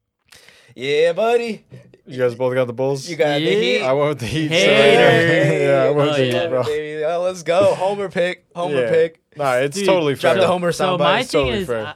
Yeah, 0.76 1.14
buddy. 1.14 1.66
You 2.06 2.18
guys 2.18 2.36
both 2.36 2.54
got 2.54 2.66
the 2.68 2.74
Bulls. 2.74 3.10
You 3.10 3.16
got 3.16 3.40
the 3.40 3.46
Heat. 3.46 3.82
I 3.82 3.94
went 3.94 4.10
with 4.10 4.20
the 4.20 4.26
Heat. 4.26 4.50
so- 4.50 4.56
yeah, 4.56 5.84
I 5.86 5.90
went 5.92 6.10
Oh, 6.10 6.12
with 6.12 6.18
the 6.18 6.26
yeah. 6.28 6.42
Heat, 6.44 6.50
bro. 6.50 6.64
Baby. 6.64 7.06
Oh, 7.06 7.22
let's 7.22 7.44
go. 7.44 7.74
Homer 7.76 8.10
pick. 8.10 8.46
Homer 8.56 8.82
Yeah. 8.82 8.90
pick. 8.90 9.22
Nah, 9.38 9.54
it's 9.56 9.78
Dude, 9.78 9.86
totally 9.86 10.14
Drop 10.16 10.34
fair. 10.34 10.42
the 10.42 10.48
Homer 10.48 10.72
So 10.74 10.98
soundbite. 10.98 11.00
my 11.00 11.20
It's 11.22 11.32
thing 11.32 11.42
totally 11.46 11.62
is, 11.62 11.68
fair. 11.68 11.86
I- 11.88 11.94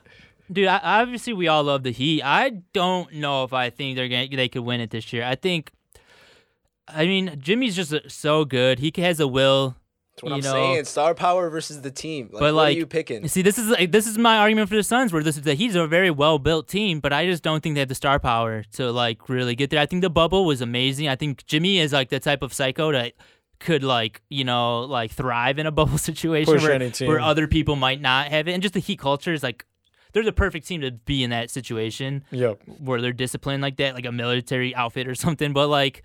dude, 0.52 0.68
I, 0.68 0.80
obviously 1.02 1.34
we 1.34 1.48
all 1.50 1.64
love 1.64 1.84
the 1.84 1.92
Heat. 1.92 2.22
I 2.24 2.62
don't 2.74 3.12
know 3.16 3.44
if 3.44 3.52
I 3.54 3.70
think 3.70 3.98
they're 3.98 4.08
gonna 4.08 4.28
they 4.30 4.48
could 4.50 4.64
win 4.64 4.80
it 4.82 4.92
this 4.92 5.12
year. 5.12 5.24
I 5.26 5.36
think. 5.36 5.72
I 6.88 7.06
mean, 7.06 7.36
Jimmy's 7.40 7.76
just 7.76 7.94
uh, 7.94 8.00
so 8.08 8.46
good. 8.46 8.80
He 8.80 8.94
has 9.02 9.20
a 9.20 9.28
will. 9.28 9.76
That's 10.18 10.24
what 10.24 10.30
you 10.30 10.36
I'm 10.36 10.42
know, 10.42 10.74
saying. 10.74 10.86
Star 10.86 11.14
power 11.14 11.48
versus 11.48 11.82
the 11.82 11.92
team. 11.92 12.30
Like, 12.32 12.40
But, 12.40 12.42
what 12.42 12.54
like, 12.56 12.76
are 12.76 12.80
you 12.80 12.88
picking? 12.88 13.28
See, 13.28 13.44
this 13.44 13.60
is 13.60 13.70
like, 13.70 13.92
this 13.92 14.08
is 14.08 14.18
my 14.18 14.40
argument 14.40 14.68
for 14.68 14.76
the 14.76 14.82
Suns, 14.82 15.14
where 15.14 15.22
this 15.22 15.38
is 15.38 15.44
that 15.44 15.56
he's 15.56 15.76
a 15.76 15.86
very 15.86 16.10
well 16.10 16.40
built 16.40 16.68
team, 16.68 17.00
but 17.00 17.14
I 17.14 17.28
just 17.28 17.44
don't 17.44 17.62
think 17.62 17.76
they 17.76 17.82
have 17.82 17.90
the 17.90 17.96
star 17.96 18.20
power 18.20 18.64
to 18.74 18.92
like 18.92 19.30
really 19.30 19.54
get 19.54 19.70
there. 19.70 19.80
I 19.80 19.86
think 19.86 20.02
the 20.02 20.10
bubble 20.10 20.46
was 20.46 20.60
amazing. 20.60 21.08
I 21.08 21.16
think 21.16 21.46
Jimmy 21.46 21.78
is 21.78 21.94
like 21.94 22.10
the 22.10 22.20
type 22.20 22.42
of 22.42 22.52
psycho 22.52 22.92
that 22.94 23.14
could 23.60 23.84
like 23.84 24.22
you 24.30 24.44
know 24.44 24.82
like 24.82 25.12
thrive 25.12 25.58
in 25.60 25.66
a 25.66 25.72
bubble 25.72 25.98
situation 25.98 26.54
Push 26.54 26.64
where, 26.64 27.10
where 27.10 27.20
other 27.20 27.48
people 27.48 27.76
might 27.76 28.02
not 28.02 28.28
have 28.28 28.48
it, 28.48 28.54
and 28.54 28.64
just 28.64 28.74
the 28.74 28.80
Heat 28.80 28.98
culture 28.98 29.34
is 29.34 29.44
like 29.44 29.66
they're 30.14 30.24
the 30.24 30.32
perfect 30.32 30.68
team 30.68 30.82
to 30.82 30.92
be 30.92 31.24
in 31.24 31.30
that 31.32 31.50
situation 31.50 32.24
Yep. 32.32 32.62
where 32.80 33.02
they're 33.02 33.14
disciplined 33.14 33.62
like 33.62 33.78
that, 33.78 33.94
like 33.96 34.06
a 34.06 34.12
military 34.12 34.74
outfit 34.76 35.08
or 35.08 35.16
something. 35.26 35.54
But 35.54 35.68
like 35.68 36.04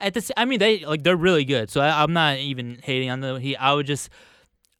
at 0.00 0.14
this, 0.14 0.30
I 0.36 0.44
mean, 0.44 0.58
they 0.58 0.84
like 0.84 1.02
they're 1.02 1.16
really 1.16 1.44
good. 1.44 1.70
So 1.70 1.80
I, 1.80 2.02
I'm 2.02 2.12
not 2.12 2.38
even 2.38 2.78
hating 2.82 3.10
on 3.10 3.20
the 3.20 3.38
he. 3.40 3.56
I 3.56 3.72
would 3.74 3.86
just, 3.86 4.08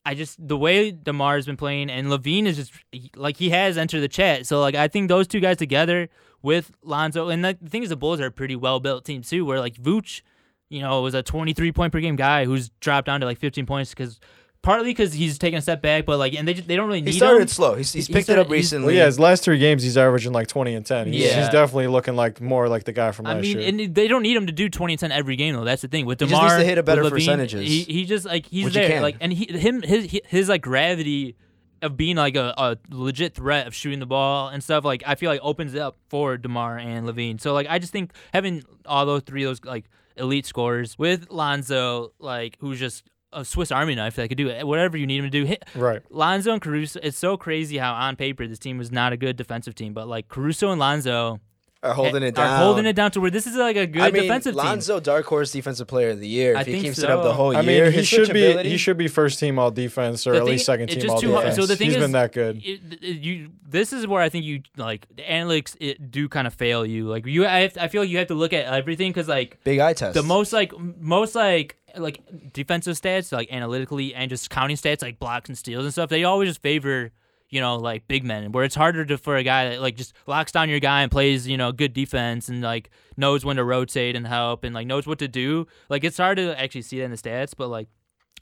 I 0.07 0.15
just 0.15 0.37
the 0.47 0.57
way 0.57 0.93
Demar's 0.93 1.47
been 1.47 1.57
playing 1.57 1.91
and 1.91 2.09
LaVine 2.09 2.47
is 2.47 2.57
just 2.57 2.73
like 3.17 3.37
he 3.37 3.51
has 3.51 3.79
entered 3.79 4.01
the 4.01 4.09
chat. 4.09 4.47
So 4.47 4.61
like 4.61 4.75
I 4.75 4.89
think 4.89 5.09
those 5.09 5.27
two 5.27 5.41
guys 5.41 5.57
together 5.57 6.09
with 6.43 6.71
Lonzo 6.83 7.29
and 7.31 7.45
the, 7.45 7.57
the 7.61 7.71
thing 7.71 7.83
is 7.83 7.89
the 7.89 7.97
Bulls 7.97 8.21
are 8.21 8.27
a 8.27 8.31
pretty 8.31 8.57
well 8.57 8.81
built 8.81 9.05
team 9.05 9.23
too. 9.23 9.45
Where 9.47 9.61
like 9.61 9.77
Vooch, 9.77 10.21
you 10.69 10.81
know, 10.81 11.01
was 11.03 11.15
a 11.15 11.23
23 11.23 11.73
point 11.73 11.93
per 11.93 12.01
game 12.01 12.17
guy 12.17 12.45
who's 12.45 12.69
dropped 12.81 13.07
down 13.07 13.21
to 13.21 13.27
like 13.27 13.39
15 13.39 13.67
points 13.67 13.91
because. 13.91 14.21
Partly 14.65 14.89
because 14.91 15.13
he's 15.13 15.39
taking 15.39 15.59
a 15.59 15.63
step 15.63 15.83
back, 15.83 16.07
but 16.07 16.19
like, 16.19 16.33
and 16.35 16.49
they 16.49 16.55
just, 16.55 16.67
they 16.67 16.75
don't 16.75 16.89
really 16.89 17.03
need 17.03 17.13
He 17.13 17.17
started 17.19 17.43
him. 17.43 17.49
slow. 17.49 17.75
He's, 17.75 17.93
he's 17.93 18.07
He 18.07 18.13
picked 18.15 18.29
it 18.31 18.39
up 18.39 18.49
recently. 18.49 18.87
Well, 18.87 18.95
yeah, 18.97 19.05
his 19.07 19.21
last 19.21 19.45
three 19.45 19.59
games, 19.59 19.83
he's 19.83 19.97
averaging 19.99 20.33
like 20.33 20.49
20 20.49 20.75
and 20.75 20.87
10. 20.87 21.13
He's, 21.13 21.23
Yeah. 21.23 21.39
he's 21.41 21.51
definitely 21.51 21.87
looking 21.89 22.17
like 22.17 22.41
more 22.41 22.67
like 22.69 22.85
the 22.85 22.93
guy 22.93 23.13
from 23.13 23.27
I 23.27 23.35
last 23.35 23.43
mean, 23.43 23.59
year. 23.61 23.69
and 23.69 23.95
they 23.95 24.09
don't 24.09 24.23
need 24.23 24.35
him 24.37 24.47
to 24.47 24.53
do 24.53 24.69
20 24.71 24.95
and 24.95 25.01
10 25.01 25.13
every 25.13 25.37
game 25.37 25.55
though. 25.55 25.65
That's 25.65 25.83
the 25.83 25.89
thing 25.89 26.07
with 26.07 26.19
Demar. 26.19 26.29
He 26.31 26.35
Demar. 26.35 26.49
just 26.49 26.57
needs 26.59 26.65
to 26.65 26.69
hit 26.71 26.79
a 26.79 26.83
better 26.83 27.03
LaVine, 27.05 27.11
percentages. 27.11 27.61
He 27.69 27.83
he 27.83 28.05
just 28.07 28.25
like 28.25 28.47
he's 28.47 28.65
Which 28.65 28.75
he 28.75 28.81
there, 28.81 28.89
can. 28.89 29.03
like, 29.03 29.17
and 29.21 29.33
he 29.33 29.45
him 29.57 29.83
his 29.83 30.21
his 30.27 30.49
like 30.49 30.63
gravity 30.63 31.37
of 31.83 31.99
being 31.99 32.17
like 32.17 32.35
a, 32.35 32.55
a 32.57 32.79
legit 32.91 33.35
threat 33.35 33.67
of 33.67 33.75
shooting 33.75 34.01
the 34.01 34.07
ball 34.07 34.49
and 34.49 34.65
stuff. 34.65 34.83
Like 34.85 35.03
I 35.07 35.15
feel 35.15 35.29
like 35.31 35.41
opens 35.43 35.75
it 35.75 35.81
up 35.81 35.99
for 36.09 36.39
Demar 36.39 36.79
and 36.79 37.07
LaVine. 37.07 37.39
So 37.39 37.53
like 37.53 37.67
I 37.69 37.79
just 37.79 37.93
think 37.93 38.13
having 38.33 38.63
all 38.87 39.05
those 39.05 39.23
three 39.27 39.45
of 39.45 39.51
those 39.51 39.63
like 39.65 39.85
elite 40.17 40.47
scorers 40.47 40.99
with 40.99 41.31
Lonzo, 41.31 42.13
like 42.19 42.57
who's 42.61 42.79
just 42.79 43.05
a 43.35 43.45
Swiss 43.45 43.71
Army 43.71 43.95
knife 43.95 44.17
that 44.17 44.29
could 44.29 44.39
do 44.39 44.51
whatever 44.65 44.97
you 44.97 45.07
need 45.07 45.19
him 45.19 45.25
to 45.25 45.31
do. 45.31 45.45
Hit, 45.45 45.65
right. 45.75 46.03
Lonzo 46.11 46.53
and 46.53 46.63
Caruso. 46.63 47.01
It's 47.03 47.19
so 47.19 47.37
crazy 47.37 47.79
how 47.79 47.93
on 47.95 48.17
paper 48.17 48.47
this 48.47 48.59
team 48.59 48.79
was 48.79 48.93
not 48.93 49.13
a 49.13 49.17
good 49.17 49.37
defensive 49.37 49.75
team, 49.75 49.93
but 49.93 50.09
like 50.09 50.29
Caruso 50.29 50.71
and 50.71 50.81
Lonzo 50.81 51.41
are 51.85 51.95
holding 51.95 52.23
eh, 52.23 52.27
it 52.29 52.39
are 52.39 52.45
down. 52.45 52.59
holding 52.61 52.87
it 52.87 52.95
down 52.95 53.11
to 53.13 53.21
where 53.21 53.31
this 53.31 53.47
is 53.47 53.55
like 53.57 53.77
a 53.77 53.87
good 53.87 54.03
I 54.03 54.11
mean, 54.11 54.23
defensive 54.23 54.55
team. 54.55 54.65
Lonzo, 54.65 55.01
dark 55.01 55.27
horse 55.27 55.53
defensive 55.53 55.87
player 55.87 56.11
of 56.11 56.21
the 56.21 56.27
year. 56.29 56.57
I 56.57 56.61
If 56.63 56.67
he 56.67 56.73
think 56.73 56.85
keeps 56.87 56.99
it 56.99 57.11
up 57.11 57.21
so. 57.23 57.29
the 57.29 57.35
whole 57.35 57.57
I 57.57 57.61
year, 57.61 57.85
mean, 57.85 57.93
he 57.93 58.03
should 58.03 58.33
be 58.33 58.41
switchability- 58.41 58.65
he 58.65 58.77
should 58.77 58.97
be 58.97 59.09
first 59.09 59.39
team 59.39 59.59
all 59.59 59.71
defense 59.71 60.27
or 60.27 60.33
The 60.33 60.37
at 60.39 60.41
thing- 60.45 60.53
least 60.53 60.67
second 60.67 60.89
team 60.89 61.11
all 61.11 61.21
too 61.21 61.33
hard- 61.33 61.43
defense. 61.45 61.57
so 61.61 61.67
the 61.67 61.77
thing 61.77 61.87
He's 61.89 61.97
is- 61.97 62.03
been 62.03 62.13
that 62.13 62.33
good. 62.33 62.63
It, 62.65 62.81
it- 63.03 63.21
you 63.23 63.51
this 63.69 63.93
is 63.93 64.07
where 64.07 64.23
I 64.23 64.29
think 64.29 64.45
you 64.45 64.63
like 64.77 65.07
the 65.15 65.23
analytics 65.23 65.77
it 65.81 66.11
do 66.11 66.29
kind 66.29 66.47
of 66.47 66.55
fail 66.55 66.87
you. 66.87 67.07
Like 67.09 67.27
you, 67.27 67.45
I, 67.47 67.61
have, 67.61 67.77
I 67.79 67.89
feel 67.89 68.03
like 68.03 68.11
you 68.11 68.19
have 68.19 68.29
to 68.29 68.35
look 68.35 68.53
at 68.53 68.67
everything 68.67 69.11
because 69.11 69.29
like 69.29 69.59
big 69.65 69.79
eye 69.81 69.93
test. 69.93 70.15
the 70.15 70.23
most 70.23 70.53
like 70.53 70.73
most 71.01 71.35
like 71.35 71.77
like 71.97 72.21
defensive 72.53 72.97
stats 73.01 73.31
like 73.33 73.53
analytically 73.53 74.15
and 74.15 74.29
just 74.31 74.51
counting 74.51 74.77
stats 74.77 75.03
like 75.03 75.19
blocks 75.19 75.49
and 75.49 75.57
steals 75.59 75.85
and 75.85 75.93
stuff. 75.93 76.09
They 76.11 76.25
always 76.25 76.49
just 76.51 76.61
favor 76.63 77.13
you 77.51 77.61
know 77.61 77.77
like 77.77 78.07
big 78.09 78.25
men 78.25 78.53
where 78.53 78.65
it's 78.65 78.75
harder 78.75 79.05
to 79.05 79.19
for 79.19 79.37
a 79.37 79.43
guy 79.43 79.71
that 79.71 79.81
like 79.81 79.97
just 79.97 80.13
locks 80.27 80.53
down 80.53 80.69
your 80.69 80.81
guy 80.81 81.03
and 81.03 81.11
plays 81.11 81.47
you 81.47 81.57
know 81.57 81.73
good 81.73 81.93
defense 81.93 82.49
and 82.49 82.63
like 82.63 82.91
knows 83.17 83.45
when 83.45 83.57
to 83.57 83.65
rotate 83.65 84.17
and 84.17 84.27
help 84.27 84.65
and 84.65 84.75
like 84.75 84.87
knows 84.87 85.07
what 85.07 85.19
to 85.19 85.29
do. 85.29 85.67
Like 85.89 86.05
it's 86.05 86.17
hard 86.19 86.37
to 86.39 86.61
actually 86.61 86.83
see 86.83 86.99
that 86.99 87.05
in 87.05 87.11
the 87.11 87.17
stats, 87.17 87.55
but 87.57 87.69
like. 87.69 87.89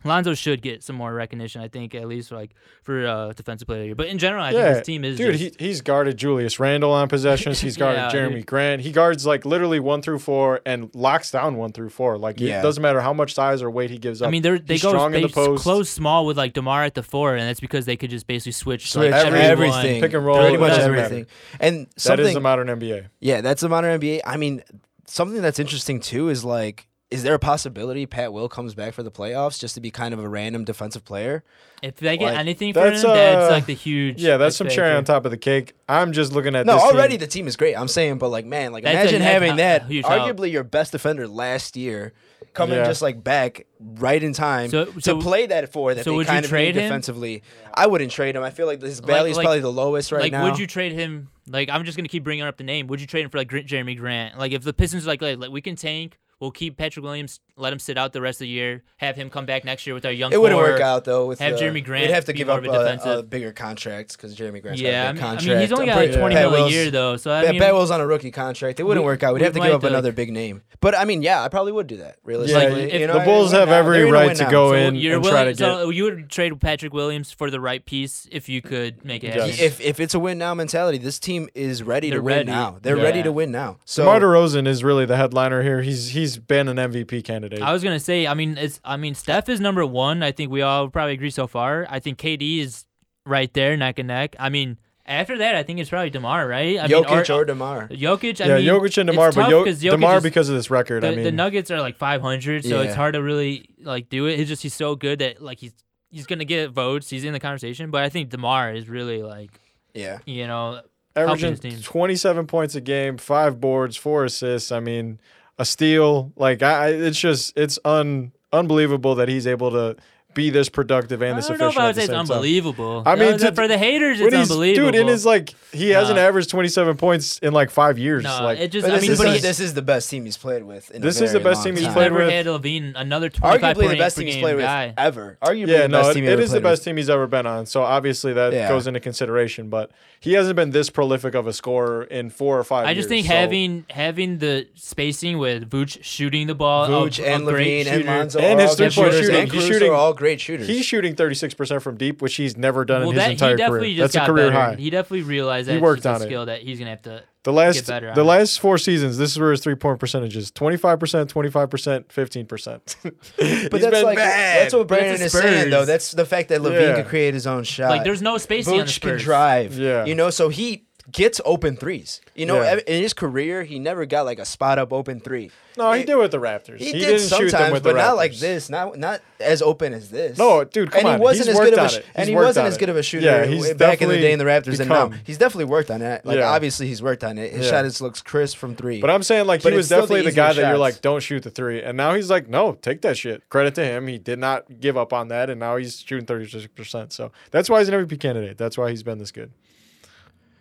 Lonzo 0.05 0.35
should 0.35 0.63
get 0.63 0.83
some 0.83 0.97
more 0.97 1.15
recognition, 1.15 1.61
I 1.63 1.69
think, 1.69 1.95
at 1.95 2.09
least 2.09 2.33
like 2.33 2.51
for 2.83 3.07
uh, 3.07 3.33
defensive 3.35 3.69
player. 3.69 3.79
of 3.79 3.83
the 3.83 3.87
year. 3.87 3.95
But 3.95 4.09
in 4.09 4.19
general, 4.19 4.43
I 4.43 4.51
think 4.51 4.67
his 4.79 4.83
team 4.85 5.05
is 5.05 5.17
dude. 5.17 5.37
just- 5.39 5.61
He, 5.61 5.67
he's 5.69 5.81
guarded 5.81 6.17
Julius 6.17 6.59
Randle 6.59 6.91
on 6.91 7.09
possessions. 7.09 7.61
He's 7.61 7.77
guarded 7.79 8.01
Yeah, 8.01 8.09
Jeremy 8.11 8.35
dude. 8.39 8.47
Grant. 8.47 8.83
He 8.83 8.91
guards 8.91 9.25
like 9.25 9.45
literally 9.47 9.79
one 9.79 10.03
through 10.03 10.19
four 10.19 10.61
and 10.67 10.93
locks 10.93 11.31
down 11.31 11.55
one 11.57 11.71
through 11.71 11.91
four. 11.91 12.19
Like 12.19 12.41
Yeah. 12.41 12.59
it 12.59 12.63
doesn't 12.63 12.83
matter 12.83 13.01
how 13.01 13.13
much 13.13 13.33
size 13.35 13.63
or 13.63 13.71
weight 13.71 13.91
he 13.91 13.99
gives 13.99 14.21
up. 14.23 14.27
I 14.27 14.33
mean, 14.33 14.43
they're, 14.43 14.59
they 14.59 14.75
He's 14.75 14.83
go 14.83 14.89
strong 14.89 15.13
they 15.13 15.19
in 15.19 15.23
the 15.23 15.29
post. 15.29 15.63
close 15.63 15.89
small 15.89 16.27
with 16.27 16.37
like 16.37 16.53
Demar 16.53 16.83
at 16.83 16.95
the 16.95 17.05
four, 17.05 17.37
and 17.37 17.49
that's 17.49 17.61
because 17.61 17.87
they 17.87 17.97
could 17.97 18.11
just 18.11 18.27
basically 18.27 18.51
switch, 18.53 18.91
switch 18.91 19.13
like, 19.13 19.25
every- 19.25 19.39
everything, 19.39 20.01
Pick 20.03 20.15
and 20.15 20.27
roll, 20.27 20.41
pretty 20.41 20.57
much 20.57 20.71
doesn't 20.71 20.93
everything. 20.97 21.27
And 21.61 21.87
that 21.87 22.01
something, 22.01 22.27
is 22.27 22.35
the 22.35 22.41
modern 22.41 22.67
NBA. 22.67 23.07
yeah, 23.21 23.41
that's 23.41 23.61
the 23.61 23.69
modern 23.69 24.01
NBA. 24.01 24.23
I 24.27 24.37
mean, 24.37 24.65
something 25.07 25.41
that's 25.41 25.61
interesting 25.61 26.01
too 26.01 26.29
is 26.29 26.45
like 26.45 26.89
is 27.13 27.23
there 27.23 27.35
a 27.35 27.39
possibility 27.39 28.07
Pat 28.07 28.33
Will 28.33 28.49
comes 28.49 28.75
back 28.75 28.95
for 28.95 29.03
the 29.03 29.11
playoffs 29.11 29.59
just 29.61 29.75
to 29.77 29.81
be 29.81 29.91
kind 29.91 30.13
of 30.15 30.21
a 30.21 30.29
random 30.29 30.65
defensive 30.65 31.05
player? 31.05 31.45
If 31.83 31.97
they 31.97 32.17
get 32.17 32.27
Like, 32.27 32.39
anything 32.39 32.73
for 32.73 32.81
him, 32.81 32.91
that's, 32.91 33.03
that's 33.03 33.51
uh, 33.51 33.55
like 33.55 33.67
the 33.67 33.75
huge. 33.75 34.23
Yeah, 34.23 34.37
that's 34.37 34.55
X 34.55 34.59
some 34.59 34.69
cherry 34.69 34.89
factor. 34.89 34.97
on 34.99 35.05
top 35.05 35.25
of 35.25 35.31
the 35.31 35.37
cake. 35.37 35.75
I'm 35.89 36.13
just 36.13 36.33
looking 36.33 36.55
at 36.57 36.65
No, 36.67 36.75
this 36.75 36.83
already 36.85 37.13
team. 37.15 37.21
the 37.21 37.27
team 37.27 37.47
is 37.49 37.57
great. 37.57 37.75
I'm 37.77 37.89
saying, 37.89 38.19
but 38.19 38.29
like, 38.29 38.47
man, 38.47 38.73
like 38.73 38.85
That's 38.85 38.95
imagine 38.95 39.21
that's 39.21 39.33
having 39.33 39.57
that 39.57 39.87
huge 39.87 40.07
help. 40.07 40.37
arguably 40.37 40.51
your 40.51 40.65
best 40.65 40.93
defender 40.93 41.27
last 41.29 41.77
year 41.77 42.13
coming 42.55 42.77
Yeah. 42.77 42.85
just 42.85 43.03
like 43.03 43.23
back 43.25 43.67
right 43.81 44.23
in 44.23 44.33
time 44.33 44.71
So- 44.71 44.85
to 44.87 45.19
play 45.21 45.47
that 45.47 45.73
for 45.73 45.95
that 45.95 46.05
so 46.05 46.11
they 46.11 46.17
would 46.17 46.27
you 46.27 46.33
kind 46.33 46.45
of 46.45 46.51
trade 46.51 46.75
need 46.75 46.83
him? 46.83 46.89
defensively. 46.89 47.43
I 47.75 47.87
wouldn't 47.87 48.11
trade 48.13 48.37
him. 48.37 48.43
I 48.43 48.51
feel 48.51 48.67
like 48.67 48.81
his 48.83 49.01
Like- 49.01 49.07
value 49.09 49.31
is 49.31 49.37
like- 49.37 49.45
probably 49.45 49.61
the 49.61 49.73
lowest 49.73 50.13
right 50.13 50.23
like, 50.23 50.33
now. 50.33 50.45
would 50.45 50.59
you 50.59 50.67
trade 50.67 50.93
him? 50.93 51.29
Like, 51.49 51.69
I'm 51.71 51.85
just 51.85 51.97
gonna 51.97 52.09
keep 52.09 52.23
bringing 52.23 52.45
up 52.45 52.57
the 52.59 52.65
name. 52.65 52.87
Would 52.87 53.01
you 53.01 53.07
trade 53.09 53.25
him 53.25 53.31
for 53.31 53.39
like 53.39 53.49
Jerami 53.49 53.97
Grant? 53.99 54.39
Like, 54.39 54.53
if 54.53 54.63
the 54.63 54.73
Pistons 54.73 55.05
are 55.05 55.09
like, 55.09 55.21
like, 55.23 55.39
like, 55.39 55.51
we 55.51 55.61
can 55.61 55.75
tank, 55.75 56.19
we'll 56.43 56.51
keep 56.51 56.77
Patrick 56.77 57.05
Williams, 57.05 57.39
let 57.57 57.73
him 57.73 57.79
sit 57.79 57.97
out 57.97 58.13
the 58.13 58.21
rest 58.21 58.37
of 58.37 58.47
the 58.47 58.49
year, 58.49 58.83
have 58.97 59.15
him 59.17 59.31
come 59.31 59.47
back 59.47 59.65
next 59.65 59.87
year 59.87 59.95
with 59.95 60.05
our 60.05 60.11
young. 60.13 60.31
Core 60.33 60.37
it 60.39 60.43
wouldn't 60.43 60.61
core. 60.61 60.71
work 60.73 60.81
out 60.81 61.05
though. 61.05 61.27
With 61.27 61.39
have 61.39 61.57
the, 61.59 61.65
Jerami 61.65 61.85
Grant 61.85 62.09
We'd 62.09 62.15
have 62.15 62.25
to 62.27 62.33
give 62.33 62.49
up 62.51 62.65
a 62.65 62.69
a, 62.71 63.19
a 63.19 63.23
bigger 63.23 63.53
contract 63.53 64.13
because 64.13 64.37
Jerami 64.37 64.61
Grant's 64.61 64.81
Yeah, 64.83 65.11
I 65.11 65.13
got 65.13 65.35
a 65.37 65.37
big 65.39 65.47
mean, 65.47 65.51
I 65.51 65.55
mean, 65.55 65.61
he's 65.61 65.73
only 65.73 65.87
got 65.87 65.97
pretty- 65.97 66.13
like 66.13 66.17
uh, 66.17 66.21
20 66.21 66.35
Pat 66.35 66.51
mil 66.51 66.65
a 66.67 66.71
year 66.71 66.91
though, 66.91 67.17
so 67.17 67.33
I 67.33 67.45
Pat, 67.45 67.53
mean, 67.53 67.61
Pat 67.63 67.73
Will's 67.75 67.91
on 67.93 68.01
a 68.01 68.07
rookie 68.07 68.33
contract. 68.33 68.81
It 68.81 68.83
wouldn't 68.83 69.05
we- 69.05 69.11
work 69.11 69.23
out. 69.23 69.35
We'd 69.35 69.41
we 69.41 69.45
have 69.45 69.55
to 69.55 69.61
give 69.61 69.67
up 69.67 69.73
have 69.73 69.81
to- 69.83 69.87
another 69.87 70.13
big 70.13 70.33
name. 70.33 70.63
But 70.81 70.99
I 70.99 71.05
mean, 71.05 71.23
yeah, 71.23 71.43
I 71.43 71.49
probably 71.49 71.71
would 71.73 71.87
do 71.87 71.99
that. 71.99 72.17
Yeah, 72.17 72.21
Realistically, 72.25 72.83
if 72.93 73.01
you 73.01 73.07
know, 73.07 73.19
the 73.21 73.25
Bulls 73.25 73.53
win 73.53 73.61
have 73.61 73.69
every 73.69 74.11
right 74.11 74.37
to 74.37 74.45
go 74.47 74.71
so 74.71 74.75
in 74.75 74.97
you're 74.97 75.15
and 75.15 75.23
willing, 75.23 75.37
try 75.37 75.45
to 75.53 75.57
so 75.57 75.91
you 75.91 76.05
would 76.05 76.29
trade 76.29 76.61
Patrick 76.61 76.93
Williams 76.93 77.31
for 77.31 77.51
the 77.51 77.61
right 77.61 77.85
piece 77.85 78.27
if 78.33 78.49
you 78.49 78.61
could 78.61 79.05
make 79.05 79.23
it 79.23 79.37
Yes. 79.37 79.61
If 79.61 79.81
if 79.81 80.01
it's 80.01 80.15
a 80.15 80.19
win 80.19 80.39
now 80.39 80.55
mentality, 80.55 80.99
this 80.99 81.21
team 81.21 81.49
is 81.55 81.83
ready 81.85 82.11
They're 82.11 82.19
to 82.19 82.25
win 82.25 82.37
ready. 82.39 82.51
now. 82.51 82.79
They're 82.83 82.97
ready 82.97 83.23
to 83.23 83.31
win 83.31 83.53
now. 83.53 83.79
So 83.85 84.03
DeMar 84.03 84.21
DeRozan 84.21 84.67
is 84.67 84.83
really 84.83 85.07
the 85.07 85.17
headliner 85.17 85.63
here. 85.63 85.83
He's 85.83 86.09
he's 86.11 86.32
been 86.39 86.69
an 86.69 86.77
MVP 86.77 87.25
candidate. 87.25 87.63
I 87.63 87.73
was 87.73 87.83
gonna 87.85 88.01
say, 88.01 88.27
I 88.27 88.35
mean, 88.35 88.57
it's, 88.59 88.81
I 88.85 88.97
mean, 88.97 89.15
Steph 89.15 89.49
is 89.49 89.61
number 89.61 89.85
one. 89.87 90.23
I 90.23 90.33
think 90.33 90.51
we 90.51 90.63
all 90.63 90.89
probably 90.89 91.15
agree 91.15 91.31
so 91.31 91.47
far. 91.47 91.87
I 91.89 92.01
think 92.01 92.19
KD 92.19 92.59
is 92.61 92.85
right 93.27 93.53
there, 93.55 93.77
neck 93.77 93.99
and 93.99 94.09
neck. 94.09 94.37
I 94.39 94.49
mean, 94.49 94.79
after 95.05 95.39
that, 95.39 95.55
I 95.57 95.63
think 95.65 95.81
it's 95.81 95.91
probably 95.91 96.11
Demar, 96.11 96.47
right? 96.47 96.79
I 96.79 96.87
Jokic 96.87 97.29
mean, 97.29 97.39
or 97.39 97.45
Demar. 97.45 97.89
Jokic. 97.89 98.41
I 98.41 98.49
yeah, 98.49 98.57
mean, 98.57 98.67
Jokic 98.67 98.99
and 98.99 99.09
Demar, 99.11 99.33
but 99.33 99.43
tough 99.43 99.51
Yo- 99.51 99.65
Jokic 99.65 99.91
Demar 99.91 100.17
is- 100.19 100.23
because 100.23 100.49
of 100.49 100.55
this 100.55 100.71
record. 100.71 101.03
the, 101.03 101.09
I 101.09 101.15
mean, 101.15 101.25
the 101.25 101.33
Nuggets 101.33 101.71
are 101.71 101.81
like 101.81 101.97
500, 101.97 102.65
so 102.65 102.81
Yeah. 102.81 102.87
it's 102.87 102.95
hard 102.95 103.15
to 103.15 103.23
really 103.23 103.67
like 103.83 104.09
do 104.09 104.27
it. 104.27 104.39
It's 104.39 104.49
just 104.49 104.63
he's 104.63 104.75
so 104.75 104.95
good 104.95 105.19
that 105.19 105.43
like 105.43 105.59
he's 105.59 105.73
he's 106.11 106.27
gonna 106.27 106.45
get 106.45 106.71
votes. 106.71 107.11
He's 107.11 107.25
in 107.25 107.33
the 107.33 107.41
conversation, 107.41 107.91
but 107.91 108.03
I 108.05 108.09
think 108.11 108.31
Demar 108.31 108.73
is 108.73 108.89
really 108.89 109.23
like 109.23 109.51
Yeah. 109.95 110.19
you 110.25 110.47
know 110.47 110.81
averaging 111.17 111.57
27 111.83 112.47
points 112.47 112.75
a 112.75 112.81
game, 112.81 113.19
five 113.19 113.61
boards, 113.61 113.97
four 113.97 114.25
assists. 114.25 114.73
I 114.73 114.81
mean, 114.81 115.21
a 115.59 115.65
steal. 115.65 116.33
Like 116.37 116.63
I, 116.63 116.89
it's 116.89 117.19
just 117.19 117.57
it's 117.57 117.79
un 117.85 118.33
unbelievable 118.53 119.15
that 119.17 119.29
he's 119.29 119.47
able 119.47 119.71
to 119.71 119.97
be 120.35 120.51
this 120.51 120.69
productive 120.69 121.23
and 121.23 121.37
this 121.39 121.47
I 121.51 121.55
this 121.55 121.59
don't 121.59 121.59
know 121.59 121.67
if 121.67 121.73
efficient 121.73 121.83
I 121.83 121.85
at 121.85 121.87
would 121.89 121.95
the 121.95 122.01
say 122.01 122.05
it's 122.05 122.09
same 122.11 122.15
time. 122.27 122.37
unbelievable. 122.37 123.03
I 123.07 123.15
mean, 123.17 123.31
No, 123.33 123.39
to- 123.39 123.53
for 123.55 123.69
the 123.69 123.79
haters, 123.79 124.21
it's 124.21 124.35
unbelievable. 124.35 124.87
Dude, 124.93 124.95
in 125.01 125.07
his 125.09 125.27
like 125.27 125.55
he 125.73 125.91
hasn't 125.91 126.17
Nah. 126.17 126.23
averaged 126.23 126.51
27 126.51 126.97
points 126.97 127.39
in 127.39 127.53
like 127.53 127.71
five 127.71 127.99
years. 127.99 128.25
no, 128.25 128.41
like 128.43 128.59
it 128.59 128.73
just. 128.73 128.87
I 128.87 128.91
this, 128.93 129.03
mean, 129.03 129.11
is, 129.13 129.19
but 129.19 129.33
the- 129.33 129.39
this 129.39 129.61
is 129.61 129.75
the 129.75 129.83
best 129.83 130.09
team 130.11 130.25
he's 130.25 130.37
played 130.37 130.63
with. 130.65 130.91
In 130.91 131.03
a 131.03 131.05
This 131.05 131.21
is 131.21 131.33
the 131.33 131.41
best 131.41 131.63
team 131.63 131.73
he's 131.75 131.81
he's 131.81 131.87
time. 131.89 131.95
played 131.95 132.13
never 132.13 132.25
with. 132.25 132.33
had 132.33 132.47
LaVine 132.47 132.93
another 132.97 133.29
25 133.29 133.61
Arguably 133.61 133.75
point 133.81 133.91
the 133.91 133.97
best 133.97 134.17
team 134.17 134.27
he's 134.27 134.35
game 134.37 134.43
played 134.43 134.57
with 134.57 134.95
ever. 134.99 135.39
Arguably 135.43 135.67
yeah, 135.69 135.83
the 135.83 135.89
no, 135.89 135.99
best 136.01 136.11
it, 136.11 136.15
team 136.15 136.23
he 136.25 136.29
it 136.29 136.33
ever 136.33 136.43
is 136.43 136.51
the 136.51 136.61
best 136.61 136.81
with. 136.81 136.85
team 136.85 136.97
he's 136.97 137.11
ever 137.11 137.27
been 137.27 137.47
on. 137.47 137.67
So 137.67 137.83
obviously 137.83 138.33
that 138.35 138.53
Yeah. 138.53 138.69
goes 138.69 138.87
into 138.87 139.01
consideration. 139.01 139.69
But 139.69 139.91
he 140.21 140.35
hasn't 140.35 140.57
been 140.57 140.71
this 140.71 140.89
prolific 140.91 141.35
of 141.35 141.47
a 141.47 141.53
scorer 141.53 142.05
in 142.05 142.31
four 142.31 142.59
or 142.59 142.65
five. 142.65 142.87
I 142.87 142.95
just 142.95 143.09
years, 143.11 143.23
think 143.23 143.27
so- 143.27 143.33
having 143.35 143.85
having 143.91 144.39
the 144.39 144.67
spacing 144.75 145.39
with 145.39 145.69
Vooch 145.71 145.99
shooting 146.03 146.47
the 146.47 146.55
ball, 146.55 146.89
Vooch 146.89 147.19
a, 147.19 147.25
a 147.29 147.35
and 147.35 147.45
great 147.45 147.87
LaVine 147.87 147.91
and 147.93 148.01
shooter. 148.03 148.19
Lonzo 148.19 148.39
And 148.41 148.61
his 148.61 148.75
three-point 148.75 148.95
shooters, 149.13 149.27
shooting. 149.27 149.47
He's 149.51 149.67
shooting- 149.67 149.91
are 149.91 149.95
all 149.95 150.13
great 150.23 150.41
shooters. 150.41 150.67
He's 150.69 150.85
shooting 150.87 151.15
36% 151.15 151.83
from 151.83 151.97
deep, 151.97 152.23
which 152.23 152.37
he's 152.37 152.57
never 152.57 152.85
done 152.85 153.01
Well, 153.03 153.11
in 153.11 153.17
his 153.17 153.23
that 153.25 153.27
he 153.29 153.33
entire 153.33 153.69
career. 153.69 153.97
That's 153.99 154.15
a 154.15 154.19
got 154.19 154.27
career 154.29 154.47
better. 154.51 154.61
high. 154.61 154.75
He 154.77 154.89
definitely 154.89 155.23
realized 155.23 155.69
that 155.69 155.73
He 155.73 155.79
it's 155.79 155.83
worked 155.83 156.05
just 156.05 156.07
a 156.07 156.15
on 156.15 156.23
it. 156.23 156.25
skill 156.27 156.47
that 156.47 156.63
he's 156.63 156.79
gonna 156.79 156.91
have 156.91 157.03
to. 157.03 157.23
The 157.45 157.53
last 157.53 157.89
better 157.89 158.11
on 158.11 158.15
the 158.15 158.23
last 158.23 158.61
four 158.61 158.79
seasons, 158.79 159.19
this 159.19 159.33
is 159.33 159.39
where 159.41 159.51
his 159.51 159.61
three 159.61 159.75
point 159.75 159.99
percentage 159.99 160.37
is 160.37 160.53
25%, 160.53 161.27
25%, 161.27 162.05
15%. 162.07 162.97
but 163.03 163.15
He's 163.45 163.69
that's 163.71 163.83
been 163.91 164.05
like 164.05 164.17
bad. 164.17 164.63
that's 164.63 164.75
what 164.75 164.87
Brandon 164.87 165.19
the 165.19 165.25
is 165.25 165.33
saying 165.33 165.71
though. 165.71 165.85
That's 165.85 166.13
the 166.13 166.25
fact 166.25 166.51
that 166.51 166.61
LaVine 166.61 166.81
Yeah. 166.81 166.95
can 166.97 167.05
create 167.07 167.35
his 167.35 167.47
own 167.49 167.65
shot. 167.65 167.91
Like, 167.91 168.05
there's 168.05 168.23
no 168.23 168.39
spacing 168.39 168.75
on 168.75 168.79
the 168.81 168.85
Vooch 168.85 169.01
can 169.01 169.17
drive. 169.19 169.77
Yeah. 169.77 170.05
You 170.05 170.15
know, 170.15 170.31
so 170.31 170.51
he 170.51 170.87
gets 171.11 171.41
open 171.45 171.77
threes. 171.77 172.21
You 172.35 172.47
know, 172.47 172.63
Yeah. 172.63 172.79
in 172.87 173.03
his 173.03 173.13
career, 173.13 173.65
he 173.65 173.79
never 173.79 174.07
got 174.07 174.25
like 174.25 174.39
a 174.39 174.45
spot 174.45 174.79
up 174.79 174.93
open 174.93 175.21
three. 175.21 175.51
No, 175.79 175.91
he 175.93 176.05
did 176.05 176.17
with 176.17 176.31
the 176.33 176.39
Raptors. 176.39 176.79
He, 176.79 176.87
He, 176.87 176.93
did 176.93 177.01
didn't 177.01 177.21
sometimes, 177.21 177.51
shoot 177.51 177.57
them 177.59 177.73
with 177.73 177.83
but 177.83 177.95
the 177.95 177.99
Raptors. 177.99 178.03
not 178.05 178.17
like 178.17 178.35
this. 178.37 178.69
Not 178.71 178.99
not 178.99 179.21
as 179.41 179.63
open 179.63 179.95
as 179.95 180.11
this. 180.11 180.37
No, 180.37 180.65
dude, 180.65 180.91
come 180.91 181.07
and 181.07 181.17
he 181.17 181.23
wasn't 181.23 181.49
He's 181.49 181.57
as 181.59 181.65
good 181.65 181.79
of 181.79 181.85
a 181.87 181.89
sh- 181.89 182.05
and 182.15 182.29
he 182.29 182.35
wasn't 182.35 182.67
as 182.67 182.77
good 182.77 182.89
of 182.91 182.97
a 182.97 183.03
shooter 183.03 183.25
Yeah, 183.27 183.45
he's 183.47 183.73
back 183.75 184.03
in 184.03 184.09
the 184.11 184.19
day 184.19 184.33
in 184.33 184.39
the 184.39 184.45
Raptors 184.45 184.81
and 184.81 184.89
now. 184.91 185.11
He's 185.25 185.39
definitely 185.39 185.65
worked 185.65 185.91
on 185.91 186.03
it. 186.03 186.27
Like 186.27 186.37
Yeah. 186.39 186.51
obviously 186.51 186.87
he's 186.89 187.03
worked 187.03 187.25
on 187.25 187.39
it. 187.39 187.53
His 187.53 187.65
Yeah. 187.67 187.71
shot 187.73 187.85
is 187.87 188.01
looks 188.03 188.21
crisp 188.21 188.59
from 188.59 188.77
three. 188.77 189.01
But 189.01 189.09
I'm 189.11 189.23
saying 189.23 189.47
like 189.47 189.63
But 189.63 189.73
he 189.73 189.77
was 189.79 189.89
the 189.89 189.97
definitely 189.97 190.23
the, 190.23 190.29
easier 190.29 190.43
guy 190.45 190.53
that 190.53 190.69
you're 190.69 190.79
like, 190.79 191.01
don't 191.01 191.23
shoot 191.23 191.43
the 191.43 191.51
three. 191.51 191.83
And 191.83 191.97
now 191.97 192.15
he's 192.15 192.29
like, 192.31 192.49
no, 192.49 192.73
take 192.75 193.01
that 193.03 193.17
shit. 193.17 193.49
Credit 193.49 193.75
to 193.77 193.85
him. 193.85 194.07
He 194.09 194.19
did 194.19 194.39
not 194.39 194.79
give 194.81 194.97
up 194.99 195.13
on 195.15 195.29
that, 195.29 195.49
and 195.49 195.59
now 195.59 195.77
he's 195.77 196.01
shooting 196.01 196.27
36%. 196.27 197.13
So 197.15 197.33
that's 197.51 197.71
why 197.71 197.79
he's 197.79 197.89
an 197.89 197.95
MVP 197.95 198.21
candidate. 198.21 198.59
That's 198.59 198.77
why 198.77 198.91
he's 198.91 199.03
been 199.03 199.19
this 199.19 199.31
good. 199.33 199.51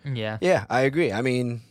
Yeah. 0.05 0.37
yeah, 0.41 0.65
I 0.69 0.81
agree. 0.81 1.11
I 1.11 1.21
mean, 1.21 1.61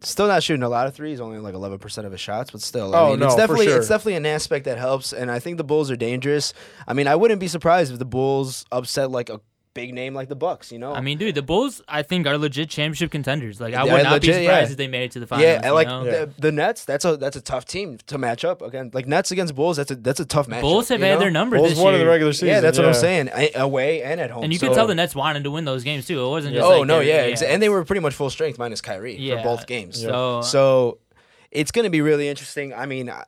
still 0.00 0.26
not 0.28 0.42
shooting 0.42 0.62
a 0.62 0.68
lot 0.68 0.86
of 0.86 0.94
threes, 0.94 1.20
only 1.20 1.38
like 1.38 1.54
11% 1.54 2.04
of 2.04 2.12
his 2.12 2.20
shots, 2.20 2.50
but 2.50 2.60
still. 2.60 2.94
I 2.94 2.98
Oh, 3.00 3.10
mean, 3.10 3.20
no, 3.20 3.26
it's 3.26 3.34
for 3.34 3.40
definitely 3.40 3.66
sure. 3.66 3.78
it's 3.78 3.88
definitely 3.88 4.14
an 4.16 4.26
aspect 4.26 4.64
that 4.66 4.78
helps 4.78 5.12
and 5.12 5.30
I 5.30 5.38
think 5.38 5.56
the 5.56 5.64
Bulls 5.64 5.90
are 5.90 5.96
dangerous. 5.96 6.52
I 6.86 6.92
mean, 6.94 7.06
I 7.08 7.16
wouldn't 7.16 7.40
be 7.40 7.48
surprised 7.48 7.92
if 7.92 7.98
the 7.98 8.04
Bulls 8.04 8.64
upset 8.72 9.10
like 9.10 9.30
a 9.30 9.40
big 9.76 9.94
name 9.94 10.14
like 10.14 10.28
the 10.28 10.34
Bucks, 10.34 10.72
you 10.72 10.78
know? 10.80 10.92
I 10.92 11.00
mean, 11.00 11.18
dude, 11.18 11.34
the 11.36 11.42
Bulls 11.42 11.80
I 11.86 12.02
think 12.02 12.26
are 12.26 12.36
legit 12.36 12.68
championship 12.70 13.10
contenders. 13.12 13.60
Like 13.60 13.74
I 13.74 13.84
They're 13.84 13.94
would 13.94 14.02
not 14.02 14.12
legit, 14.14 14.34
be 14.36 14.42
surprised 14.44 14.68
yeah. 14.68 14.72
if 14.72 14.76
they 14.78 14.88
made 14.88 15.04
it 15.04 15.10
to 15.12 15.20
the 15.20 15.26
finals. 15.28 15.44
yeah, 15.46 15.60
and 15.62 15.74
like 15.74 15.86
you 15.86 15.92
know? 15.92 16.04
The, 16.04 16.32
the 16.38 16.52
Nets, 16.52 16.84
that's 16.84 17.04
a 17.04 17.16
that's 17.16 17.36
a 17.36 17.40
tough 17.40 17.64
team 17.66 17.98
to 18.08 18.18
match 18.18 18.44
up 18.44 18.62
again. 18.62 18.90
Like 18.92 19.06
Nets 19.06 19.30
against 19.30 19.54
Bulls, 19.54 19.76
that's 19.76 19.90
a 19.92 19.94
that's 19.96 20.18
a 20.20 20.24
tough 20.24 20.48
match. 20.48 20.62
Bulls 20.62 20.88
have 20.88 21.00
had 21.00 21.20
their 21.20 21.30
number 21.30 21.56
Bulls 21.58 21.70
this 21.70 21.78
won 21.78 21.92
year. 21.92 22.00
in 22.00 22.06
the 22.06 22.10
regular 22.10 22.32
season. 22.32 22.48
Yeah, 22.48 22.60
that's 22.60 22.78
what 22.78 22.88
I'm 22.88 22.94
saying. 22.94 23.28
A- 23.34 23.52
away 23.56 24.02
and 24.02 24.20
at 24.20 24.30
home. 24.30 24.42
And 24.44 24.52
you 24.52 24.58
so- 24.58 24.68
could 24.68 24.74
tell 24.74 24.86
the 24.86 24.94
Nets 24.96 25.14
wanted 25.14 25.44
to 25.44 25.50
win 25.50 25.64
those 25.64 25.84
games 25.84 26.06
too. 26.06 26.24
It 26.24 26.28
wasn't 26.28 26.54
just 26.54 26.64
Oh 26.66 26.78
like 26.80 26.86
no, 26.88 26.98
they- 26.98 27.08
yeah, 27.08 27.28
exa- 27.30 27.46
and 27.48 27.62
they 27.62 27.68
were 27.68 27.84
pretty 27.84 28.00
much 28.00 28.14
full 28.14 28.30
strength 28.30 28.58
minus 28.58 28.80
Kyrie 28.80 29.16
Yeah. 29.16 29.36
for 29.42 29.56
both 29.56 29.66
games. 29.66 30.00
So, 30.00 30.38
uh, 30.38 30.42
So 30.42 30.98
it's 31.50 31.70
going 31.70 31.84
to 31.84 31.90
be 31.90 32.00
really 32.00 32.28
interesting. 32.28 32.72
I 32.74 32.86
mean, 32.86 33.08
I, 33.10 33.24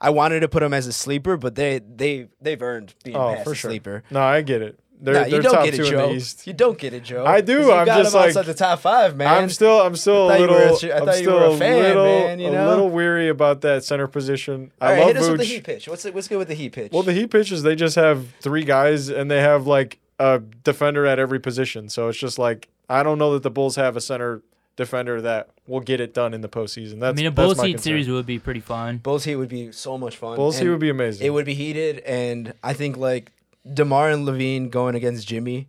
I 0.00 0.10
wanted 0.10 0.40
to 0.40 0.48
put 0.48 0.60
them 0.60 0.74
as 0.74 0.86
a 0.88 0.92
sleeper, 0.92 1.36
but 1.36 1.54
they 1.54 1.78
they 1.78 2.28
they've 2.40 2.60
earned 2.60 2.92
being 3.04 3.16
Oh, 3.16 3.34
past 3.34 3.44
for 3.44 3.52
a 3.52 3.54
sure. 3.54 3.70
sleeper. 3.70 4.02
No, 4.10 4.20
I 4.20 4.42
get 4.42 4.60
it. 4.62 4.78
They're, 5.04 5.14
Nah, 5.14 5.20
they're 5.24 5.28
you 5.30 5.42
don't 5.42 5.52
top 5.54 5.64
get 5.64 5.74
two 5.74 5.82
it, 5.82 5.90
Joe. 5.90 6.18
You 6.44 6.52
don't 6.52 6.78
get 6.78 6.92
it, 6.94 7.02
Joe. 7.02 7.26
I 7.26 7.40
do, 7.40 7.56
'Cause 7.58 7.66
You 7.66 7.72
I'm 7.72 7.86
got 7.86 8.02
just 8.04 8.14
like- 8.14 8.46
the 8.46 8.54
top 8.54 8.78
five, 8.78 9.16
man. 9.16 9.26
I'm 9.26 9.48
still, 9.48 9.80
I'm 9.80 9.96
still 9.96 10.30
I 10.30 10.36
a 10.36 10.38
thought 10.38 10.40
you 10.40 10.46
were 10.48 10.54
little, 10.70 10.88
a- 10.90 10.92
I 10.92 10.98
I'm 10.98 11.04
thought 11.06 11.16
you 11.16 11.22
still 11.24 11.40
were 11.40 11.44
a 11.46 11.56
fan, 11.58 11.82
little, 11.82 12.04
man, 12.04 12.38
you 12.38 12.50
know? 12.52 12.68
a 12.68 12.70
little 12.70 12.88
weary 12.88 13.28
about 13.28 13.62
that 13.62 13.82
center 13.82 14.06
position. 14.06 14.70
All 14.80 14.88
I 14.88 14.92
right, 14.92 14.98
love 15.00 15.08
hit 15.08 15.16
us 15.16 15.28
with 15.28 15.38
the 15.40 15.44
heat 15.44 15.64
pitch. 15.64 15.88
What's 15.88 16.04
the, 16.04 16.12
what's 16.12 16.28
good 16.28 16.38
with 16.38 16.46
the 16.48 16.54
heat 16.54 16.70
pitch? 16.72 16.92
Well, 16.92 17.02
the 17.02 17.12
Heat 17.12 17.32
pitches, 17.32 17.64
they 17.64 17.74
just 17.74 17.96
have 17.96 18.28
three 18.40 18.62
guys 18.64 19.08
and 19.08 19.28
they 19.28 19.40
have 19.40 19.66
like 19.66 19.98
a 20.20 20.38
defender 20.62 21.04
at 21.04 21.18
every 21.18 21.40
position. 21.40 21.88
So 21.88 22.06
it's 22.08 22.18
just 22.18 22.38
like 22.38 22.68
I 22.88 23.02
don't 23.02 23.18
know 23.18 23.32
that 23.34 23.42
the 23.42 23.50
Bulls 23.50 23.74
have 23.76 23.96
a 23.96 24.00
center 24.00 24.40
defender 24.76 25.20
that 25.20 25.48
will 25.66 25.80
get 25.80 26.00
it 26.00 26.14
done 26.14 26.32
in 26.32 26.40
the 26.42 26.48
postseason. 26.48 27.00
That's 27.00 27.14
I 27.14 27.16
mean, 27.16 27.26
a 27.26 27.30
Bulls 27.32 27.60
Heat 27.60 27.72
concern. 27.72 27.82
series 27.82 28.08
would 28.08 28.24
be 28.26 28.38
pretty 28.38 28.60
fun. 28.60 28.98
Bulls 28.98 29.24
heat 29.24 29.36
would 29.36 29.48
be 29.48 29.72
so 29.72 29.98
much 29.98 30.16
fun. 30.16 30.36
Bulls 30.36 30.58
Heat 30.58 30.68
would 30.68 30.78
be 30.80 30.90
amazing. 30.90 31.26
It 31.26 31.30
would 31.30 31.44
be 31.44 31.54
heated, 31.54 31.98
and 32.00 32.54
I 32.62 32.72
think 32.72 32.96
like 32.96 33.32
Demar 33.70 34.10
and 34.10 34.26
LaVine 34.26 34.70
going 34.70 34.94
against 34.94 35.26
Jimmy. 35.28 35.68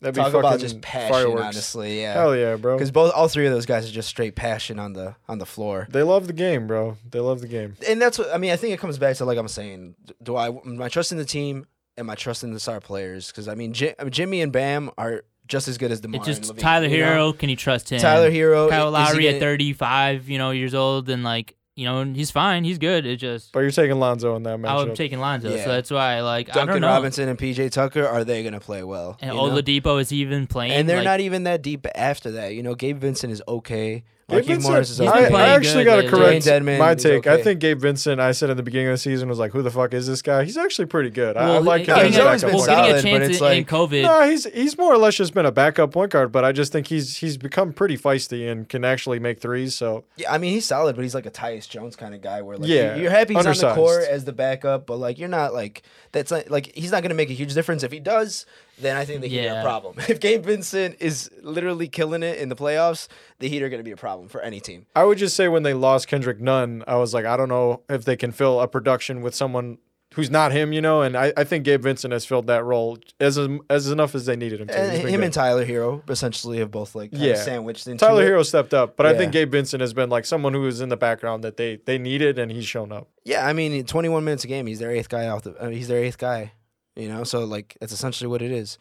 That'd 0.00 0.14
be 0.14 0.20
Talk 0.22 0.30
about 0.30 0.42
fucking 0.52 0.60
just 0.60 0.80
passion, 0.80 1.12
fireworks. 1.12 1.42
honestly. 1.42 2.00
Yeah. 2.00 2.14
Hell 2.14 2.34
yeah, 2.34 2.56
bro. 2.56 2.74
because 2.76 2.90
both 2.90 3.12
all 3.14 3.28
three 3.28 3.46
of 3.46 3.52
those 3.52 3.66
guys 3.66 3.86
are 3.86 3.92
just 3.92 4.08
straight 4.08 4.34
passion 4.34 4.78
on 4.78 4.94
the 4.94 5.14
on 5.28 5.38
the 5.38 5.44
floor 5.44 5.86
They 5.90 6.02
love 6.02 6.26
the 6.26 6.32
game, 6.32 6.66
bro. 6.66 6.96
They 7.10 7.20
love 7.20 7.42
the 7.42 7.48
game. 7.48 7.74
and 7.86 8.00
that's 8.00 8.18
what 8.18 8.32
i 8.34 8.38
mean 8.38 8.50
i 8.50 8.56
think 8.56 8.72
it 8.72 8.80
comes 8.80 8.96
back 8.96 9.16
to 9.16 9.26
like 9.26 9.36
i'm 9.36 9.46
saying 9.48 9.94
do 10.22 10.36
i 10.36 10.46
am 10.48 10.80
i 10.80 10.88
trusting 10.88 11.18
the 11.18 11.24
team 11.26 11.66
am 11.98 12.08
i 12.08 12.14
trusting 12.14 12.54
the 12.54 12.60
star 12.60 12.80
players 12.80 13.26
because 13.26 13.46
i 13.46 13.54
mean 13.54 13.74
Ji- 13.74 13.92
I 13.98 14.04
mean, 14.04 14.10
jimmy 14.12 14.40
and 14.40 14.50
bam 14.50 14.90
are 14.96 15.22
just 15.46 15.68
as 15.68 15.76
good 15.76 15.90
as 15.92 16.00
DeMar 16.00 16.20
It's 16.20 16.26
just 16.26 16.48
and 16.50 16.58
LaVine, 16.58 16.62
Tyler 16.62 16.86
you 16.86 16.98
know? 17.00 17.04
Herro. 17.32 17.38
Can 17.38 17.50
you 17.50 17.56
trust 17.56 17.90
him? 17.92 18.00
tyler 18.00 18.30
herro 18.30 18.70
Kyle 18.70 18.94
is 18.94 19.08
he 19.08 19.12
Lowry 19.14 19.28
at 19.28 19.32
gonna- 19.32 19.40
35, 19.40 20.28
you 20.30 20.38
know, 20.38 20.50
years 20.52 20.74
old, 20.74 21.10
and 21.10 21.22
like, 21.24 21.56
you 21.80 21.86
know, 21.86 22.00
and 22.00 22.14
he's 22.14 22.30
fine. 22.30 22.62
He's 22.64 22.76
good. 22.78 23.06
It 23.06 23.16
just 23.16 23.52
But 23.52 23.60
you're 23.60 23.70
taking 23.70 23.98
Lonzo 23.98 24.36
in 24.36 24.42
that 24.42 24.58
matchup. 24.58 24.88
I'm 24.90 24.94
taking 24.94 25.18
Lonzo, 25.18 25.48
Yeah. 25.54 25.64
so 25.64 25.70
that's 25.70 25.90
why 25.90 26.20
like 26.20 26.50
I 26.50 26.52
duncan 26.52 26.74
don't 26.74 26.80
know. 26.82 26.88
robinson 26.88 27.28
and 27.28 27.38
pj 27.38 27.70
tucker 27.72 28.06
are 28.06 28.22
they 28.22 28.42
gonna 28.44 28.60
play 28.60 28.82
well 28.84 29.16
and 29.20 29.32
you 29.32 29.36
know? 29.40 29.48
Oladipo 29.48 29.98
is 30.00 30.12
even 30.12 30.46
playing, 30.46 30.72
and 30.72 30.86
they're 30.88 30.98
like, 30.98 31.04
not 31.04 31.20
even 31.20 31.44
that 31.44 31.62
deep 31.62 31.86
after 31.94 32.32
that 32.32 32.54
you 32.54 32.62
know 32.62 32.74
gabe 32.74 32.98
vincent 32.98 33.32
is 33.32 33.42
okay 33.48 34.04
Gabe 34.30 34.46
Marquise 34.46 34.64
Morris 34.68 34.90
is 34.90 34.98
Vincent, 34.98 35.16
okay 35.16 35.24
I, 35.24 35.26
I 35.26 35.30
playing 35.30 35.48
actually 35.50 35.84
good 35.84 35.90
got 35.90 35.96
to 35.96 36.02
lately. 36.02 36.18
correct 36.18 36.44
Dewayne 36.44 36.62
Dedmon 36.62 36.78
my 36.78 36.92
is 36.92 37.02
take. 37.02 37.26
I 37.26 37.30
okay. 37.32 37.42
think 37.42 37.60
Gabe 37.60 37.78
Vincent, 37.80 38.20
I 38.20 38.32
said 38.32 38.50
at 38.50 38.56
the 38.56 38.62
beginning 38.62 38.88
of 38.88 38.94
the 38.94 38.98
season, 38.98 39.28
was 39.28 39.38
like, 39.38 39.52
who 39.52 39.62
the 39.62 39.70
fuck 39.70 39.92
is 39.94 40.06
this 40.06 40.22
guy? 40.22 40.44
He's 40.44 40.56
actually 40.56 40.86
pretty 40.86 41.10
good. 41.10 41.36
I, 41.36 41.42
I 41.42 41.46
Well, 41.50 41.62
like 41.62 41.80
him 41.82 41.86
getting, 41.86 42.06
he's 42.06 42.16
a 42.16 42.22
a, 42.22 42.24
always 42.26 42.42
been 42.44 42.54
well, 42.54 42.66
point 42.66 42.70
getting 42.70 42.94
a 42.94 43.00
solid, 43.00 43.02
but 43.02 43.08
chance 43.18 43.28
it's 43.30 43.40
in, 43.40 43.46
in 43.46 43.58
like- 43.58 43.68
COVID. 43.68 44.02
No, 44.02 44.30
he's 44.30 44.44
he's 44.52 44.78
more 44.78 44.92
or 44.92 44.98
less 44.98 45.14
just 45.14 45.34
been 45.34 45.46
a 45.46 45.52
backup 45.52 45.92
point 45.92 46.12
guard, 46.12 46.32
but 46.32 46.44
I 46.44 46.52
just 46.52 46.72
think 46.72 46.86
he's 46.86 47.16
he's 47.18 47.36
become 47.36 47.72
pretty 47.72 47.98
feisty 47.98 48.50
and 48.50 48.68
can 48.68 48.84
actually 48.84 49.18
make 49.18 49.40
threes. 49.40 49.74
So 49.74 50.04
yeah 50.16 50.32
i 50.32 50.38
mean 50.38 50.52
he's 50.52 50.66
solid 50.66 50.96
but 50.96 51.02
he's 51.02 51.14
like 51.14 51.26
a 51.26 51.30
tyus 51.30 51.68
Jones 51.68 51.96
kind 51.96 52.14
of 52.14 52.20
guy, 52.20 52.42
where 52.42 52.56
like 52.56 52.68
Yeah, 52.68 52.96
you're 52.96 53.10
happy 53.10 53.34
he's 53.34 53.46
on 53.46 53.54
the 53.56 53.74
court 53.74 54.04
as 54.08 54.24
the 54.24 54.32
backup, 54.32 54.86
but 54.86 54.96
like 54.96 55.18
you're 55.18 55.28
not 55.28 55.52
like 55.54 55.82
that's 56.12 56.30
not, 56.30 56.50
like 56.50 56.72
he's 56.74 56.92
not 56.92 57.02
going 57.02 57.10
to 57.10 57.14
make 57.16 57.30
a 57.30 57.34
huge 57.34 57.54
difference. 57.54 57.82
If 57.82 57.92
he 57.92 58.00
does, 58.00 58.46
then 58.80 58.96
I 58.96 59.04
think 59.04 59.20
the 59.20 59.28
Heat 59.28 59.46
are 59.48 59.60
a 59.60 59.62
problem. 59.62 59.96
If 60.08 60.20
Gabe 60.20 60.44
Vincent 60.44 60.96
is 61.00 61.30
literally 61.42 61.88
killing 61.88 62.22
it 62.22 62.38
in 62.38 62.48
the 62.48 62.56
playoffs, 62.56 63.08
the 63.38 63.48
Heat 63.48 63.62
are 63.62 63.68
going 63.68 63.80
to 63.80 63.84
be 63.84 63.92
a 63.92 63.96
problem 63.96 64.28
for 64.28 64.40
any 64.40 64.60
team. 64.60 64.86
I 64.96 65.04
would 65.04 65.18
just 65.18 65.36
say 65.36 65.48
when 65.48 65.62
they 65.62 65.74
lost 65.74 66.08
Kendrick 66.08 66.40
Nunn, 66.40 66.82
I 66.86 66.96
was 66.96 67.14
like, 67.14 67.24
I 67.24 67.36
don't 67.36 67.48
know 67.48 67.82
if 67.88 68.04
they 68.04 68.16
can 68.16 68.32
fill 68.32 68.60
a 68.60 68.68
production 68.68 69.20
with 69.22 69.34
someone 69.34 69.78
who's 70.14 70.28
not 70.28 70.50
him, 70.50 70.72
you 70.72 70.80
know. 70.80 71.02
And 71.02 71.16
I, 71.16 71.32
I 71.36 71.44
think 71.44 71.64
Gabe 71.64 71.82
Vincent 71.82 72.12
has 72.12 72.24
filled 72.24 72.48
that 72.48 72.64
role 72.64 72.98
as 73.20 73.38
as 73.68 73.88
enough 73.90 74.16
as 74.16 74.26
they 74.26 74.34
needed 74.34 74.60
him 74.60 74.66
to. 74.66 74.76
And 74.76 74.90
eh, 74.92 74.96
him 75.08 75.16
good. 75.20 75.24
and 75.26 75.32
Tyler 75.32 75.64
Herro 75.64 76.02
essentially 76.10 76.58
have 76.58 76.70
both 76.72 76.96
like 76.96 77.12
kind 77.12 77.22
Yeah. 77.22 77.32
of 77.34 77.38
sandwiched 77.38 77.86
into 77.86 78.04
Tyler 78.04 78.24
it. 78.24 78.28
Herro 78.28 78.44
stepped 78.44 78.74
up, 78.74 78.96
but 78.96 79.06
I 79.06 79.16
think 79.16 79.30
Gabe 79.32 79.52
Vincent 79.52 79.80
has 79.80 79.92
been 79.92 80.10
like 80.10 80.24
someone 80.26 80.52
who 80.52 80.62
was 80.62 80.80
in 80.80 80.88
the 80.88 80.96
background 80.96 81.44
that 81.44 81.56
they 81.56 81.76
they 81.84 81.96
needed, 81.96 82.38
and 82.40 82.50
he's 82.50 82.66
shown 82.66 82.90
up. 82.90 83.08
Yeah, 83.24 83.46
I 83.46 83.52
mean, 83.52 83.84
21 83.84 84.24
minutes 84.24 84.42
a 84.42 84.48
game, 84.48 84.66
he's 84.66 84.80
their 84.80 84.90
eighth 84.90 85.08
guy 85.08 85.28
off 85.28 85.42
the. 85.42 85.54
I 85.60 85.66
mean, 85.66 85.74
he's 85.74 85.86
their 85.88 86.02
eighth 86.02 86.18
guy, 86.18 86.52
you 86.96 87.08
know. 87.08 87.24
So 87.24 87.44
like, 87.44 87.76
that's 87.80 87.92
essentially 87.92 88.28
what 88.28 88.42
it 88.42 88.50
is. 88.50 88.78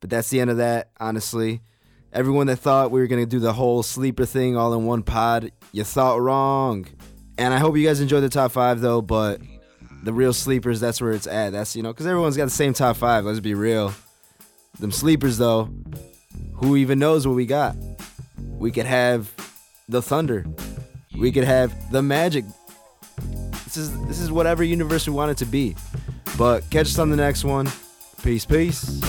But 0.00 0.10
that's 0.10 0.30
the 0.30 0.40
end 0.40 0.50
of 0.50 0.56
that. 0.56 0.90
Honestly, 0.98 1.60
everyone 2.12 2.46
that 2.48 2.56
thought 2.56 2.90
we 2.90 3.00
were 3.00 3.06
gonna 3.06 3.26
do 3.26 3.38
the 3.38 3.52
whole 3.52 3.82
sleeper 3.82 4.24
thing 4.24 4.56
all 4.56 4.74
in 4.74 4.84
one 4.84 5.02
pod, 5.02 5.52
you 5.72 5.84
thought 5.84 6.20
wrong. 6.20 6.86
And 7.38 7.54
I 7.54 7.58
hope 7.58 7.76
you 7.76 7.86
guys 7.86 8.00
enjoyed 8.00 8.22
the 8.22 8.28
top 8.28 8.52
five 8.52 8.80
though. 8.80 9.00
But 9.00 9.40
the 10.02 10.12
real 10.12 10.32
sleepers, 10.32 10.80
that's 10.80 11.00
where 11.00 11.12
it's 11.12 11.26
at. 11.26 11.50
That's 11.50 11.76
you 11.76 11.82
know, 11.82 11.92
because 11.92 12.06
everyone's 12.06 12.36
got 12.36 12.44
the 12.46 12.50
same 12.50 12.72
top 12.72 12.96
five. 12.96 13.24
Let's 13.24 13.40
be 13.40 13.54
real. 13.54 13.94
Them 14.80 14.90
sleepers 14.90 15.38
though, 15.38 15.70
who 16.54 16.76
even 16.76 16.98
knows 16.98 17.26
what 17.26 17.36
we 17.36 17.46
got? 17.46 17.76
We 18.58 18.70
could 18.70 18.86
have 18.86 19.32
the 19.88 20.02
Thunder. 20.02 20.46
We 21.16 21.30
could 21.30 21.44
have 21.44 21.92
the 21.92 22.02
Magic 22.02 22.44
this 23.74 23.88
is 23.88 24.06
this 24.06 24.20
is 24.20 24.30
whatever 24.30 24.62
universe 24.62 25.06
we 25.06 25.14
want 25.14 25.30
it 25.30 25.38
to 25.38 25.46
be. 25.46 25.74
But 26.36 26.68
catch 26.70 26.86
us 26.86 26.98
on 26.98 27.10
the 27.10 27.16
next 27.16 27.44
one. 27.44 27.70
Peace, 28.22 28.44
peace. 28.44 29.00